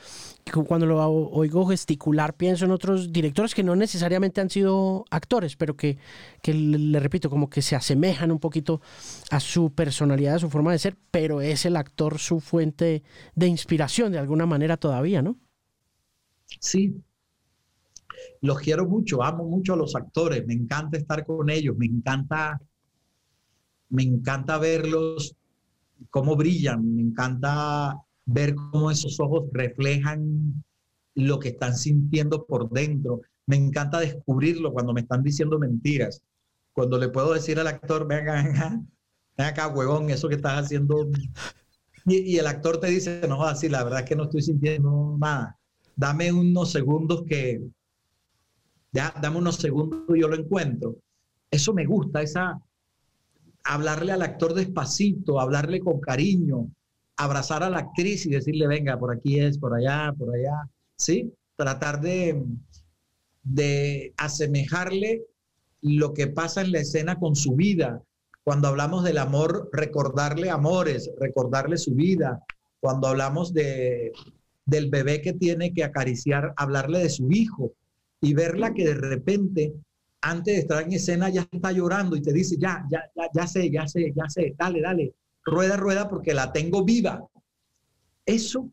cuando 0.68 0.86
lo 0.86 1.08
oigo 1.08 1.66
gesticular, 1.68 2.34
pienso 2.34 2.66
en 2.66 2.72
otros 2.72 3.14
directores 3.14 3.56
que 3.56 3.64
no 3.64 3.76
necesariamente 3.76 4.42
han 4.42 4.50
sido 4.50 5.06
actores, 5.10 5.56
pero 5.56 5.76
que, 5.76 5.98
que 6.42 6.54
le 6.54 7.00
repito, 7.00 7.30
como 7.30 7.50
que 7.50 7.62
se 7.62 7.76
asemejan 7.76 8.32
un 8.32 8.40
poquito 8.40 8.82
a 9.32 9.40
su 9.40 9.72
personalidad, 9.72 10.36
a 10.36 10.40
su 10.40 10.50
forma 10.50 10.72
de 10.72 10.80
ser, 10.80 10.98
pero 11.12 11.42
es 11.42 11.66
el 11.66 11.78
actor 11.78 12.20
su 12.20 12.40
fuente 12.40 13.04
de 13.36 13.48
inspiración 13.48 14.12
de 14.12 14.20
alguna 14.20 14.46
manera 14.46 14.78
todavía, 14.78 15.22
¿no? 15.22 15.38
Sí, 16.60 16.94
los 18.42 18.60
quiero 18.60 18.88
mucho, 18.88 19.24
amo 19.24 19.46
mucho 19.46 19.74
a 19.74 19.78
los 19.78 19.96
actores, 19.96 20.46
me 20.46 20.54
encanta 20.54 20.98
estar 20.98 21.26
con 21.26 21.50
ellos, 21.50 21.76
me 21.78 21.86
encanta, 21.86 22.60
me 23.90 24.04
encanta 24.04 24.58
verlos, 24.58 25.36
cómo 26.10 26.36
brillan, 26.36 26.96
me 26.96 27.02
encanta 27.02 27.96
ver 28.26 28.56
cómo 28.56 28.92
esos 28.92 29.20
ojos 29.20 29.46
reflejan 29.52 30.64
lo 31.16 31.40
que 31.40 31.50
están 31.50 31.76
sintiendo 31.76 32.46
por 32.46 32.70
dentro. 32.70 33.22
Me 33.46 33.56
encanta 33.56 34.00
descubrirlo 34.00 34.74
cuando 34.74 34.94
me 34.94 35.02
están 35.02 35.24
diciendo 35.24 35.60
mentiras. 35.60 36.22
Cuando 36.74 36.98
le 36.98 37.10
puedo 37.10 37.34
decir 37.34 37.60
al 37.60 37.68
actor, 37.68 38.06
venga, 38.08 38.34
venga, 38.44 38.82
ven 39.38 39.48
acá, 39.48 39.68
huevón, 39.68 40.10
eso 40.10 40.28
que 40.28 40.36
estás 40.36 40.66
haciendo. 40.66 41.10
Y, 42.06 42.38
el 42.38 42.48
actor 42.48 42.80
te 42.80 42.88
dice, 42.88 43.22
no, 43.28 43.44
así, 43.44 43.70
la 43.70 43.84
verdad 43.84 44.02
es 44.02 44.06
que 44.06 44.16
no 44.16 44.26
estoy 44.26 44.42
sintiendo 44.42 45.18
nada. 45.20 45.58
Dame 45.96 46.32
unos 46.32 46.72
segundos 46.72 47.24
que, 47.28 47.62
dame 48.96 49.38
unos 49.38 49.58
segundos 49.58 50.04
y 50.16 50.22
yo 50.22 50.28
lo 50.28 50.36
encuentro. 50.36 50.96
Eso 51.52 51.74
me 51.74 51.86
gusta, 51.86 52.22
esa 52.22 52.60
hablarle 53.64 54.12
al 54.12 54.22
actor 54.22 54.54
despacito, 54.54 55.40
hablarle 55.40 55.80
con 55.80 56.00
cariño, 56.00 56.70
abrazar 57.18 57.64
a 57.64 57.70
la 57.70 57.80
actriz 57.80 58.26
y 58.26 58.30
decirle, 58.30 58.68
venga, 58.68 58.98
por 58.98 59.16
aquí 59.16 59.40
es, 59.40 59.58
por 59.58 59.74
allá, 59.74 60.14
por 60.18 60.34
allá, 60.34 60.70
¿sí? 60.96 61.34
Tratar 61.56 62.00
de, 62.00 62.44
de 63.44 64.14
asemejarle 64.18 65.24
lo 65.82 66.14
que 66.14 66.28
pasa 66.28 66.62
en 66.62 66.72
la 66.72 66.80
escena 66.80 67.18
con 67.20 67.36
su 67.36 67.56
vida. 67.56 68.02
Cuando 68.44 68.68
hablamos 68.68 69.04
del 69.04 69.18
amor, 69.18 69.70
recordarle 69.74 70.52
amores, 70.52 71.10
recordarle 71.20 71.78
su 71.78 71.96
vida. 71.96 72.44
Cuando 72.80 73.08
hablamos 73.08 73.54
de, 73.54 74.12
del 74.66 74.90
bebé 74.90 75.22
que 75.22 75.34
tiene 75.34 75.74
que 75.74 75.84
acariciar, 75.84 76.54
hablarle 76.58 77.00
de 77.00 77.10
su 77.10 77.32
hijo 77.32 77.74
y 78.26 78.34
verla 78.34 78.74
que 78.74 78.86
de 78.86 78.96
repente, 78.96 79.74
antes 80.22 80.56
de 80.56 80.60
estar 80.62 80.84
en 80.84 80.94
escena, 80.94 81.30
ya 81.30 81.48
está 81.52 81.72
llorando 81.72 82.16
y 82.16 82.22
te 82.24 82.34
dice, 82.34 82.58
ya, 82.58 82.84
ya, 82.90 83.04
ya, 83.16 83.30
ya 83.32 83.48
sé, 83.48 83.70
ya 83.70 83.88
sé, 83.88 84.12
ya 84.16 84.28
sé, 84.28 84.56
dale, 84.58 84.82
dale, 84.82 85.14
rueda, 85.44 85.78
rueda 85.78 86.10
porque 86.10 86.34
la 86.34 86.52
tengo 86.52 86.84
viva. 86.84 87.24
Eso, 88.26 88.68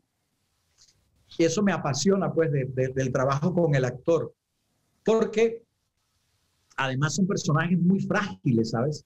eso 1.36 1.62
me 1.62 1.72
apasiona 1.72 2.32
pues 2.32 2.50
del 2.50 3.12
trabajo 3.12 3.52
con 3.52 3.74
el 3.74 3.84
actor, 3.84 4.32
porque 5.04 5.62
además 6.78 7.14
son 7.14 7.26
personajes 7.26 7.78
muy 7.78 8.00
frágiles, 8.00 8.70
¿sabes? 8.70 9.04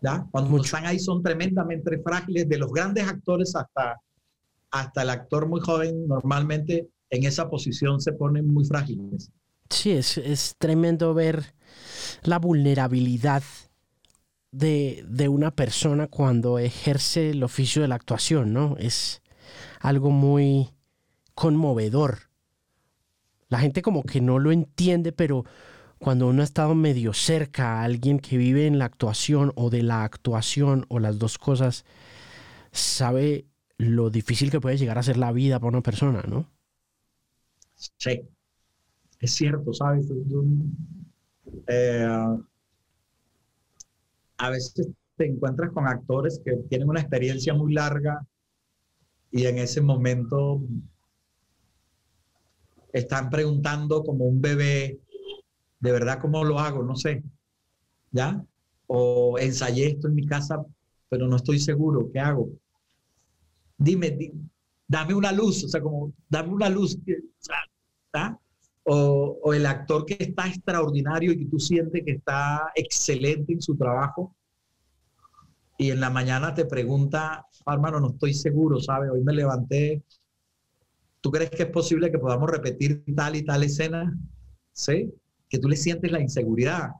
¿Ya? 0.00 0.24
Cuando 0.30 0.62
están 0.62 0.86
ahí 0.86 1.00
son 1.00 1.20
tremendamente 1.20 1.98
frágiles, 1.98 2.48
de 2.48 2.58
los 2.58 2.72
grandes 2.72 3.08
actores 3.08 3.56
hasta, 3.56 4.00
hasta 4.70 5.02
el 5.02 5.10
actor 5.10 5.48
muy 5.48 5.60
joven, 5.60 6.06
normalmente 6.06 6.88
en 7.12 7.24
esa 7.24 7.48
posición 7.48 8.00
se 8.00 8.12
ponen 8.12 8.48
muy 8.48 8.64
frágiles. 8.64 9.30
Sí, 9.68 9.92
es, 9.92 10.56
tremendo 10.58 11.14
ver 11.14 11.54
la 12.22 12.38
vulnerabilidad 12.38 13.42
de, 14.50 15.28
una 15.30 15.54
persona 15.54 16.08
cuando 16.08 16.58
ejerce 16.58 17.30
el 17.30 17.42
oficio 17.42 17.82
de 17.82 17.88
la 17.88 17.94
actuación, 17.94 18.52
¿no? 18.52 18.76
Es 18.78 19.22
algo 19.80 20.10
muy 20.10 20.70
conmovedor. 21.34 22.30
La 23.48 23.60
gente 23.60 23.82
como 23.82 24.02
que 24.02 24.22
no 24.22 24.38
lo 24.38 24.50
entiende, 24.50 25.12
pero 25.12 25.44
cuando 25.98 26.28
uno 26.28 26.40
ha 26.40 26.44
estado 26.44 26.74
medio 26.74 27.12
cerca 27.12 27.80
a 27.80 27.84
alguien 27.84 28.20
que 28.20 28.38
vive 28.38 28.66
en 28.66 28.78
la 28.78 28.86
actuación 28.86 29.52
o 29.54 29.68
de 29.68 29.82
la 29.82 30.04
actuación 30.04 30.86
o 30.88 30.98
las 30.98 31.18
dos 31.18 31.36
cosas, 31.36 31.84
sabe 32.72 33.46
lo 33.76 34.08
difícil 34.08 34.50
que 34.50 34.60
puede 34.60 34.78
llegar 34.78 34.96
a 34.96 35.02
ser 35.02 35.18
la 35.18 35.32
vida 35.32 35.60
para 35.60 35.68
una 35.68 35.82
persona, 35.82 36.22
¿no? 36.26 36.51
Sí, 37.98 38.20
es 39.20 39.32
cierto, 39.32 39.72
¿sabes? 39.72 40.06
Eh, 41.68 42.06
a 44.38 44.50
veces 44.50 44.88
te 45.16 45.26
encuentras 45.26 45.70
con 45.72 45.86
actores 45.86 46.40
que 46.44 46.52
tienen 46.68 46.88
una 46.88 47.00
experiencia 47.00 47.54
muy 47.54 47.72
larga 47.72 48.26
y 49.30 49.46
en 49.46 49.58
ese 49.58 49.80
momento 49.80 50.60
están 52.92 53.30
preguntando 53.30 54.04
como 54.04 54.26
un 54.26 54.40
bebé, 54.40 55.00
de 55.80 55.92
verdad, 55.92 56.20
¿cómo 56.20 56.44
lo 56.44 56.58
hago? 56.58 56.82
No 56.82 56.96
sé, 56.96 57.22
¿ya? 58.10 58.44
O 58.86 59.38
ensayé 59.38 59.88
esto 59.88 60.08
en 60.08 60.14
mi 60.14 60.26
casa, 60.26 60.64
pero 61.08 61.26
no 61.28 61.36
estoy 61.36 61.58
seguro, 61.58 62.10
¿qué 62.12 62.20
hago? 62.20 62.50
Dime, 63.78 64.16
dame 64.86 65.14
una 65.14 65.32
luz, 65.32 65.64
o 65.64 65.68
sea, 65.68 65.80
como, 65.80 66.12
dame 66.28 66.52
una 66.52 66.68
luz, 66.68 66.98
O, 68.84 69.52
el 69.54 69.64
actor 69.66 70.04
que 70.04 70.16
está 70.18 70.48
extraordinario 70.48 71.32
y 71.32 71.38
que 71.38 71.44
tú 71.46 71.60
sientes 71.60 72.02
que 72.04 72.12
está 72.12 72.72
excelente 72.74 73.52
en 73.52 73.62
su 73.62 73.76
trabajo 73.76 74.34
y 75.78 75.90
en 75.90 76.00
la 76.00 76.10
mañana 76.10 76.52
te 76.52 76.64
pregunta, 76.64 77.46
hermano, 77.66 78.00
no 78.00 78.10
estoy 78.10 78.34
seguro, 78.34 78.80
¿sabes? 78.80 79.10
Hoy 79.10 79.22
me 79.22 79.32
levanté 79.32 80.02
¿Tú 81.22 81.30
crees 81.30 81.50
que 81.50 81.62
es 81.62 81.70
posible 81.70 82.10
que 82.10 82.18
podamos 82.18 82.50
repetir 82.50 83.04
tal 83.14 83.36
y 83.36 83.44
tal 83.44 83.62
escena? 83.62 84.12
¿Sí? 84.72 85.14
Que 85.48 85.58
tú 85.58 85.68
le 85.68 85.76
sientes 85.76 86.10
la 86.10 86.20
inseguridad 86.20 86.90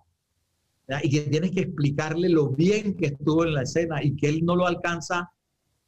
y 1.02 1.10
que 1.10 1.22
tienes 1.22 1.50
que 1.50 1.62
explicarle 1.62 2.28
lo 2.28 2.50
bien 2.50 2.96
que 2.96 3.06
estuvo 3.06 3.44
en 3.44 3.54
la 3.54 3.62
escena 3.62 4.02
y 4.02 4.14
que 4.14 4.28
él 4.28 4.44
no 4.44 4.54
lo 4.54 4.66
alcanza, 4.66 5.32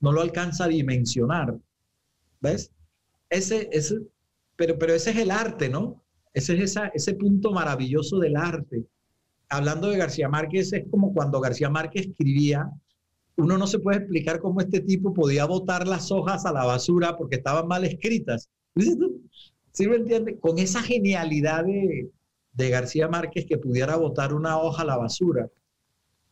no 0.01 0.11
lo 0.11 0.20
alcanza 0.20 0.64
a 0.64 0.68
dimensionar. 0.68 1.57
¿Ves? 2.41 2.72
Ese, 3.31 3.68
ese, 3.70 4.01
pero, 4.57 4.79
pero 4.79 4.95
ese 4.95 5.11
es 5.11 5.17
el 5.17 5.31
arte, 5.31 5.69
¿no? 5.69 6.03
Ese 6.33 6.63
es 6.63 6.77
ese 6.95 7.15
punto 7.15 7.53
maravilloso 7.53 8.19
del 8.19 8.37
arte. 8.37 8.87
Hablando 9.49 9.89
de 9.89 9.99
García 9.99 10.29
Márquez, 10.29 10.73
es 10.73 10.85
como 10.91 11.13
cuando 11.13 11.41
García 11.41 11.71
Márquez 11.71 12.07
escribía 12.07 12.71
uno 13.37 13.59
no 13.59 13.67
se 13.67 13.79
puede 13.79 13.99
explicar 13.99 14.41
cómo 14.41 14.61
este 14.61 14.81
tipo 14.81 15.13
podía 15.13 15.45
botar 15.45 15.87
las 15.89 16.13
hojas 16.13 16.47
a 16.47 16.53
la 16.53 16.65
basura 16.65 17.17
porque 17.17 17.37
estaban 17.37 17.67
mal 17.67 17.85
escritas. 17.85 18.49
¿Sí 19.73 19.89
me 19.89 19.97
entiende? 19.97 20.39
Con 20.39 20.59
esa 20.59 20.83
genialidad 20.83 21.65
de, 21.65 22.11
García 22.71 23.09
Márquez 23.09 23.47
que 23.47 23.59
pudiera 23.59 23.97
botar 23.97 24.33
una 24.33 24.59
hoja 24.59 24.83
a 24.83 24.87
la 24.87 24.97
basura. 24.97 25.49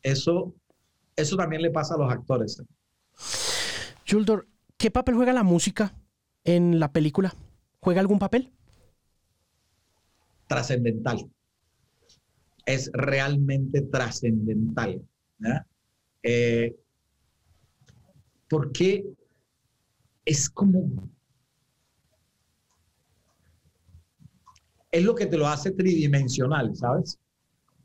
Eso, 0.02 0.54
eso 1.16 1.36
también 1.36 1.62
le 1.62 1.70
pasa 1.70 1.94
a 1.94 1.98
los 1.98 2.12
actores. 2.12 2.62
Juldor, 4.08 4.46
¿qué 4.76 4.92
papel 4.92 5.16
juega 5.16 5.32
la 5.32 5.42
música 5.42 5.96
en 6.44 6.78
la 6.78 6.92
película? 6.92 7.34
¿Juega 7.82 8.00
algún 8.00 8.20
papel? 8.20 8.52
Trascendental. 10.46 11.28
Es 12.64 12.90
realmente 12.92 13.82
trascendental. 13.82 15.02
Eh, 16.22 16.76
porque 18.48 19.04
es 20.24 20.48
como... 20.48 21.10
Es 24.92 25.02
lo 25.02 25.14
que 25.16 25.26
te 25.26 25.36
lo 25.36 25.48
hace 25.48 25.72
tridimensional, 25.72 26.76
¿sabes? 26.76 27.18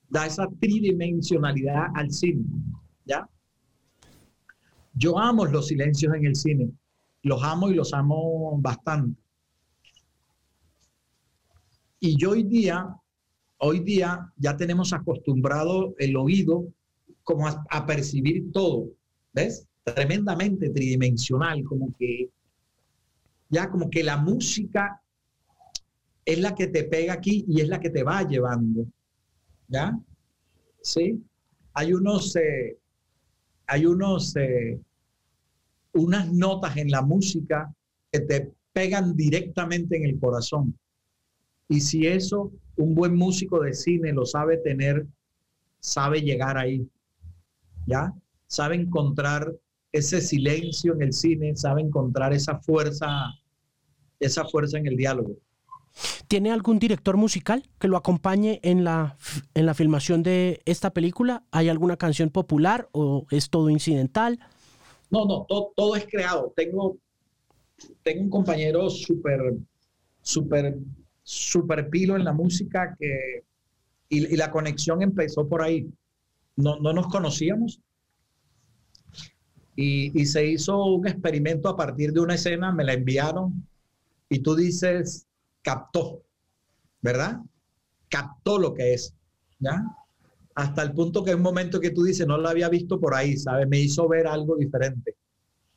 Da 0.10 0.28
esa 0.28 0.48
tridimensionalidad 0.60 1.88
al 1.96 2.12
cine, 2.12 2.44
¿ya? 3.06 3.28
Yo 4.94 5.18
amo 5.18 5.46
los 5.46 5.68
silencios 5.68 6.14
en 6.14 6.26
el 6.26 6.36
cine, 6.36 6.72
los 7.24 7.42
amo 7.44 7.70
y 7.70 7.76
los 7.76 7.94
amo 7.94 8.60
bastante. 8.60 9.27
Y 12.00 12.18
yo 12.18 12.32
hoy 12.32 12.44
día, 12.44 12.96
hoy 13.58 13.80
día 13.80 14.32
ya 14.38 14.56
tenemos 14.56 14.94
acostumbrado 14.94 15.96
el 15.98 16.16
oído 16.16 16.68
como 17.24 17.48
a, 17.48 17.86
percibir 17.86 18.52
todo, 18.52 18.90
¿ves? 19.34 19.68
tremendamente 19.84 20.70
tridimensional, 20.70 21.64
como 21.64 21.94
que 21.98 22.30
ya 23.50 23.70
como 23.70 23.90
que 23.90 24.04
la 24.04 24.18
música 24.18 25.02
es 26.26 26.40
la 26.40 26.54
que 26.54 26.68
te 26.68 26.84
pega 26.84 27.14
aquí 27.14 27.46
y 27.48 27.62
es 27.62 27.70
la 27.70 27.80
que 27.80 27.90
te 27.90 28.04
va 28.04 28.24
llevando. 28.24 28.86
¿Ya? 29.70 29.98
Sí. 30.82 31.24
Hay 31.74 31.94
unos, 31.94 32.36
eh, 32.36 32.78
hay 33.66 33.86
unos, 33.86 34.36
eh, 34.36 34.80
unas 35.94 36.32
notas 36.32 36.76
en 36.78 36.90
la 36.90 37.02
música 37.02 37.74
que 38.12 38.20
te 38.22 38.54
pegan 38.74 39.16
directamente 39.16 39.98
en 39.98 40.06
el 40.06 40.20
corazón. 40.20 40.78
Y 41.70 41.82
si 41.82 42.08
eso, 42.08 42.52
un 42.76 42.96
buen 42.96 43.16
músico 43.16 43.60
de 43.62 43.74
cine 43.74 44.14
lo 44.14 44.26
sabe 44.26 44.58
tener, 44.58 45.06
sabe 45.80 46.22
llegar 46.22 46.58
ahí. 46.58 46.88
¿Ya? 47.86 48.14
Sabe 48.48 48.76
encontrar 48.76 49.54
ese 49.92 50.22
silencio 50.22 50.94
en 50.94 51.02
el 51.02 51.14
cine, 51.14 51.56
sabe 51.56 51.82
encontrar 51.82 52.34
esa 52.34 52.60
fuerza, 52.60 53.08
esa 54.20 54.46
fuerza 54.46 54.78
en 54.78 54.88
el 54.88 54.98
diálogo. 54.98 55.38
¿Tiene 56.28 56.52
algún 56.52 56.78
director 56.78 57.18
musical 57.18 57.64
que 57.80 57.88
lo 57.88 57.98
acompañe 57.98 58.60
en 58.64 58.84
la, 58.84 59.18
en 59.54 59.66
la 59.66 59.74
filmación 59.74 60.24
de 60.24 60.62
esta 60.66 60.92
película? 60.92 61.44
¿Hay 61.52 61.70
alguna 61.70 61.98
canción 61.98 62.30
popular 62.30 62.90
o 62.92 63.26
es 63.32 63.50
todo 63.50 63.70
incidental? 63.70 64.40
No, 65.10 65.26
no, 65.26 65.48
todo, 65.76 65.96
es 65.96 66.06
creado. 66.06 66.54
Tengo, 66.56 66.98
tengo 68.04 68.24
un 68.24 68.30
compañero 68.30 68.90
súper, 68.90 69.40
súper, 70.22 70.78
súper 71.28 71.90
pilo 71.90 72.16
en 72.16 72.24
la 72.24 72.34
música 72.34 72.96
que, 72.98 73.44
y, 74.10 74.34
y, 74.34 74.38
la 74.38 74.50
conexión 74.50 75.02
empezó 75.02 75.48
por 75.48 75.62
ahí. 75.62 75.86
No, 76.56 76.80
no 76.80 76.94
nos 76.94 77.08
conocíamos, 77.08 77.82
y, 79.80 80.26
se 80.26 80.44
hizo 80.44 80.84
un 80.86 81.08
experimento 81.08 81.70
a 81.70 81.78
partir 81.78 82.12
de 82.12 82.20
una 82.20 82.34
escena, 82.34 82.72
me 82.72 82.84
la 82.84 82.94
enviaron 82.94 83.68
y 84.28 84.40
tú 84.40 84.56
dices, 84.56 85.28
captó, 85.62 86.24
¿verdad? 87.00 87.40
Captó 88.10 88.58
lo 88.58 88.74
que 88.74 88.96
es, 88.96 89.14
¿ya? 89.60 89.84
Hasta 90.56 90.82
el 90.82 90.94
punto 90.94 91.24
que 91.24 91.30
en 91.30 91.38
un 91.38 91.44
momento 91.44 91.80
que 91.80 91.92
tú 91.92 92.04
dices, 92.04 92.26
no 92.26 92.40
lo 92.40 92.50
había 92.50 92.70
visto 92.70 93.00
por 93.00 93.14
ahí, 93.14 93.38
¿sabes? 93.38 93.68
Me 93.68 93.80
hizo 93.80 94.08
ver 94.08 94.26
algo 94.26 94.58
diferente. 94.58 95.16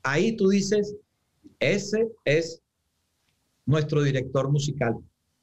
Ahí 0.03 0.35
tú 0.35 0.49
dices, 0.49 0.97
ese 1.59 2.09
es 2.25 2.63
nuestro 3.67 4.03
director 4.03 4.51
musical. 4.51 4.97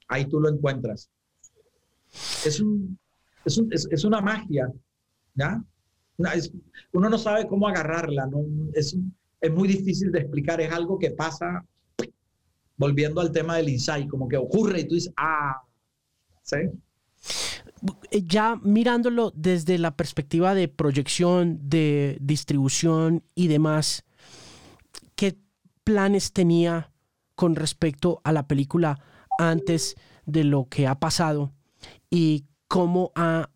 Ahí 0.08 0.26
tú 0.26 0.40
lo 0.40 0.50
encuentras. 0.50 1.10
Es, 2.46 2.60
un, 2.60 2.98
es, 3.46 3.58
un, 3.58 3.70
es 3.72 4.04
una 4.04 4.22
magia, 4.22 4.72
¿ya? 5.36 5.62
uno 6.94 7.10
no 7.10 7.18
sabe 7.18 7.48
cómo 7.48 7.68
agarrarla, 7.68 8.26
¿no? 8.26 8.40
es, 8.74 8.98
es 9.40 9.52
muy 9.52 9.68
difícil 9.68 10.12
de 10.12 10.20
explicar, 10.20 10.60
es 10.62 10.72
algo 10.72 10.98
que 10.98 11.12
pasa 11.12 11.64
volviendo 12.78 13.22
al 13.22 13.32
tema 13.32 13.58
del 13.58 13.70
insight, 13.70 14.08
como 14.08 14.28
que 14.28 14.38
ocurre 14.38 14.82
y 14.82 14.88
tú 14.88 14.96
dices, 14.96 15.14
ah, 15.18 15.62
¿sí? 16.44 16.58
Eh, 18.12 18.24
ya 18.24 18.56
mirándolo 18.64 19.32
desde 19.36 19.78
la 19.78 19.96
perspectiva 19.96 20.54
de 20.54 20.68
proyección, 20.68 21.60
de 21.70 22.18
distribución 22.22 23.24
y 23.36 23.48
demás, 23.48 24.06
¿qué 25.16 25.38
planes 25.84 26.34
tenía 26.34 26.92
con 27.36 27.56
respecto 27.56 28.22
a 28.24 28.32
la 28.32 28.48
película 28.48 29.00
antes 29.38 29.96
de 30.26 30.44
lo 30.44 30.66
que 30.66 30.88
ha 30.88 31.00
pasado 31.00 31.52
y 32.10 32.46
cómo 32.68 33.12
ha 33.16 33.50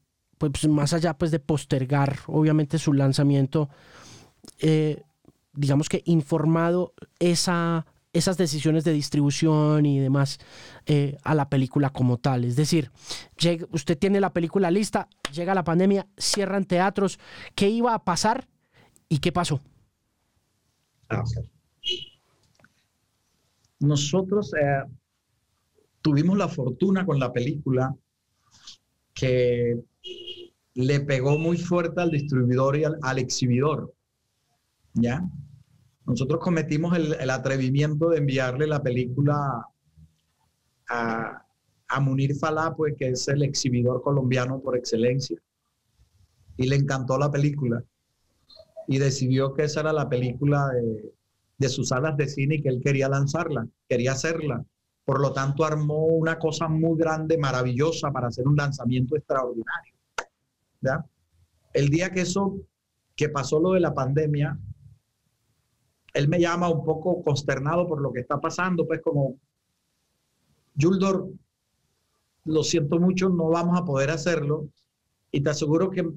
pues 0.49 0.67
más 0.67 0.93
allá 0.93 1.17
pues 1.17 1.29
de 1.29 1.39
postergar 1.39 2.17
obviamente 2.27 2.79
su 2.79 2.93
lanzamiento, 2.93 3.69
eh, 4.59 5.03
digamos 5.53 5.89
que 5.89 6.01
informado 6.05 6.93
esa, 7.19 7.85
esas 8.13 8.37
decisiones 8.37 8.83
de 8.83 8.93
distribución 8.93 9.85
y 9.85 9.99
demás 9.99 10.39
eh, 10.85 11.17
a 11.23 11.35
la 11.35 11.49
película 11.49 11.91
como 11.91 12.17
tal. 12.17 12.43
Es 12.45 12.55
decir, 12.55 12.91
usted 13.71 13.97
tiene 13.97 14.19
la 14.19 14.33
película 14.33 14.71
lista, 14.71 15.07
llega 15.31 15.53
la 15.53 15.63
pandemia, 15.63 16.07
cierran 16.17 16.65
teatros, 16.65 17.19
¿qué 17.55 17.69
iba 17.69 17.93
a 17.93 18.03
pasar 18.03 18.47
y 19.07 19.19
qué 19.19 19.31
pasó? 19.31 19.61
Nosotros 23.79 24.53
eh, 24.53 24.83
tuvimos 26.01 26.37
la 26.37 26.47
fortuna 26.47 27.05
con 27.05 27.19
la 27.19 27.31
película 27.31 27.95
que 29.13 29.81
le 30.73 30.99
pegó 31.01 31.37
muy 31.37 31.57
fuerte 31.57 32.01
al 32.01 32.11
distribuidor 32.11 32.77
y 32.77 32.83
al, 32.83 33.19
exhibidor. 33.19 33.93
¿Ya? 34.93 35.23
Nosotros 36.05 36.39
cometimos 36.41 36.97
el, 36.97 37.29
atrevimiento 37.29 38.09
de 38.09 38.17
enviarle 38.17 38.67
la 38.67 38.81
película 38.81 39.65
a, 40.89 41.45
a 41.87 41.99
Munir 41.99 42.35
Falá, 42.35 42.73
pues 42.75 42.95
que 42.97 43.09
es 43.09 43.27
el 43.27 43.43
exhibidor 43.43 44.01
colombiano 44.01 44.59
por 44.61 44.77
excelencia. 44.77 45.39
Y 46.57 46.67
le 46.67 46.75
encantó 46.75 47.17
la 47.17 47.31
película. 47.31 47.83
Y 48.87 48.97
decidió 48.97 49.53
que 49.53 49.63
esa 49.63 49.81
era 49.81 49.93
la 49.93 50.09
película 50.09 50.67
de, 50.69 51.13
de 51.61 51.69
sus 51.69 51.89
salas 51.89 52.17
de 52.17 52.27
cine 52.27 52.55
y 52.55 52.61
que 52.61 52.69
él 52.69 52.81
quería 52.83 53.07
lanzarla, 53.07 53.67
quería 53.87 54.13
hacerla. 54.13 54.65
Por 55.11 55.19
lo 55.19 55.33
tanto, 55.33 55.65
armó 55.65 56.05
una 56.05 56.39
cosa 56.39 56.69
muy 56.69 56.97
grande, 56.97 57.37
maravillosa 57.37 58.13
para 58.13 58.27
hacer 58.27 58.47
un 58.47 58.55
lanzamiento 58.55 59.17
extraordinario. 59.17 59.93
¿ya? 60.79 61.05
El 61.73 61.89
día 61.89 62.11
que 62.11 62.21
eso, 62.21 62.61
que 63.13 63.27
pasó 63.27 63.59
lo 63.59 63.73
de 63.73 63.81
la 63.81 63.93
pandemia, 63.93 64.57
él 66.13 66.29
me 66.29 66.39
llama 66.39 66.69
un 66.69 66.85
poco 66.85 67.21
consternado 67.23 67.89
por 67.89 68.01
lo 68.01 68.13
que 68.13 68.21
está 68.21 68.39
pasando, 68.39 68.87
pues 68.87 69.01
como, 69.01 69.35
Yuldor, 70.75 71.27
lo 72.45 72.63
siento 72.63 72.97
mucho, 72.97 73.27
no 73.27 73.49
vamos 73.49 73.77
a 73.77 73.83
poder 73.83 74.11
hacerlo. 74.11 74.69
Y 75.29 75.41
te 75.41 75.49
aseguro 75.49 75.91
que 75.91 76.09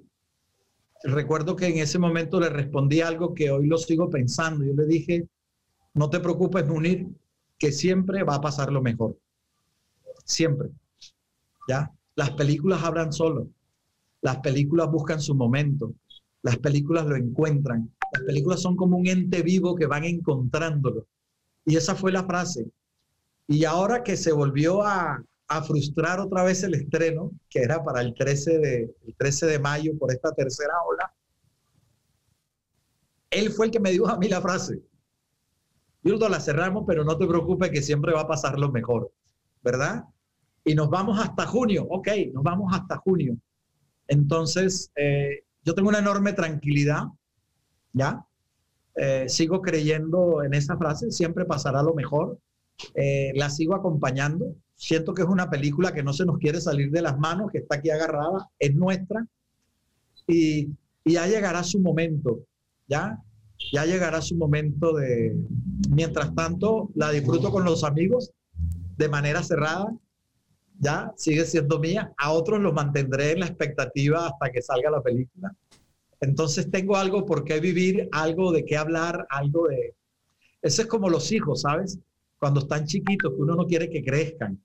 recuerdo 1.02 1.56
que 1.56 1.66
en 1.66 1.78
ese 1.78 1.98
momento 1.98 2.38
le 2.38 2.48
respondí 2.48 3.00
algo 3.00 3.34
que 3.34 3.50
hoy 3.50 3.66
lo 3.66 3.76
sigo 3.76 4.08
pensando. 4.08 4.64
Yo 4.64 4.72
le 4.72 4.86
dije, 4.86 5.26
no 5.94 6.10
te 6.10 6.20
preocupes, 6.20 6.64
Munir, 6.64 7.08
que 7.64 7.72
siempre 7.72 8.22
va 8.24 8.34
a 8.34 8.40
pasar 8.42 8.70
lo 8.70 8.82
mejor. 8.82 9.16
Siempre. 10.26 10.68
¿Ya? 11.66 11.90
Las 12.14 12.32
películas 12.32 12.82
hablan 12.82 13.10
solo. 13.10 13.48
Las 14.20 14.40
películas 14.40 14.90
buscan 14.90 15.18
su 15.18 15.34
momento. 15.34 15.94
Las 16.42 16.58
películas 16.58 17.06
lo 17.06 17.16
encuentran. 17.16 17.90
Las 18.12 18.22
películas 18.24 18.60
son 18.60 18.76
como 18.76 18.98
un 18.98 19.06
ente 19.06 19.40
vivo 19.40 19.74
que 19.76 19.86
van 19.86 20.04
encontrándolo. 20.04 21.06
Y 21.64 21.76
esa 21.76 21.94
fue 21.94 22.12
la 22.12 22.24
frase. 22.24 22.66
Y 23.48 23.64
ahora 23.64 24.02
que 24.02 24.18
se 24.18 24.32
volvió 24.32 24.82
a, 24.82 25.24
frustrar 25.66 26.20
otra 26.20 26.44
vez 26.44 26.64
el 26.64 26.74
estreno, 26.74 27.30
que 27.48 27.60
era 27.60 27.82
para 27.82 28.02
el 28.02 28.12
13 28.14 28.58
de, 28.58 28.94
el 29.06 29.14
13 29.16 29.46
de 29.46 29.58
mayo 29.58 29.96
por 29.98 30.12
esta 30.12 30.32
tercera 30.32 30.74
ola, 30.86 31.14
él 33.30 33.50
fue 33.52 33.66
el 33.66 33.72
que 33.72 33.80
me 33.80 33.92
dijo 33.92 34.06
a 34.06 34.18
mí 34.18 34.28
la 34.28 34.42
frase. 34.42 34.82
Yurdo, 36.04 36.28
la 36.28 36.38
cerramos, 36.38 36.84
pero 36.86 37.02
no 37.04 37.16
te 37.16 37.26
preocupes 37.26 37.70
que 37.70 37.82
siempre 37.82 38.12
va 38.12 38.20
a 38.22 38.28
pasar 38.28 38.58
lo 38.58 38.70
mejor, 38.70 39.10
¿verdad? 39.62 40.04
Y 40.64 40.74
nos 40.74 40.90
vamos 40.90 41.18
hasta 41.18 41.46
junio, 41.46 41.86
ok, 41.88 42.08
nos 42.32 42.44
vamos 42.44 42.72
hasta 42.74 42.98
junio. 42.98 43.36
Entonces, 44.06 44.92
eh, 44.96 45.44
yo 45.64 45.74
tengo 45.74 45.88
una 45.88 45.98
enorme 45.98 46.34
tranquilidad, 46.34 47.04
¿ya? 47.94 48.24
Eh, 48.96 49.24
sigo 49.28 49.62
creyendo 49.62 50.44
en 50.44 50.54
esa 50.54 50.76
frase, 50.76 51.10
siempre 51.10 51.46
pasará 51.46 51.82
lo 51.82 51.94
mejor. 51.94 52.38
Eh, 52.94 53.32
la 53.34 53.48
sigo 53.48 53.74
acompañando. 53.74 54.54
Siento 54.76 55.14
que 55.14 55.22
es 55.22 55.28
una 55.28 55.48
película 55.48 55.92
que 55.92 56.02
no 56.02 56.12
se 56.12 56.26
nos 56.26 56.38
quiere 56.38 56.60
salir 56.60 56.90
de 56.90 57.02
las 57.02 57.18
manos, 57.18 57.50
que 57.50 57.58
está 57.58 57.76
aquí 57.76 57.90
agarrada, 57.90 58.50
es 58.58 58.74
nuestra. 58.74 59.26
Y, 60.26 60.68
y 61.04 61.12
ya 61.12 61.26
llegará 61.26 61.62
su 61.62 61.80
momento, 61.80 62.40
¿ya? 62.86 63.22
Ya 63.72 63.84
llegará 63.84 64.20
su 64.20 64.36
momento 64.36 64.94
de, 64.94 65.36
mientras 65.90 66.34
tanto, 66.34 66.90
la 66.94 67.10
disfruto 67.10 67.50
con 67.50 67.64
los 67.64 67.84
amigos 67.84 68.32
de 68.96 69.08
manera 69.08 69.42
cerrada, 69.42 69.92
ya 70.78 71.12
sigue 71.16 71.44
siendo 71.44 71.78
mía, 71.78 72.12
a 72.16 72.32
otros 72.32 72.60
los 72.60 72.72
mantendré 72.72 73.32
en 73.32 73.40
la 73.40 73.46
expectativa 73.46 74.26
hasta 74.26 74.50
que 74.50 74.62
salga 74.62 74.90
la 74.90 75.02
película. 75.02 75.54
Entonces 76.20 76.70
tengo 76.70 76.96
algo 76.96 77.26
por 77.26 77.44
qué 77.44 77.60
vivir, 77.60 78.08
algo 78.12 78.52
de 78.52 78.64
qué 78.64 78.76
hablar, 78.76 79.26
algo 79.30 79.68
de... 79.68 79.94
Eso 80.62 80.82
es 80.82 80.88
como 80.88 81.10
los 81.10 81.30
hijos, 81.32 81.62
¿sabes? 81.62 81.98
Cuando 82.38 82.60
están 82.60 82.86
chiquitos, 82.86 83.32
que 83.34 83.42
uno 83.42 83.54
no 83.54 83.66
quiere 83.66 83.90
que 83.90 84.02
crezcan. 84.02 84.60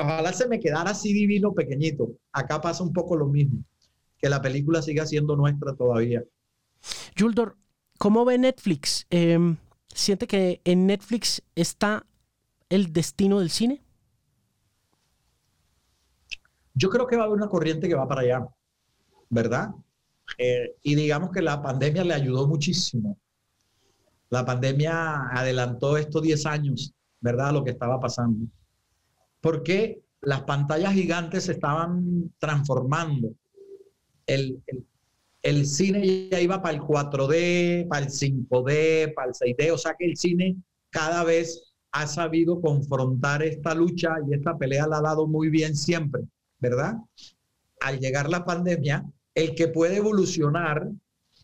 Ojalá 0.00 0.32
se 0.32 0.48
me 0.48 0.60
quedara 0.60 0.90
así 0.90 1.12
divino, 1.12 1.52
pequeñito. 1.52 2.12
Acá 2.32 2.60
pasa 2.60 2.82
un 2.82 2.92
poco 2.92 3.16
lo 3.16 3.26
mismo, 3.26 3.62
que 4.18 4.28
la 4.28 4.40
película 4.40 4.82
siga 4.82 5.06
siendo 5.06 5.36
nuestra 5.36 5.74
todavía. 5.74 6.22
Yuldor, 7.16 7.56
¿Cómo 8.02 8.24
ve 8.24 8.36
Netflix? 8.36 9.06
Em, 9.10 9.58
¿Siente 9.86 10.26
que 10.26 10.60
en 10.64 10.88
Netflix 10.88 11.40
está 11.54 12.04
el 12.68 12.92
destino 12.92 13.38
del 13.38 13.48
cine? 13.48 13.80
Yo 16.74 16.90
creo 16.90 17.06
que 17.06 17.14
va 17.14 17.22
a 17.22 17.26
haber 17.26 17.36
una 17.36 17.48
corriente 17.48 17.86
que 17.86 17.94
va 17.94 18.08
para 18.08 18.22
allá, 18.22 18.48
¿verdad? 19.30 19.70
Eh, 20.36 20.74
y 20.82 20.96
digamos 20.96 21.30
que 21.30 21.42
la 21.42 21.62
pandemia 21.62 22.02
le 22.02 22.14
ayudó 22.14 22.48
muchísimo. 22.48 23.16
La 24.30 24.44
pandemia 24.44 25.28
adelantó 25.30 25.96
estos 25.96 26.22
10 26.22 26.46
años, 26.46 26.92
¿verdad? 27.20 27.52
Lo 27.52 27.62
que 27.62 27.70
estaba 27.70 28.00
pasando. 28.00 28.48
Porque 29.40 30.02
las 30.22 30.42
pantallas 30.42 30.92
gigantes 30.92 31.44
se 31.44 31.52
estaban 31.52 32.32
transformando. 32.40 33.32
El, 34.26 34.60
el, 34.66 34.86
el 35.42 35.66
cine 35.66 36.28
ya 36.30 36.40
iba 36.40 36.62
para 36.62 36.76
el 36.76 36.82
4D, 36.82 37.88
para 37.88 38.06
el 38.06 38.10
5D, 38.10 39.12
para 39.14 39.28
el 39.28 39.34
6D, 39.34 39.72
o 39.72 39.78
sea 39.78 39.94
que 39.98 40.06
el 40.06 40.16
cine 40.16 40.56
cada 40.90 41.24
vez 41.24 41.74
ha 41.90 42.06
sabido 42.06 42.60
confrontar 42.60 43.42
esta 43.42 43.74
lucha 43.74 44.14
y 44.28 44.34
esta 44.34 44.56
pelea 44.56 44.86
la 44.86 44.98
ha 44.98 45.02
dado 45.02 45.26
muy 45.26 45.50
bien 45.50 45.76
siempre, 45.76 46.22
¿verdad? 46.60 46.94
Al 47.80 47.98
llegar 47.98 48.30
la 48.30 48.44
pandemia, 48.44 49.04
el 49.34 49.54
que 49.54 49.68
puede 49.68 49.96
evolucionar, 49.96 50.88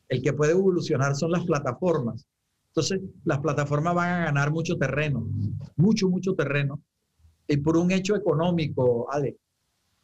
el 0.08 0.22
que 0.22 0.32
puede 0.32 0.52
evolucionar 0.52 1.16
son 1.16 1.32
las 1.32 1.44
plataformas. 1.44 2.24
Entonces, 2.68 3.00
las 3.24 3.40
plataformas 3.40 3.94
van 3.94 4.10
a 4.10 4.24
ganar 4.26 4.52
mucho 4.52 4.76
terreno, 4.76 5.26
mucho, 5.76 6.08
mucho 6.08 6.34
terreno, 6.34 6.80
y 7.48 7.56
por 7.56 7.76
un 7.76 7.90
hecho 7.90 8.14
económico, 8.14 9.10
Ale, 9.10 9.36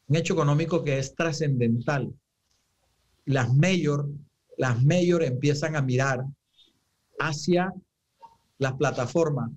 un 0.09 0.16
hecho 0.16 0.34
económico 0.34 0.82
que 0.82 0.99
es 0.99 1.14
trascendental 1.14 2.12
las 3.25 3.53
mayor, 3.55 4.09
las 4.57 4.83
mayor 4.85 5.22
empiezan 5.22 5.77
a 5.77 5.83
mirar 5.83 6.25
hacia 7.18 7.72
las 8.59 8.75
plataformas, 8.75 9.51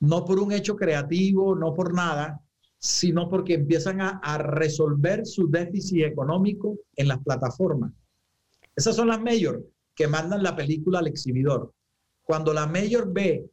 no 0.00 0.24
por 0.24 0.38
un 0.38 0.52
hecho 0.52 0.76
creativo, 0.76 1.54
no 1.54 1.74
por 1.74 1.94
nada, 1.94 2.40
sino 2.78 3.28
porque 3.28 3.54
empiezan 3.54 4.00
a, 4.00 4.20
a, 4.22 4.38
resolver 4.38 5.24
su 5.24 5.48
déficit 5.48 6.04
económico 6.04 6.78
en 6.96 7.08
las 7.08 7.22
plataformas. 7.22 7.92
Esas 8.74 8.96
son 8.96 9.08
las 9.08 9.20
mayor 9.20 9.64
que 9.94 10.08
mandan 10.08 10.42
la 10.42 10.56
película 10.56 10.98
al 10.98 11.06
exhibidor. 11.06 11.72
Cuando 12.24 12.52
la 12.52 12.66
mayor 12.66 13.12
ve 13.12 13.46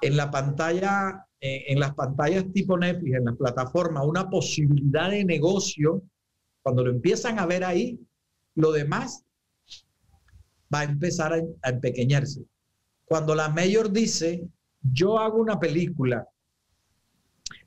en 0.00 0.16
la 0.16 0.30
pantalla, 0.30 1.26
eh, 1.40 1.64
en 1.68 1.80
las 1.80 1.94
pantallas 1.94 2.50
tipo 2.52 2.78
Netflix, 2.78 3.16
en 3.16 3.24
las 3.24 3.36
plataformas, 3.36 4.04
una 4.06 4.28
posibilidad 4.28 5.10
de 5.10 5.24
negocio, 5.24 6.02
cuando 6.62 6.84
lo 6.84 6.90
empiezan 6.90 7.38
a 7.38 7.46
ver 7.46 7.64
ahí, 7.64 8.00
lo 8.56 8.72
demás 8.72 9.24
va 10.74 10.80
a 10.80 10.84
empezar 10.84 11.32
a, 11.32 11.70
empequeñarse. 11.70 12.44
Cuando 13.04 13.34
la 13.34 13.48
mayor 13.48 13.92
dice, 13.92 14.48
yo 14.82 15.18
hago 15.18 15.38
una 15.38 15.60
película 15.60 16.26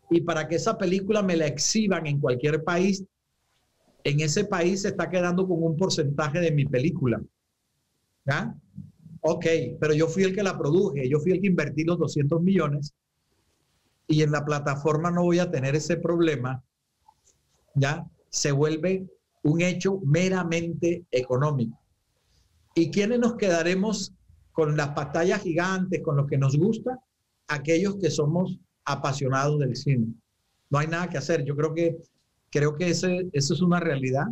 y 0.09 0.21
para 0.21 0.47
que 0.47 0.55
esa 0.55 0.77
película 0.77 1.21
me 1.21 1.37
la 1.37 1.45
exhiban 1.45 2.07
en 2.07 2.19
cualquier 2.19 2.63
país, 2.63 3.05
en 4.03 4.19
ese 4.21 4.45
país 4.45 4.81
se 4.81 4.89
está 4.89 5.09
quedando 5.09 5.47
con 5.47 5.63
un 5.63 5.77
porcentaje 5.77 6.39
de 6.39 6.51
mi 6.51 6.65
película. 6.65 7.21
¿Ya? 8.25 8.55
Ok, 9.21 9.45
pero 9.79 9.93
yo 9.93 10.07
fui 10.07 10.23
el 10.23 10.33
que 10.33 10.43
la 10.43 10.57
produje, 10.57 11.07
yo 11.07 11.19
fui 11.19 11.31
el 11.31 11.41
que 11.41 11.47
invertí 11.47 11.83
los 11.83 11.99
200 11.99 12.41
millones 12.41 12.93
y 14.07 14.23
en 14.23 14.31
la 14.31 14.43
plataforma 14.43 15.11
no 15.11 15.23
voy 15.23 15.39
a 15.39 15.51
tener 15.51 15.75
ese 15.75 15.97
problema. 15.97 16.63
¿Ya? 17.75 18.05
Se 18.29 18.51
vuelve 18.51 19.07
un 19.43 19.61
hecho 19.61 19.99
meramente 20.05 21.05
económico. 21.11 21.79
¿Y 22.75 22.91
quiénes 22.91 23.19
nos 23.19 23.35
quedaremos 23.35 24.13
con 24.51 24.75
las 24.77 24.89
pantallas 24.89 25.41
gigantes, 25.41 26.01
con 26.03 26.17
lo 26.17 26.27
que 26.27 26.37
nos 26.37 26.57
gusta? 26.57 26.99
Aquellos 27.47 27.97
que 27.97 28.09
somos 28.09 28.59
apasionados 28.85 29.59
del 29.59 29.75
cine. 29.75 30.07
No 30.69 30.79
hay 30.79 30.87
nada 30.87 31.09
que 31.09 31.17
hacer. 31.17 31.43
Yo 31.43 31.55
creo 31.55 31.73
que, 31.73 31.97
creo 32.49 32.75
que 32.75 32.89
ese, 32.89 33.29
eso 33.33 33.53
es 33.53 33.61
una 33.61 33.79
realidad. 33.79 34.27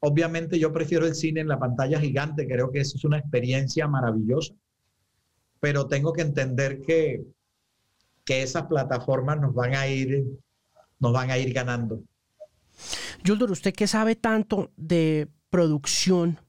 Obviamente 0.00 0.58
yo 0.58 0.72
prefiero 0.72 1.06
el 1.06 1.14
cine 1.14 1.40
en 1.40 1.48
la 1.48 1.58
pantalla 1.58 2.00
gigante, 2.00 2.48
creo 2.48 2.72
que 2.72 2.80
eso 2.80 2.96
es 2.96 3.04
una 3.04 3.18
experiencia 3.18 3.86
maravillosa, 3.86 4.52
pero 5.60 5.86
tengo 5.86 6.12
que 6.12 6.22
entender 6.22 6.82
que, 6.82 7.22
que 8.24 8.42
esas 8.42 8.66
plataformas 8.66 9.40
nos 9.40 9.54
van 9.54 9.74
a 9.74 9.86
ir, 9.86 10.24
nos 10.98 11.12
van 11.12 11.30
a 11.30 11.38
ir 11.38 11.52
ganando. 11.52 12.02
Yuldor, 13.24 13.52
usted 13.52 13.72
que 13.72 13.86
sabe 13.86 14.16
tanto 14.16 14.72
de 14.76 15.28
producción, 15.50 16.40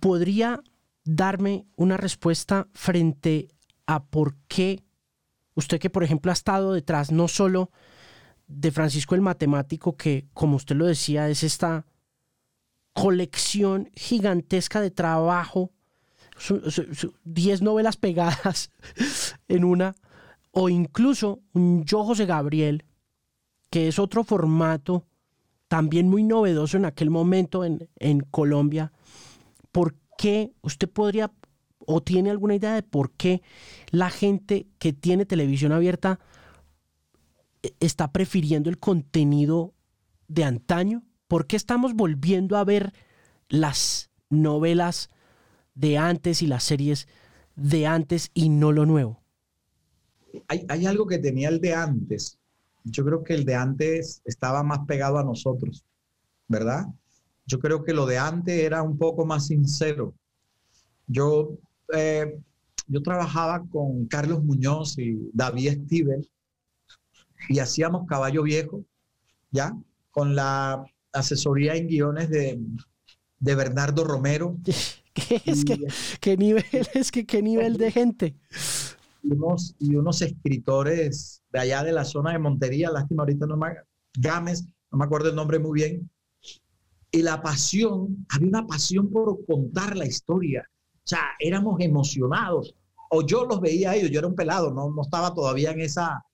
¿podría 0.00 0.62
darme 1.04 1.66
una 1.76 1.96
respuesta 1.96 2.68
frente 2.72 3.48
a 3.86 4.04
por 4.04 4.36
qué 4.48 4.82
usted 5.54 5.78
que 5.78 5.90
por 5.90 6.04
ejemplo 6.04 6.30
ha 6.30 6.34
estado 6.34 6.72
detrás 6.72 7.12
no 7.12 7.28
solo 7.28 7.70
de 8.46 8.70
Francisco 8.70 9.14
el 9.14 9.20
Matemático, 9.20 9.96
que 9.96 10.26
como 10.32 10.56
usted 10.56 10.76
lo 10.76 10.86
decía 10.86 11.28
es 11.28 11.42
esta 11.42 11.86
colección 12.92 13.90
gigantesca 13.94 14.80
de 14.80 14.90
trabajo, 14.90 15.72
10 17.24 17.62
novelas 17.62 17.96
pegadas 17.96 18.70
en 19.48 19.64
una, 19.64 19.94
o 20.50 20.68
incluso 20.68 21.40
un 21.52 21.84
Yo 21.84 22.04
José 22.04 22.24
Gabriel, 22.24 22.84
que 23.70 23.88
es 23.88 23.98
otro 23.98 24.24
formato 24.24 25.04
también 25.68 26.08
muy 26.08 26.22
novedoso 26.22 26.76
en 26.76 26.84
aquel 26.84 27.10
momento 27.10 27.64
en, 27.64 27.88
en 27.96 28.20
Colombia, 28.20 28.92
¿por 29.72 29.96
qué 30.16 30.52
usted 30.62 30.88
podría 30.88 31.32
o 31.86 32.02
tiene 32.02 32.30
alguna 32.30 32.56
idea 32.56 32.74
de 32.74 32.82
por 32.82 33.12
qué 33.12 33.42
la 33.90 34.10
gente 34.10 34.66
que 34.78 34.92
tiene 34.92 35.24
televisión 35.24 35.72
abierta 35.72 36.18
eh, 37.62 37.72
está 37.80 38.12
prefiriendo 38.12 38.68
el 38.68 38.78
contenido 38.78 39.72
de 40.28 40.44
antaño? 40.44 41.02
¿Por 41.28 41.46
qué 41.46 41.56
estamos 41.56 41.94
volviendo 41.94 42.56
a 42.56 42.64
ver 42.64 42.92
las 43.48 44.10
novelas 44.28 45.08
de 45.74 45.98
antes 45.98 46.42
y 46.42 46.46
las 46.46 46.64
series 46.64 47.08
de 47.54 47.86
antes 47.86 48.30
y 48.34 48.48
no 48.48 48.72
lo 48.72 48.86
nuevo? 48.86 49.22
Hay, 50.48 50.66
hay 50.68 50.86
algo 50.86 51.06
que 51.06 51.18
tenía 51.18 51.48
el 51.48 51.60
de 51.60 51.74
antes. 51.74 52.38
Yo 52.88 53.04
creo 53.04 53.24
que 53.24 53.34
el 53.34 53.44
de 53.44 53.56
antes 53.56 54.22
estaba 54.24 54.62
más 54.62 54.80
pegado 54.86 55.18
a 55.18 55.24
nosotros, 55.24 55.84
¿verdad? 56.46 56.86
Yo 57.44 57.58
creo 57.58 57.82
que 57.82 57.92
lo 57.92 58.06
de 58.06 58.18
antes 58.18 58.60
era 58.60 58.82
un 58.82 58.96
poco 58.96 59.26
más 59.26 59.46
sincero. 59.46 60.14
Yo, 61.08 61.58
eh, 61.92 62.38
yo 62.86 63.02
trabajaba 63.02 63.64
con 63.68 64.06
Carlos 64.06 64.42
Muñoz 64.44 64.98
y 64.98 65.30
David 65.32 65.84
Stivel 65.84 66.28
y 67.48 67.58
hacíamos 67.58 68.06
Caballo 68.06 68.44
Viejo, 68.44 68.84
¿ya? 69.50 69.76
Con 70.12 70.36
la 70.36 70.84
asesoría 71.12 71.74
en 71.74 71.88
guiones 71.88 72.30
de, 72.30 72.60
de 73.40 73.54
Bernardo 73.56 74.04
Romero. 74.04 74.56
¿Qué, 75.12 75.42
es 75.44 75.64
que, 75.64 75.78
¿Qué 76.20 76.36
nivel 76.36 76.64
es 76.94 77.10
que 77.10 77.24
qué 77.24 77.42
nivel 77.42 77.78
de 77.78 77.90
gente? 77.90 78.36
Y 79.78 79.94
unos, 79.94 80.22
escritores 80.22 81.42
de 81.50 81.58
allá 81.58 81.82
de 81.82 81.92
la 81.92 82.04
zona 82.04 82.32
de 82.32 82.38
Montería, 82.38 82.90
lástima 82.90 83.22
ahorita 83.22 83.46
no 83.46 83.56
me 83.56 83.68
Gámez, 84.18 84.64
no 84.90 84.98
me 84.98 85.04
acuerdo 85.04 85.30
el 85.30 85.36
nombre 85.36 85.58
muy 85.58 85.80
bien. 85.80 86.10
Y 87.10 87.22
la 87.22 87.42
pasión, 87.42 88.26
había 88.28 88.48
una 88.48 88.66
pasión 88.66 89.10
por 89.10 89.44
contar 89.46 89.96
la 89.96 90.06
historia. 90.06 90.64
O 90.96 91.02
sea, 91.04 91.20
éramos 91.38 91.80
emocionados. 91.80 92.74
O 93.10 93.24
yo 93.24 93.44
los 93.44 93.60
veía 93.60 93.90
a 93.90 93.96
ellos, 93.96 94.10
yo 94.10 94.18
era 94.18 94.28
un 94.28 94.34
pelado, 94.34 94.72
no, 94.72 94.90
no 94.90 95.02
estaba 95.02 95.32
todavía 95.32 95.70
en 95.70 95.80
esa, 95.80 96.24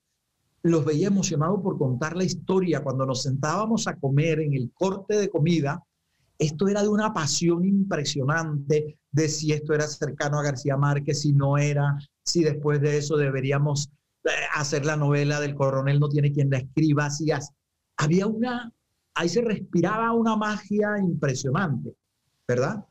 los 0.62 0.84
veía 0.84 1.08
emocionados 1.08 1.60
por 1.62 1.78
contar 1.78 2.16
la 2.16 2.24
historia. 2.24 2.82
Cuando 2.82 3.04
nos 3.04 3.22
sentábamos 3.22 3.86
a 3.86 3.96
comer 3.96 4.40
en 4.40 4.54
el 4.54 4.70
corte 4.72 5.16
de 5.16 5.28
comida, 5.28 5.82
esto 6.38 6.68
era 6.68 6.82
de 6.82 6.88
una 6.88 7.12
pasión 7.12 7.64
impresionante 7.64 8.98
de 9.10 9.28
si 9.28 9.52
esto 9.52 9.74
era 9.74 9.86
cercano 9.86 10.38
a 10.38 10.42
García 10.42 10.76
Márquez, 10.76 11.20
si 11.20 11.32
no 11.32 11.58
era, 11.58 11.96
si 12.24 12.42
después 12.42 12.80
de 12.80 12.98
eso 12.98 13.16
deberíamos 13.16 13.90
eh, 14.24 14.30
hacer 14.54 14.84
la 14.84 14.96
novela 14.96 15.40
del 15.40 15.54
coronel 15.54 15.98
no 15.98 16.08
tiene 16.08 16.32
quien 16.32 16.50
la 16.50 16.58
escriba, 16.58 17.10
si 17.10 17.30
había 17.96 18.26
una, 18.26 18.72
ahí 19.14 19.28
se 19.28 19.42
respiraba 19.42 20.12
una 20.12 20.36
magia 20.36 20.98
impresionante, 20.98 21.94
¿verdad? 22.46 22.84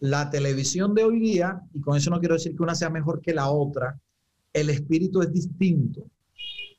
La 0.00 0.30
televisión 0.30 0.94
de 0.94 1.04
hoy 1.04 1.20
día, 1.20 1.60
y 1.72 1.80
con 1.80 1.96
eso 1.96 2.10
no 2.10 2.20
quiero 2.20 2.34
decir 2.34 2.56
que 2.56 2.62
una 2.62 2.74
sea 2.74 2.90
mejor 2.90 3.20
que 3.20 3.34
la 3.34 3.50
otra, 3.50 4.00
el 4.52 4.70
espíritu 4.70 5.22
es 5.22 5.32
distinto 5.32 6.06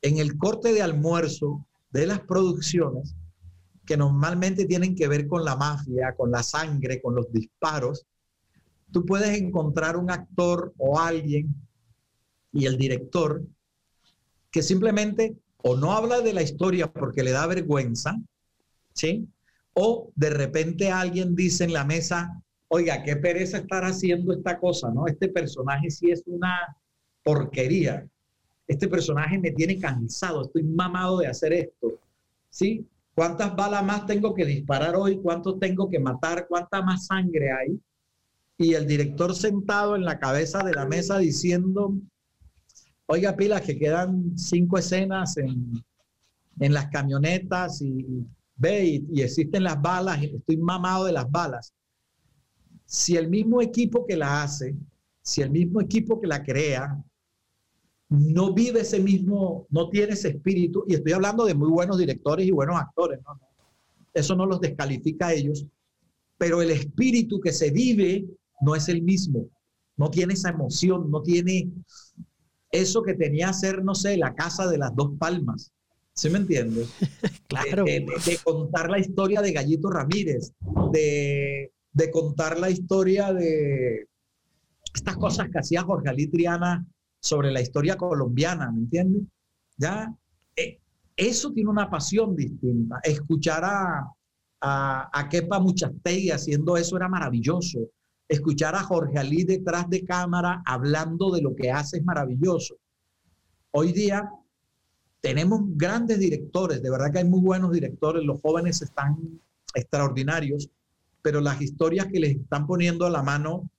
en 0.02 0.18
el 0.18 0.38
corte 0.38 0.74
de 0.74 0.82
almuerzo 0.82 1.66
de 1.92 2.08
las 2.08 2.20
producciones, 2.22 3.16
que 3.86 3.98
normalmente 3.98 4.66
tienen 4.66 4.96
que 4.96 5.08
ver 5.08 5.28
con 5.28 5.46
la 5.46 5.56
mafia, 5.56 6.14
con 6.16 6.32
la 6.32 6.44
sangre, 6.44 7.02
con 7.02 7.16
los 7.16 7.32
disparos, 7.32 8.06
tú 8.92 9.06
puedes 9.06 9.38
encontrar 9.38 9.98
un 9.98 10.12
actor 10.12 10.74
o 10.78 11.00
alguien 11.00 11.54
y 12.52 12.66
el 12.66 12.78
director 12.78 13.44
que 14.52 14.62
simplemente 14.62 15.36
o 15.58 15.76
no 15.76 15.94
habla 15.94 16.22
de 16.22 16.34
la 16.34 16.42
historia 16.42 16.92
porque 16.92 17.24
le 17.24 17.32
da 17.32 17.48
vergüenza, 17.48 18.16
¿sí? 18.94 19.28
O 19.74 20.12
de 20.16 20.30
repente 20.30 20.92
alguien 20.92 21.36
dice 21.36 21.64
en 21.64 21.74
la 21.74 21.84
mesa, 21.84 22.42
oiga, 22.70 23.04
qué 23.04 23.16
pereza 23.16 23.58
estar 23.58 23.84
haciendo 23.84 24.32
esta 24.32 24.60
cosa, 24.60 24.92
¿no? 24.92 25.08
Este 25.08 25.28
personaje 25.28 25.90
sí 25.90 26.12
es 26.12 26.24
una 26.28 26.78
porquería 27.24 28.08
este 28.68 28.88
personaje 28.88 29.38
me 29.38 29.52
tiene 29.52 29.80
cansado, 29.80 30.44
estoy 30.44 30.64
mamado 30.64 31.20
de 31.20 31.28
hacer 31.28 31.54
esto. 31.54 32.00
¿Sí? 32.50 32.86
¿Cuántas 33.14 33.56
balas 33.56 33.84
más 33.84 34.06
tengo 34.06 34.34
que 34.34 34.46
disparar 34.46 34.96
hoy? 34.96 35.18
¿Cuántos 35.18 35.60
tengo 35.60 35.90
que 35.90 36.00
matar? 36.00 36.48
¿Cuánta 36.48 36.82
más 36.82 37.08
sangre 37.08 37.52
hay? 37.52 37.80
Y 38.58 38.74
el 38.74 38.88
director 38.88 39.36
sentado 39.36 39.96
en 39.96 40.06
la 40.06 40.20
cabeza 40.20 40.64
de 40.64 40.74
la 40.74 40.86
mesa 40.86 41.18
diciendo, 41.18 41.94
oiga, 43.08 43.36
pilas, 43.36 43.62
que 43.62 43.78
quedan 43.78 44.38
cinco 44.38 44.78
escenas 44.78 45.38
en, 45.38 45.84
las 46.58 46.88
camionetas 46.88 47.82
y 47.82 48.26
ve, 48.56 48.86
y, 48.86 49.08
y 49.12 49.22
existen 49.22 49.64
las 49.64 49.82
balas, 49.82 50.24
y 50.24 50.36
estoy 50.36 50.58
mamado 50.58 51.06
de 51.06 51.12
las 51.12 51.30
balas. 51.30 51.74
Si 52.86 53.18
el 53.18 53.30
mismo 53.30 53.62
equipo 53.62 54.06
que 54.06 54.16
la 54.16 54.44
hace, 54.44 54.76
si 55.22 55.42
el 55.42 55.50
mismo 55.50 55.82
equipo 55.82 56.22
que 56.22 56.28
la 56.28 56.44
crea, 56.44 57.04
no 58.10 58.54
vive 58.54 58.82
ese 58.82 59.00
mismo, 59.00 59.68
no 59.70 59.90
tiene 59.90 60.14
ese 60.14 60.30
espíritu, 60.30 60.86
y 60.88 60.94
estoy 60.94 61.14
hablando 61.14 61.46
de 61.46 61.56
muy 61.56 61.70
buenos 61.70 61.98
directores 61.98 62.46
y 62.46 62.52
buenos 62.52 62.78
actores, 62.78 63.20
eso 64.14 64.36
no 64.36 64.46
los 64.46 64.62
descalifica 64.62 65.28
a 65.28 65.34
ellos, 65.34 65.66
pero 66.38 66.62
el 66.62 66.72
espíritu 66.72 67.40
que 67.40 67.52
se 67.52 67.72
vive 67.72 68.26
no 68.66 68.76
es 68.76 68.90
el 68.90 69.04
mismo, 69.04 69.48
no 69.96 70.10
tiene 70.10 70.34
esa 70.34 70.50
emoción, 70.50 71.12
no 71.12 71.22
tiene 71.22 71.70
eso 72.72 73.04
que 73.04 73.14
tenía 73.14 73.54
ser, 73.54 73.84
no 73.84 73.96
sé, 73.96 74.18
la 74.18 74.34
casa 74.34 74.68
de 74.68 74.78
las 74.78 74.94
dos 74.96 75.12
palmas. 75.20 75.72
¿Sí 76.14 76.30
me 76.30 76.40
entiendes? 76.40 76.90
claro. 77.48 77.84
De, 77.84 78.06
contar 78.44 78.90
la 78.90 79.00
historia 79.00 79.42
de 79.42 79.52
Gallito 79.52 79.90
Ramírez, 79.90 80.52
de, 80.92 81.72
de 81.92 82.12
contar 82.12 82.60
la 82.60 82.70
historia 82.70 83.34
de 83.34 84.08
estas 84.94 85.18
cosas 85.18 85.50
que 85.50 85.60
hacía 85.60 85.84
Jorge 85.84 86.10
Ali 86.10 86.28
Triana 86.28 86.86
sobre 87.20 87.52
la 87.52 87.62
historia 87.62 87.98
colombiana, 87.98 88.72
¿me 88.72 88.80
entiendes? 88.80 89.24
Ya, 89.78 90.14
eh, 90.56 90.80
eso 91.18 91.52
tiene 91.52 91.70
una 91.70 91.90
pasión 91.90 92.36
distinta. 92.36 93.00
Escuchar 93.04 93.66
a, 93.66 94.10
a, 94.62 95.10
a 95.12 95.30
Kepa 95.30 95.60
Muchastegui 95.60 96.32
haciendo 96.32 96.78
eso 96.78 96.96
era 96.96 97.10
maravilloso. 97.10 97.80
Escuchar 98.28 98.76
a 98.76 98.84
Jorge 98.84 99.20
Ali 99.20 99.44
detrás 99.44 99.90
de 99.90 100.04
cámara 100.04 100.64
hablando 100.66 101.32
de 101.32 101.42
lo 101.42 101.56
que 101.56 101.72
hace 101.72 101.98
es 101.98 102.04
maravilloso. 102.04 102.76
Hoy 103.72 103.92
día 103.92 104.30
tenemos 105.22 105.62
grandes 105.76 106.20
directores, 106.20 106.82
de 106.82 106.90
verdad 106.90 107.12
que 107.12 107.20
hay 107.20 107.26
muy 107.26 107.42
buenos 107.42 107.72
directores, 107.72 108.24
los 108.24 108.42
jóvenes 108.42 108.82
están 108.82 109.40
extraordinarios, 109.74 110.70
pero 111.22 111.42
las 111.42 111.62
historias 111.62 112.08
que 112.08 112.20
les 112.20 112.36
están 112.38 112.68
poniendo 112.68 113.06
a 113.06 113.10
la 113.10 113.24
mano 113.24 113.70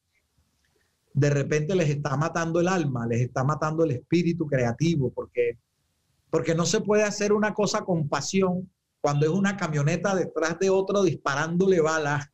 de 1.16 1.30
repente 1.30 1.74
les 1.74 1.88
está 1.88 2.14
matando 2.16 2.60
el 2.60 2.68
alma, 2.68 3.06
les 3.06 3.22
está 3.22 3.42
matando 3.42 3.84
el 3.84 3.92
espíritu 3.92 4.46
creativo, 4.46 5.10
porque, 5.14 5.58
porque 6.28 6.54
no 6.54 6.66
se 6.66 6.82
puede 6.82 7.04
hacer 7.04 7.32
una 7.32 7.54
cosa 7.54 7.86
con 7.86 8.06
pasión 8.06 8.70
cuando 9.00 9.24
es 9.24 9.32
una 9.32 9.56
camioneta 9.56 10.14
detrás 10.14 10.58
de 10.58 10.68
otro 10.68 11.02
disparándole 11.02 11.80
balas, 11.80 12.28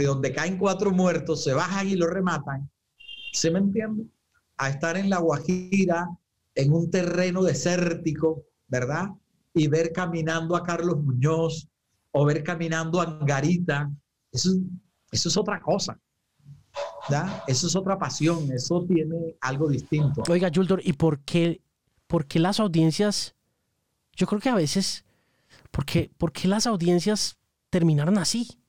de 0.00 0.06
donde 0.06 0.32
caen 0.32 0.56
cuatro 0.56 0.90
muertos, 0.90 1.44
se 1.44 1.52
bajan 1.52 1.88
y 1.88 1.94
lo 1.94 2.06
rematan. 2.06 2.70
¿Se 3.32 3.50
me 3.50 3.58
entiende? 3.58 4.06
A 4.56 4.70
estar 4.70 4.96
en 4.96 5.10
la 5.10 5.18
Guajira, 5.18 6.08
en 6.54 6.72
un 6.72 6.90
terreno 6.90 7.42
desértico, 7.42 8.44
¿verdad? 8.66 9.10
Y 9.54 9.68
ver 9.68 9.92
caminando 9.92 10.56
a 10.56 10.62
Carlos 10.62 11.02
Muñoz 11.02 11.68
o 12.12 12.24
ver 12.24 12.42
caminando 12.42 13.00
a 13.00 13.04
Angarita, 13.04 13.90
eso, 14.32 14.50
eso 15.12 15.28
es 15.28 15.36
otra 15.36 15.60
cosa. 15.60 15.98
Eso 17.46 17.66
es 17.66 17.76
otra 17.76 17.98
pasión, 17.98 18.50
eso 18.52 18.84
tiene 18.86 19.36
algo 19.40 19.68
distinto. 19.68 20.22
Oiga, 20.28 20.50
Juldor, 20.54 20.80
¿y 20.84 20.92
por 20.92 21.20
qué, 21.20 21.60
por 22.06 22.26
qué 22.26 22.38
las 22.38 22.60
audiencias, 22.60 23.34
yo 24.14 24.26
creo 24.26 24.40
que 24.40 24.48
a 24.48 24.54
veces, 24.54 25.04
¿por 25.70 25.84
qué, 25.84 26.10
por 26.16 26.32
qué 26.32 26.48
las 26.48 26.66
audiencias 26.66 27.38
terminaron 27.68 28.18
así? 28.18 28.59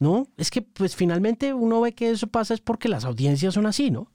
¿No? 0.00 0.26
Es 0.36 0.50
que 0.50 0.62
pues 0.62 0.96
finalmente 0.96 1.54
uno 1.54 1.80
ve 1.80 1.92
que 1.92 2.10
eso 2.10 2.26
pasa 2.26 2.54
es 2.54 2.60
porque 2.60 2.88
las 2.88 3.04
audiencias 3.04 3.54
son 3.54 3.66
así, 3.66 3.92
¿no? 3.92 4.10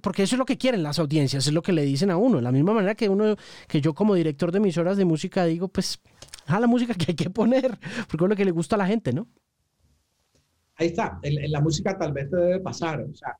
Porque 0.00 0.22
eso 0.22 0.36
es 0.36 0.38
lo 0.38 0.46
que 0.46 0.56
quieren 0.56 0.82
las 0.82 0.98
audiencias, 0.98 1.46
es 1.46 1.52
lo 1.52 1.62
que 1.62 1.72
le 1.72 1.82
dicen 1.82 2.10
a 2.10 2.16
uno. 2.16 2.36
De 2.36 2.42
la 2.42 2.52
misma 2.52 2.72
manera 2.72 2.94
que 2.94 3.10
uno, 3.10 3.36
que 3.68 3.80
yo 3.82 3.94
como 3.94 4.14
director 4.14 4.50
de 4.52 4.58
emisoras 4.58 4.96
de 4.96 5.04
música 5.04 5.44
digo, 5.44 5.68
pues, 5.68 6.00
a 6.46 6.58
la 6.58 6.66
música 6.66 6.94
que 6.94 7.06
hay 7.08 7.14
que 7.14 7.28
poner, 7.28 7.78
porque 8.08 8.24
es 8.24 8.30
lo 8.30 8.36
que 8.36 8.44
le 8.46 8.50
gusta 8.50 8.76
a 8.76 8.78
la 8.78 8.86
gente, 8.86 9.12
¿no? 9.12 9.28
ahí 10.78 10.88
está, 10.88 11.18
en, 11.22 11.50
la 11.50 11.60
música 11.60 11.98
tal 11.98 12.12
vez 12.12 12.30
te 12.30 12.36
debe 12.36 12.60
pasar, 12.60 13.00
o 13.02 13.14
sea, 13.14 13.36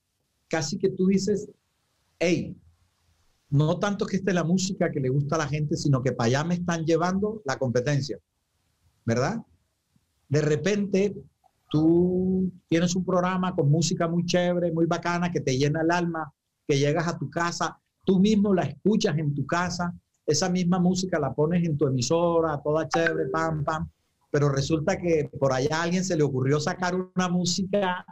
casi 0.49 0.77
que 0.77 0.91
tú 0.91 1.07
dices, 1.07 1.49
hey, 2.19 2.57
no 3.51 3.79
tanto 3.79 4.07
que 4.07 4.17
esté 4.17 4.35
la 4.35 4.45
música 4.45 4.91
que 4.91 5.01
le 5.01 5.09
gusta 5.09 5.37
a 5.37 5.39
la 5.39 5.49
gente, 5.49 5.77
sino 5.77 6.03
que 6.03 6.13
para 6.13 6.27
allá 6.27 6.45
me 6.45 6.55
están 6.55 6.85
llevando 6.85 7.41
la 7.47 7.59
competencia, 7.59 8.19
¿verdad? 9.05 9.39
De 10.29 10.43
repente 10.43 11.15
tú 11.71 12.51
tienes 12.69 12.95
un 12.97 13.05
programa 13.05 13.55
con 13.55 13.71
música 13.71 14.09
muy 14.09 14.25
chévere, 14.25 14.73
muy 14.73 14.87
bacana, 14.87 15.31
que 15.31 15.41
te 15.41 15.57
llena 15.57 15.83
el 15.83 15.91
alma, 15.91 16.33
que 16.67 16.79
llegas 16.79 17.09
a 17.09 17.19
tu 17.19 17.29
casa, 17.31 17.79
tú 18.05 18.19
mismo 18.21 18.55
la 18.55 18.63
escuchas 18.63 19.17
en 19.19 19.35
tu 19.35 19.47
casa 19.47 19.95
esa 20.29 20.51
misma 20.51 20.79
música 20.79 21.19
la 21.19 21.35
pones 21.35 21.65
en 21.65 21.79
tu 21.79 21.87
emisora, 21.87 22.61
toda 22.63 22.87
chévere, 22.87 23.31
pam, 23.31 23.65
pam, 23.65 23.91
pero 24.31 24.51
resulta 24.51 24.99
que 24.99 25.31
por 25.41 25.55
allá 25.55 25.81
a 25.81 25.83
alguien 25.85 26.05
se 26.05 26.17
le 26.17 26.23
ocurrió 26.23 26.61
sacar 26.61 26.95
una 26.95 27.29
música 27.31 28.05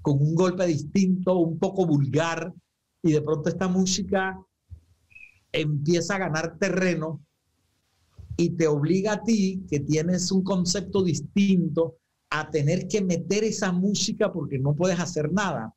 con 0.00 0.14
un 0.22 0.34
golpe 0.34 0.66
distinto, 0.66 1.36
un 1.36 1.58
poco 1.58 1.84
vulgar, 1.84 2.50
y 3.02 3.12
de 3.12 3.20
pronto 3.20 3.50
esta 3.50 3.68
música 3.68 4.40
empieza 5.52 6.16
a 6.16 6.18
ganar 6.18 6.56
terreno 6.58 7.20
y 8.40 8.50
te 8.50 8.68
obliga 8.68 9.14
a 9.14 9.22
ti, 9.24 9.66
que 9.68 9.80
tienes 9.80 10.30
un 10.30 10.44
concepto 10.44 11.02
distinto, 11.02 11.96
a 12.30 12.48
tener 12.48 12.86
que 12.86 13.02
meter 13.02 13.42
esa 13.42 13.72
música 13.72 14.32
porque 14.32 14.60
no 14.60 14.74
puedes 14.74 15.00
hacer 15.00 15.32
nada. 15.32 15.74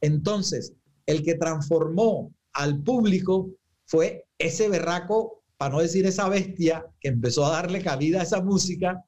Entonces, 0.00 0.72
el 1.06 1.22
que 1.22 1.36
transformó 1.36 2.34
al 2.54 2.82
público 2.82 3.50
fue 3.86 4.26
ese 4.36 4.68
berraco, 4.68 5.44
para 5.56 5.76
no 5.76 5.80
decir 5.80 6.04
esa 6.04 6.28
bestia, 6.28 6.84
que 6.98 7.08
empezó 7.08 7.46
a 7.46 7.52
darle 7.52 7.80
cabida 7.80 8.18
a 8.18 8.24
esa 8.24 8.42
música, 8.42 9.04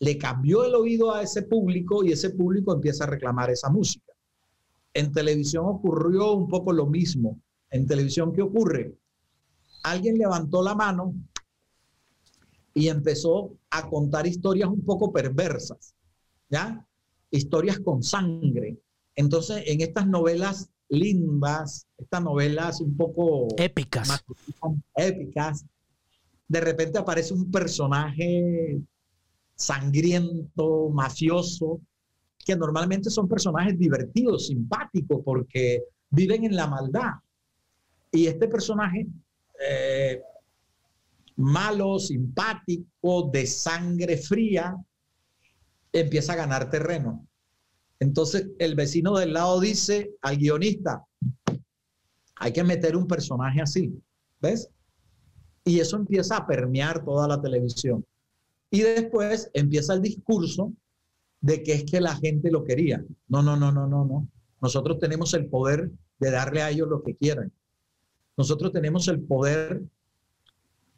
le 0.00 0.18
cambió 0.18 0.66
el 0.66 0.74
oído 0.74 1.14
a 1.14 1.22
ese 1.22 1.42
público 1.44 2.04
y 2.04 2.12
ese 2.12 2.28
público 2.28 2.74
empieza 2.74 3.04
a 3.04 3.06
reclamar 3.06 3.48
esa 3.48 3.70
música. 3.70 4.12
En 4.92 5.12
televisión 5.12 5.64
ocurrió 5.64 6.34
un 6.34 6.46
poco 6.46 6.74
lo 6.74 6.84
mismo. 6.84 7.40
En 7.70 7.86
televisión, 7.86 8.34
¿qué 8.34 8.42
ocurre? 8.42 8.98
Alguien 9.82 10.18
levantó 10.18 10.62
la 10.62 10.74
mano 10.74 11.14
y 12.74 12.88
empezó 12.88 13.56
a 13.70 13.88
contar 13.88 14.26
historias 14.26 14.68
un 14.68 14.84
poco 14.84 15.12
perversas, 15.12 15.94
¿ya? 16.50 16.86
Historias 17.30 17.78
con 17.78 18.02
sangre. 18.02 18.78
Entonces, 19.14 19.62
en 19.66 19.80
estas 19.80 20.08
novelas 20.08 20.70
lindas, 20.88 21.86
estas 21.96 22.22
novelas 22.22 22.80
un 22.80 22.96
poco 22.96 23.48
épicas, 23.56 24.24
épicas, 24.96 25.64
de 26.48 26.60
repente 26.60 26.98
aparece 26.98 27.32
un 27.32 27.50
personaje 27.50 28.80
sangriento, 29.54 30.90
mafioso, 30.90 31.80
que 32.44 32.56
normalmente 32.56 33.08
son 33.08 33.28
personajes 33.28 33.78
divertidos, 33.78 34.48
simpáticos, 34.48 35.22
porque 35.24 35.84
viven 36.10 36.44
en 36.44 36.56
la 36.56 36.66
maldad. 36.66 37.12
Y 38.10 38.26
este 38.26 38.48
personaje, 38.48 39.06
eh, 39.66 40.20
malo, 41.36 41.98
simpático, 41.98 43.30
de 43.32 43.46
sangre 43.46 44.16
fría, 44.16 44.76
empieza 45.92 46.32
a 46.32 46.36
ganar 46.36 46.70
terreno. 46.70 47.26
Entonces 48.00 48.48
el 48.58 48.74
vecino 48.74 49.16
del 49.16 49.32
lado 49.32 49.60
dice 49.60 50.12
al 50.22 50.36
guionista, 50.36 51.04
hay 52.36 52.52
que 52.52 52.64
meter 52.64 52.96
un 52.96 53.06
personaje 53.06 53.62
así, 53.62 53.92
¿ves? 54.40 54.68
Y 55.64 55.80
eso 55.80 55.96
empieza 55.96 56.36
a 56.36 56.46
permear 56.46 57.04
toda 57.04 57.26
la 57.26 57.40
televisión. 57.40 58.04
Y 58.70 58.80
después 58.80 59.50
empieza 59.54 59.94
el 59.94 60.02
discurso 60.02 60.72
de 61.40 61.62
que 61.62 61.74
es 61.74 61.84
que 61.84 62.00
la 62.00 62.16
gente 62.16 62.50
lo 62.50 62.64
quería. 62.64 63.04
No, 63.28 63.42
no, 63.42 63.56
no, 63.56 63.70
no, 63.70 63.86
no, 63.86 64.04
no. 64.04 64.28
Nosotros 64.60 64.98
tenemos 64.98 65.32
el 65.34 65.46
poder 65.46 65.90
de 66.18 66.30
darle 66.30 66.62
a 66.62 66.70
ellos 66.70 66.88
lo 66.88 67.02
que 67.02 67.14
quieran. 67.14 67.52
Nosotros 68.36 68.72
tenemos 68.72 69.08
el 69.08 69.20
poder 69.20 69.82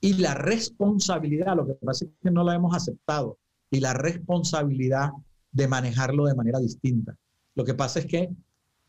y 0.07 0.13
la 0.13 0.35
responsabilidad, 0.35 1.57
lo 1.57 1.67
que 1.67 1.75
pasa 1.75 2.05
es 2.05 2.13
que 2.23 2.31
no 2.31 2.45
la 2.45 2.55
hemos 2.55 2.77
aceptado, 2.77 3.39
y 3.73 3.81
la 3.81 3.93
responsabilidad 3.93 5.11
de 5.51 5.67
manejarlo 5.67 6.27
de 6.27 6.35
manera 6.37 6.61
distinta. 6.61 7.17
Lo 7.57 7.65
que 7.65 7.75
pasa 7.75 7.99
es 7.99 8.07
que 8.07 8.31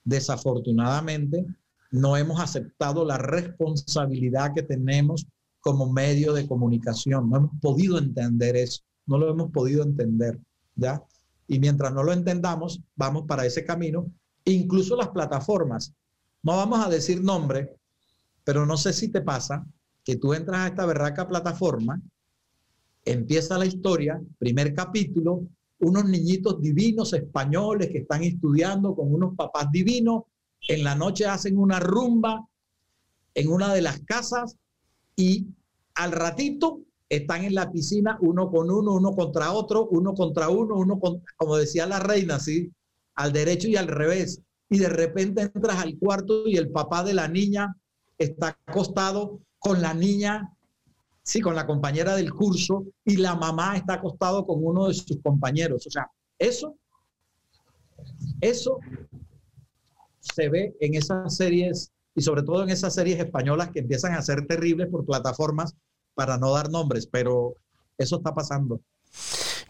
desafortunadamente 0.04 1.44
no 1.90 2.18
hemos 2.18 2.40
aceptado 2.40 3.04
la 3.04 3.18
responsabilidad 3.18 4.54
que 4.54 4.62
tenemos 4.62 5.26
como 5.60 5.92
medio 5.92 6.34
de 6.34 6.48
comunicación. 6.48 7.32
No 7.32 7.38
hemos 7.38 7.52
podido 7.62 7.98
entender 7.98 8.56
eso, 8.56 8.84
no 9.08 9.18
lo 9.18 9.32
hemos 9.32 9.50
podido 9.50 9.82
entender, 9.82 10.40
¿ya? 10.76 11.02
Y 11.48 11.58
mientras 11.58 11.94
no 11.94 12.04
lo 12.04 12.14
entendamos, 12.14 12.80
vamos 12.96 13.24
para 13.26 13.44
ese 13.44 13.66
camino. 13.66 14.06
Incluso 14.46 14.96
las 14.96 15.10
plataformas, 15.10 15.92
no 16.44 16.58
vamos 16.58 16.86
a 16.86 16.90
decir 16.90 17.24
nombre, 17.24 17.76
pero 18.44 18.68
no 18.68 18.78
sé 18.78 18.94
si 18.94 19.08
te 19.08 19.22
pasa 19.22 19.66
que 20.08 20.16
tú 20.16 20.34
entras 20.34 20.60
a 20.62 20.68
esta 20.68 20.86
berraca 20.86 21.28
plataforma, 21.28 22.02
empieza 23.04 23.58
la 23.58 23.66
historia, 23.66 24.22
primer 24.40 24.74
capítulo, 24.74 25.50
unos 25.80 26.06
niñitos 26.06 26.62
divinos 26.62 27.12
españoles 27.12 27.90
que 27.90 27.98
están 27.98 28.24
estudiando 28.24 28.96
con 28.96 29.14
unos 29.14 29.36
papás 29.36 29.70
divinos, 29.70 30.24
en 30.70 30.86
la 30.86 30.96
noche 30.96 31.26
hacen 31.26 31.58
una 31.58 31.82
rumba 31.82 32.48
en 33.36 33.50
una 33.50 33.74
de 33.74 33.82
las 33.82 34.00
casas 34.00 34.56
y 35.18 35.48
al 35.96 36.14
ratito 36.14 36.80
están 37.10 37.44
en 37.44 37.56
la 37.56 37.70
piscina 37.70 38.18
uno 38.22 38.50
con 38.50 38.72
uno, 38.72 38.94
uno 38.94 39.12
contra 39.12 39.52
otro, 39.52 39.90
uno 39.92 40.14
contra 40.14 40.48
uno, 40.48 40.76
uno 40.76 41.02
con, 41.02 41.22
como 41.36 41.58
decía 41.58 41.86
la 41.86 42.00
reina, 42.00 42.40
¿sí? 42.40 42.72
Al 43.16 43.34
derecho 43.34 43.68
y 43.68 43.76
al 43.76 43.88
revés. 43.90 44.42
Y 44.70 44.80
de 44.80 44.88
repente 44.88 45.42
entras 45.42 45.80
al 45.80 45.98
cuarto 45.98 46.48
y 46.48 46.56
el 46.56 46.72
papá 46.72 47.04
de 47.04 47.14
la 47.14 47.28
niña 47.28 47.76
está 48.18 48.58
acostado 48.66 49.42
con 49.60 49.82
la 49.82 49.94
niña 49.94 50.58
sí, 51.28 51.42
con 51.42 51.56
la 51.56 51.68
compañera 51.68 52.16
del 52.16 52.34
curso 52.34 52.86
y 53.04 53.18
la 53.18 53.36
mamá 53.36 53.76
está 53.76 53.96
acostado 53.96 54.46
con 54.46 54.64
uno 54.64 54.88
de 54.88 54.94
sus 54.94 55.20
compañeros. 55.22 55.86
O 55.86 55.92
sea, 55.92 56.10
eso, 56.40 56.76
eso 58.40 58.80
se 60.22 60.48
ve 60.48 60.74
en 60.80 60.96
esas 60.96 61.36
series 61.36 61.92
y 62.16 62.22
sobre 62.22 62.44
todo 62.44 62.64
en 62.64 62.70
esas 62.70 62.94
series 62.94 63.20
españolas 63.20 63.72
que 63.72 63.80
empiezan 63.80 64.14
a 64.14 64.22
ser 64.22 64.48
terribles 64.48 64.88
por 64.88 65.06
plataformas 65.06 65.76
para 66.16 66.38
no 66.38 66.54
dar 66.54 66.70
nombres, 66.70 67.06
pero 67.06 67.56
eso 67.98 68.18
está 68.18 68.34
pasando. 68.34 68.80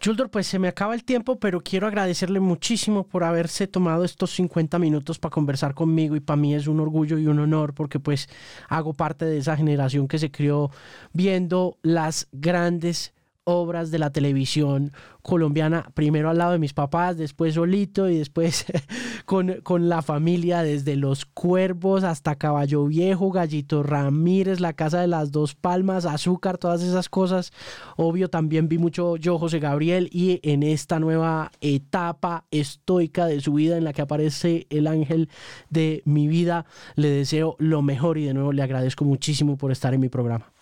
Juldor, 0.04 0.30
pues 0.30 0.46
se 0.46 0.58
me 0.58 0.68
acaba 0.68 0.94
el 0.94 1.04
tiempo, 1.04 1.38
pero 1.38 1.60
quiero 1.60 1.86
agradecerle 1.86 2.40
muchísimo 2.40 3.04
por 3.04 3.24
haberse 3.24 3.66
tomado 3.66 4.04
estos 4.04 4.30
50 4.32 4.78
minutos 4.78 5.18
para 5.18 5.30
conversar 5.30 5.74
conmigo 5.74 6.14
y 6.14 6.20
para 6.20 6.36
mí 6.36 6.54
es 6.54 6.66
un 6.68 6.80
orgullo 6.80 7.18
y 7.18 7.26
un 7.26 7.40
honor 7.40 7.74
porque 7.74 7.98
pues 7.98 8.28
hago 8.68 8.94
parte 8.94 9.24
de 9.24 9.38
esa 9.38 9.56
generación 9.56 10.06
que 10.06 10.18
se 10.18 10.30
crió 10.30 10.70
viendo 11.12 11.78
las 11.82 12.28
grandes 12.32 13.12
obras 13.48 13.90
de 13.90 13.98
la 13.98 14.10
televisión 14.10 14.92
colombiana, 15.22 15.90
primero 15.94 16.28
al 16.28 16.36
lado 16.36 16.52
de 16.52 16.58
mis 16.58 16.74
papás, 16.74 17.16
después 17.16 17.54
solito 17.54 18.08
y 18.10 18.18
después 18.18 18.66
con, 19.24 19.60
con, 19.62 19.88
la 19.88 20.02
familia, 20.02 20.62
desde 20.62 20.96
Los 20.96 21.24
Cuervos 21.24 22.04
hasta 22.04 22.36
Caballo 22.36 22.84
Viejo, 22.84 23.30
Gallito 23.30 23.82
Ramírez, 23.82 24.60
La 24.60 24.74
Casa 24.74 25.00
de 25.00 25.06
las 25.06 25.32
Dos 25.32 25.54
Palmas, 25.54 26.04
Azúcar, 26.04 26.58
todas 26.58 26.82
esas 26.82 27.08
cosas. 27.08 27.52
Obvio, 27.96 28.28
también 28.28 28.68
vi 28.68 28.76
mucho 28.76 29.16
yo, 29.16 29.38
José 29.38 29.60
Gabriel, 29.60 30.10
y 30.12 30.40
en 30.42 30.62
esta 30.62 31.00
nueva 31.00 31.50
etapa 31.62 32.44
estoica 32.50 33.24
de 33.24 33.40
su 33.40 33.54
vida 33.54 33.78
en 33.78 33.84
la 33.84 33.94
que 33.94 34.02
aparece 34.02 34.66
el 34.68 34.86
ángel 34.86 35.30
de 35.70 36.02
mi 36.04 36.28
vida, 36.28 36.66
le 36.96 37.08
deseo 37.08 37.56
lo 37.58 37.80
mejor 37.80 38.18
y 38.18 38.24
de 38.24 38.34
nuevo 38.34 38.52
le 38.52 38.62
agradezco 38.62 39.06
muchísimo 39.06 39.56
por 39.56 39.72
estar 39.72 39.94
en 39.94 40.00
mi 40.00 40.10
programa. 40.10 40.52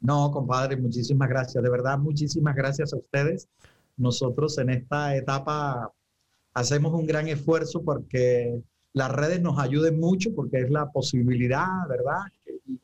No, 0.00 0.30
compadre, 0.30 0.76
muchísimas 0.76 1.28
gracias. 1.28 1.62
De 1.62 1.70
verdad, 1.70 1.98
muchísimas 1.98 2.54
gracias 2.54 2.92
a 2.92 2.96
ustedes. 2.96 3.48
Nosotros 3.96 4.56
en 4.58 4.70
esta 4.70 5.16
etapa 5.16 5.92
hacemos 6.54 6.92
un 6.92 7.06
gran 7.06 7.28
esfuerzo 7.28 7.82
porque 7.82 8.62
las 8.92 9.10
redes 9.12 9.40
nos 9.40 9.58
ayuden 9.58 9.98
mucho, 9.98 10.34
porque 10.34 10.58
es 10.60 10.70
la 10.70 10.90
posibilidad, 10.90 11.66
¿verdad? 11.88 12.20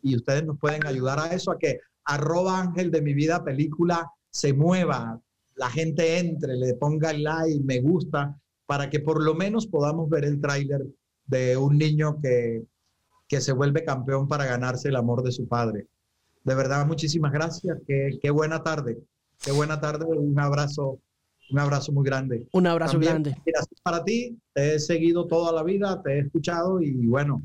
Y, 0.02 0.16
ustedes 0.16 0.44
nos 0.44 0.58
pueden 0.58 0.86
ayudar 0.86 1.18
a 1.18 1.28
eso, 1.28 1.50
a 1.50 1.58
que 1.58 1.80
arroba 2.04 2.60
ángel 2.60 2.90
de 2.90 3.02
mi 3.02 3.14
vida 3.14 3.44
película 3.44 4.10
se 4.30 4.52
mueva, 4.52 5.20
la 5.56 5.70
gente 5.70 6.18
entre, 6.18 6.56
le 6.56 6.74
ponga 6.74 7.12
like, 7.12 7.64
me 7.64 7.80
gusta, 7.80 8.36
para 8.66 8.90
que 8.90 9.00
por 9.00 9.22
lo 9.22 9.34
menos 9.34 9.66
podamos 9.66 10.08
ver 10.08 10.24
el 10.24 10.40
tráiler 10.40 10.84
de 11.26 11.56
un 11.56 11.78
niño 11.78 12.18
que, 12.20 12.64
que 13.28 13.40
se 13.40 13.52
vuelve 13.52 13.84
campeón 13.84 14.28
para 14.28 14.46
ganarse 14.46 14.88
el 14.88 14.96
amor 14.96 15.22
de 15.22 15.32
su 15.32 15.46
padre. 15.48 15.88
De 16.44 16.54
verdad, 16.54 16.86
muchísimas 16.86 17.32
gracias. 17.32 17.78
Qué, 17.86 18.18
qué 18.22 18.30
buena 18.30 18.62
tarde. 18.62 18.98
Qué 19.42 19.50
buena 19.50 19.80
tarde. 19.80 20.04
Un 20.04 20.38
abrazo, 20.38 21.00
un 21.50 21.58
abrazo 21.58 21.92
muy 21.92 22.04
grande. 22.04 22.46
Un 22.52 22.66
abrazo 22.66 22.98
grande. 22.98 23.36
Gracias 23.44 23.80
para 23.82 24.04
ti. 24.04 24.38
Te 24.52 24.74
he 24.74 24.78
seguido 24.78 25.26
toda 25.26 25.52
la 25.52 25.62
vida, 25.62 26.00
te 26.02 26.12
he 26.12 26.18
escuchado 26.20 26.80
y 26.80 27.06
bueno, 27.06 27.42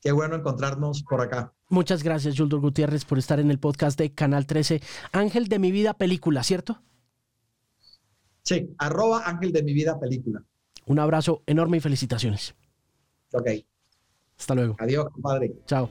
qué 0.00 0.12
bueno 0.12 0.36
encontrarnos 0.36 1.02
por 1.02 1.20
acá. 1.20 1.52
Muchas 1.70 2.02
gracias, 2.02 2.34
Yuldur 2.34 2.60
Gutiérrez, 2.60 3.04
por 3.04 3.18
estar 3.18 3.40
en 3.40 3.50
el 3.50 3.58
podcast 3.58 3.98
de 3.98 4.12
Canal 4.12 4.46
13. 4.46 4.80
Ángel 5.12 5.48
de 5.48 5.58
mi 5.58 5.72
vida 5.72 5.94
película, 5.94 6.42
¿cierto? 6.42 6.82
Sí, 8.42 8.74
arroba 8.78 9.22
Ángel 9.26 9.52
de 9.52 9.62
mi 9.62 9.72
vida 9.72 9.98
película. 9.98 10.44
Un 10.86 10.98
abrazo 10.98 11.42
enorme 11.46 11.78
y 11.78 11.80
felicitaciones. 11.80 12.54
Ok. 13.32 13.48
Hasta 14.38 14.54
luego. 14.54 14.76
Adiós, 14.78 15.06
compadre. 15.10 15.54
Chao. 15.66 15.88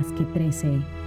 Más 0.00 0.12
que 0.12 0.24
13. 0.24 0.99